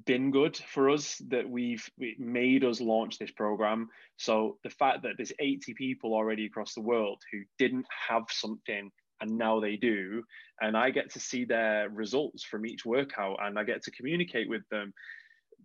been 0.05 0.31
good 0.31 0.57
for 0.57 0.91
us 0.91 1.17
that 1.29 1.49
we've 1.49 1.89
made 2.19 2.65
us 2.65 2.81
launch 2.81 3.19
this 3.19 3.31
program. 3.31 3.89
So 4.17 4.59
the 4.65 4.71
fact 4.71 5.03
that 5.03 5.13
there's 5.17 5.33
80 5.39 5.75
people 5.75 6.13
already 6.13 6.47
across 6.47 6.75
the 6.75 6.81
world 6.81 7.23
who 7.31 7.43
didn't 7.59 7.87
have 8.09 8.25
something 8.31 8.91
and 9.21 9.39
now 9.39 9.61
they 9.61 9.77
do 9.77 10.23
and 10.61 10.77
i 10.77 10.91
get 10.91 11.11
to 11.11 11.19
see 11.19 11.47
their 11.47 11.89
results 11.89 12.45
from 12.45 12.67
each 12.67 12.85
workout 12.85 13.39
and 13.41 13.59
i 13.59 13.65
get 13.65 13.83
to 13.83 13.91
communicate 13.91 14.47
with 14.47 14.61
them 14.71 14.93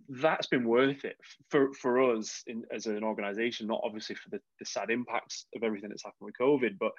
that's 0.10 0.48
been 0.48 0.66
worth 0.66 1.06
it 1.06 1.16
for 1.50 1.74
for 1.74 2.14
us 2.14 2.44
in, 2.48 2.64
as 2.74 2.86
an 2.86 3.04
organization 3.04 3.68
not 3.68 3.82
obviously 3.84 4.16
for 4.16 4.30
the, 4.30 4.40
the 4.60 4.66
sad 4.66 4.90
impacts 4.90 5.46
of 5.56 5.64
everything 5.64 5.90
that's 5.90 6.04
happened 6.04 6.26
with 6.26 6.36
covid 6.40 6.78
but 6.80 6.92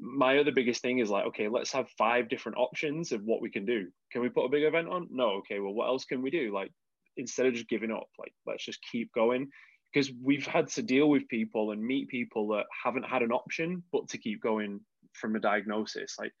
my 0.00 0.38
other 0.38 0.52
biggest 0.52 0.80
thing 0.80 0.98
is 0.98 1.10
like 1.10 1.26
okay 1.26 1.48
let's 1.48 1.72
have 1.72 1.88
five 1.90 2.28
different 2.28 2.58
options 2.58 3.12
of 3.12 3.22
what 3.24 3.42
we 3.42 3.50
can 3.50 3.66
do. 3.66 3.88
Can 4.10 4.22
we 4.22 4.28
put 4.28 4.46
a 4.46 4.50
big 4.50 4.64
event 4.64 4.88
on? 4.88 5.08
No. 5.10 5.30
Okay 5.38 5.60
well 5.60 5.74
what 5.74 5.88
else 5.88 6.04
can 6.04 6.22
we 6.22 6.30
do? 6.30 6.52
Like 6.54 6.72
instead 7.16 7.46
of 7.46 7.54
just 7.54 7.68
giving 7.68 7.90
up 7.90 8.08
like 8.18 8.32
let's 8.46 8.64
just 8.64 8.80
keep 8.90 9.12
going. 9.12 9.48
Because 9.92 10.12
we've 10.22 10.46
had 10.46 10.68
to 10.68 10.82
deal 10.82 11.10
with 11.10 11.28
people 11.28 11.72
and 11.72 11.84
meet 11.84 12.08
people 12.08 12.46
that 12.48 12.66
haven't 12.84 13.04
had 13.04 13.22
an 13.22 13.32
option 13.32 13.82
but 13.92 14.08
to 14.08 14.18
keep 14.18 14.40
going 14.40 14.80
from 15.12 15.34
a 15.34 15.40
diagnosis. 15.40 16.16
Like 16.18 16.32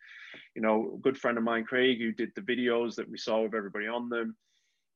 you 0.54 0.62
know 0.62 0.92
a 0.94 1.00
good 1.00 1.18
friend 1.18 1.36
of 1.36 1.44
mine 1.44 1.64
craig 1.64 1.98
who 1.98 2.12
did 2.12 2.30
the 2.34 2.42
videos 2.42 2.94
that 2.94 3.10
we 3.10 3.18
saw 3.18 3.42
with 3.42 3.54
everybody 3.54 3.88
on 3.88 4.08
them 4.08 4.36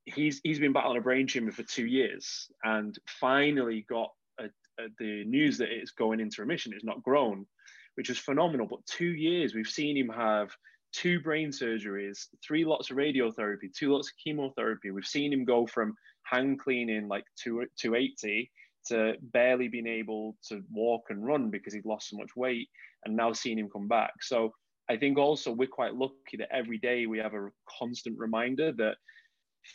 he's 0.05 0.39
he's 0.43 0.59
been 0.59 0.73
battling 0.73 0.97
a 0.97 1.01
brain 1.01 1.27
tumor 1.27 1.51
for 1.51 1.63
two 1.63 1.85
years 1.85 2.47
and 2.63 2.97
finally 3.07 3.85
got 3.89 4.11
a, 4.39 4.45
a, 4.79 4.87
the 4.99 5.23
news 5.25 5.57
that 5.57 5.69
it's 5.71 5.91
going 5.91 6.19
into 6.19 6.41
remission. 6.41 6.73
It's 6.73 6.85
not 6.85 7.03
grown 7.03 7.45
which 7.95 8.09
is 8.09 8.19
phenomenal. 8.19 8.67
But 8.67 8.85
two 8.85 9.13
years 9.13 9.55
we've 9.55 9.67
seen 9.67 9.97
him 9.97 10.09
have 10.09 10.51
two 10.93 11.19
brain 11.19 11.49
surgeries 11.49 12.27
three 12.45 12.63
lots 12.63 12.89
of 12.89 12.97
radiotherapy 12.97 13.73
two 13.73 13.91
lots 13.91 14.09
of 14.09 14.13
chemotherapy. 14.23 14.91
We've 14.91 15.05
seen 15.05 15.33
him 15.33 15.43
go 15.43 15.65
from 15.65 15.95
hand 16.23 16.59
cleaning 16.59 17.07
like 17.07 17.25
two, 17.41 17.65
280 17.77 18.51
to 18.87 19.15
barely 19.33 19.67
being 19.67 19.87
able 19.87 20.35
to 20.47 20.63
walk 20.71 21.05
and 21.09 21.25
run 21.25 21.49
because 21.49 21.73
he'd 21.73 21.85
lost 21.85 22.09
so 22.09 22.17
much 22.17 22.35
weight 22.35 22.69
and 23.03 23.15
now 23.15 23.33
seeing 23.33 23.57
him 23.57 23.69
come 23.69 23.87
back. 23.87 24.13
So 24.21 24.53
I 24.89 24.97
think 24.97 25.17
also 25.17 25.51
we're 25.51 25.67
quite 25.67 25.95
lucky 25.95 26.37
that 26.37 26.53
every 26.53 26.77
day 26.77 27.07
we 27.07 27.17
have 27.17 27.33
a 27.33 27.49
constant 27.79 28.17
reminder 28.19 28.71
that 28.73 28.97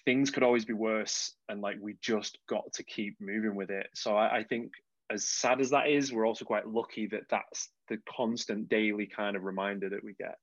things 0.05 0.31
could 0.31 0.43
always 0.43 0.65
be 0.65 0.73
worse 0.73 1.35
and 1.49 1.61
like 1.61 1.77
we 1.81 1.97
just 2.01 2.39
got 2.49 2.73
to 2.75 2.83
keep 2.85 3.17
moving 3.21 3.55
with 3.55 3.71
it. 3.71 3.89
So 3.95 4.17
I, 4.17 4.39
I 4.39 4.45
think 4.45 4.73
as 5.11 5.29
sad 5.29 5.61
as 5.61 5.71
that 5.71 5.89
is, 5.89 6.13
we're 6.13 6.27
also 6.27 6.45
quite 6.45 6.69
lucky 6.69 7.07
that 7.09 7.29
that's 7.29 7.69
the 7.89 7.99
constant 8.17 8.69
daily 8.69 9.07
kind 9.07 9.37
of 9.37 9.43
reminder 9.43 9.89
that 9.91 10.05
we 10.05 10.15
get. 10.15 10.37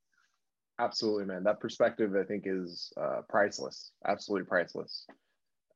Absolutely, 0.79 1.25
man. 1.25 1.43
That 1.43 1.59
perspective, 1.59 2.15
I 2.15 2.23
think, 2.23 2.43
is 2.45 2.91
uh, 3.01 3.21
priceless. 3.27 3.91
Absolutely 4.05 4.45
priceless. 4.45 5.07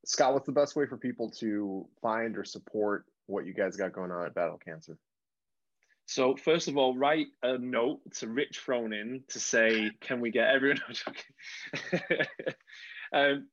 Scott, 0.06 0.34
what's 0.34 0.46
the 0.46 0.52
best 0.52 0.76
way 0.76 0.86
for 0.86 0.98
people 0.98 1.32
to 1.40 1.88
find 2.02 2.38
or 2.38 2.44
support 2.44 3.06
what 3.28 3.46
you 3.46 3.54
guys 3.54 3.78
got 3.78 3.94
going 3.94 4.12
on 4.12 4.26
at 4.26 4.36
Battle 4.36 4.60
Cancer? 4.64 4.98
So 6.06 6.36
first 6.36 6.68
of 6.68 6.78
all, 6.78 6.98
write 6.98 7.28
a 7.42 7.58
note 7.58 8.02
to 8.16 8.28
Rich 8.28 8.62
Froning 8.66 9.26
to 9.30 9.40
say, 9.40 9.92
can 10.02 10.20
we 10.20 10.30
get 10.30 10.50
everyone? 10.50 10.82
um, 13.14 13.48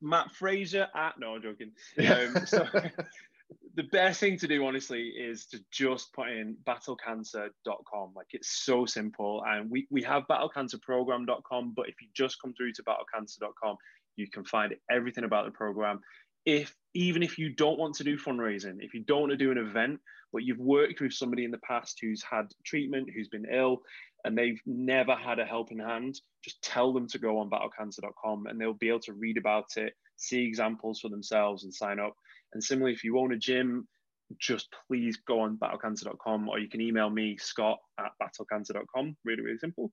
Matt 0.00 0.32
Fraser 0.32 0.88
at 0.94 1.18
no, 1.18 1.34
I'm 1.34 1.42
joking. 1.42 1.72
Um, 1.98 2.46
so 2.46 2.66
the 3.76 3.82
best 3.84 4.20
thing 4.20 4.38
to 4.38 4.48
do, 4.48 4.64
honestly, 4.66 5.08
is 5.08 5.46
to 5.46 5.60
just 5.70 6.12
put 6.12 6.28
in 6.28 6.56
battlecancer.com. 6.66 8.12
Like 8.14 8.28
it's 8.32 8.64
so 8.64 8.86
simple, 8.86 9.42
and 9.46 9.70
we 9.70 9.86
we 9.90 10.02
have 10.02 10.24
battlecancerprogram.com, 10.28 11.72
but 11.76 11.88
if 11.88 11.94
you 12.00 12.08
just 12.14 12.40
come 12.40 12.54
through 12.54 12.72
to 12.72 12.82
battlecancer.com, 12.82 13.76
you 14.16 14.28
can 14.28 14.44
find 14.44 14.74
everything 14.90 15.24
about 15.24 15.44
the 15.46 15.52
program. 15.52 16.00
If 16.46 16.74
even 16.94 17.22
if 17.22 17.38
you 17.38 17.50
don't 17.50 17.78
want 17.78 17.94
to 17.96 18.04
do 18.04 18.16
fundraising, 18.16 18.78
if 18.80 18.94
you 18.94 19.00
don't 19.00 19.20
want 19.20 19.30
to 19.32 19.36
do 19.36 19.50
an 19.50 19.58
event, 19.58 20.00
but 20.32 20.42
you've 20.42 20.58
worked 20.58 21.00
with 21.00 21.12
somebody 21.12 21.44
in 21.44 21.50
the 21.50 21.58
past 21.58 21.98
who's 22.00 22.22
had 22.22 22.46
treatment, 22.64 23.08
who's 23.14 23.28
been 23.28 23.46
ill, 23.52 23.82
and 24.24 24.36
they've 24.36 24.60
never 24.66 25.14
had 25.14 25.38
a 25.38 25.44
helping 25.44 25.78
hand, 25.78 26.20
just 26.44 26.62
tell 26.62 26.92
them 26.92 27.06
to 27.08 27.18
go 27.18 27.38
on 27.38 27.50
battlecancer.com 27.50 28.46
and 28.46 28.60
they'll 28.60 28.74
be 28.74 28.88
able 28.88 29.00
to 29.00 29.12
read 29.12 29.36
about 29.36 29.76
it, 29.76 29.94
see 30.16 30.44
examples 30.44 31.00
for 31.00 31.08
themselves, 31.08 31.64
and 31.64 31.74
sign 31.74 31.98
up. 31.98 32.14
And 32.52 32.62
similarly, 32.62 32.94
if 32.94 33.04
you 33.04 33.18
own 33.18 33.32
a 33.32 33.38
gym, 33.38 33.86
just 34.38 34.68
please 34.86 35.18
go 35.26 35.40
on 35.40 35.58
battlecancer.com 35.58 36.48
or 36.48 36.58
you 36.58 36.68
can 36.68 36.80
email 36.80 37.10
me 37.10 37.36
scott 37.36 37.78
at 37.98 38.12
battlecancer.com 38.22 39.16
really 39.24 39.42
really 39.42 39.58
simple. 39.58 39.90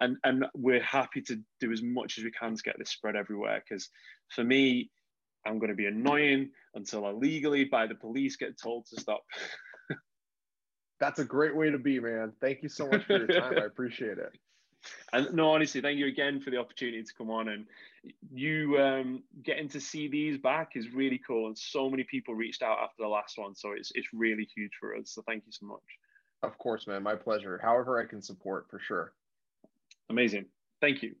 And 0.00 0.16
and 0.24 0.46
we're 0.54 0.82
happy 0.82 1.20
to 1.22 1.38
do 1.60 1.72
as 1.72 1.82
much 1.82 2.18
as 2.18 2.24
we 2.24 2.30
can 2.30 2.54
to 2.56 2.62
get 2.62 2.78
this 2.78 2.90
spread 2.90 3.16
everywhere 3.16 3.62
because 3.66 3.90
for 4.30 4.42
me 4.42 4.90
i'm 5.46 5.58
going 5.58 5.68
to 5.68 5.76
be 5.76 5.86
annoying 5.86 6.50
until 6.74 7.04
i 7.04 7.10
legally 7.10 7.64
by 7.64 7.86
the 7.86 7.94
police 7.94 8.36
get 8.36 8.58
told 8.58 8.86
to 8.86 9.00
stop 9.00 9.22
that's 11.00 11.18
a 11.18 11.24
great 11.24 11.54
way 11.54 11.70
to 11.70 11.78
be 11.78 12.00
man 12.00 12.32
thank 12.40 12.62
you 12.62 12.68
so 12.68 12.86
much 12.86 13.04
for 13.04 13.18
your 13.18 13.26
time 13.26 13.58
i 13.58 13.64
appreciate 13.66 14.18
it 14.18 14.32
and 15.12 15.32
no, 15.32 15.50
honestly, 15.50 15.80
thank 15.80 15.98
you 15.98 16.06
again 16.06 16.40
for 16.40 16.50
the 16.50 16.58
opportunity 16.58 17.02
to 17.02 17.14
come 17.14 17.30
on 17.30 17.48
and 17.48 17.66
you 18.32 18.78
um, 18.78 19.22
getting 19.42 19.68
to 19.70 19.80
see 19.80 20.08
these 20.08 20.38
back 20.38 20.72
is 20.74 20.92
really 20.92 21.20
cool. 21.26 21.46
And 21.46 21.56
so 21.56 21.88
many 21.88 22.04
people 22.04 22.34
reached 22.34 22.62
out 22.62 22.78
after 22.82 23.02
the 23.02 23.08
last 23.08 23.38
one, 23.38 23.54
so 23.54 23.72
it's 23.72 23.92
it's 23.94 24.08
really 24.12 24.48
huge 24.54 24.72
for 24.78 24.96
us. 24.96 25.10
So 25.10 25.22
thank 25.26 25.44
you 25.46 25.52
so 25.52 25.66
much. 25.66 25.82
Of 26.42 26.58
course, 26.58 26.86
man, 26.86 27.02
my 27.02 27.14
pleasure. 27.14 27.58
However, 27.62 28.00
I 28.00 28.06
can 28.06 28.20
support 28.20 28.66
for 28.70 28.78
sure. 28.78 29.12
Amazing. 30.10 30.46
Thank 30.80 31.02
you. 31.02 31.14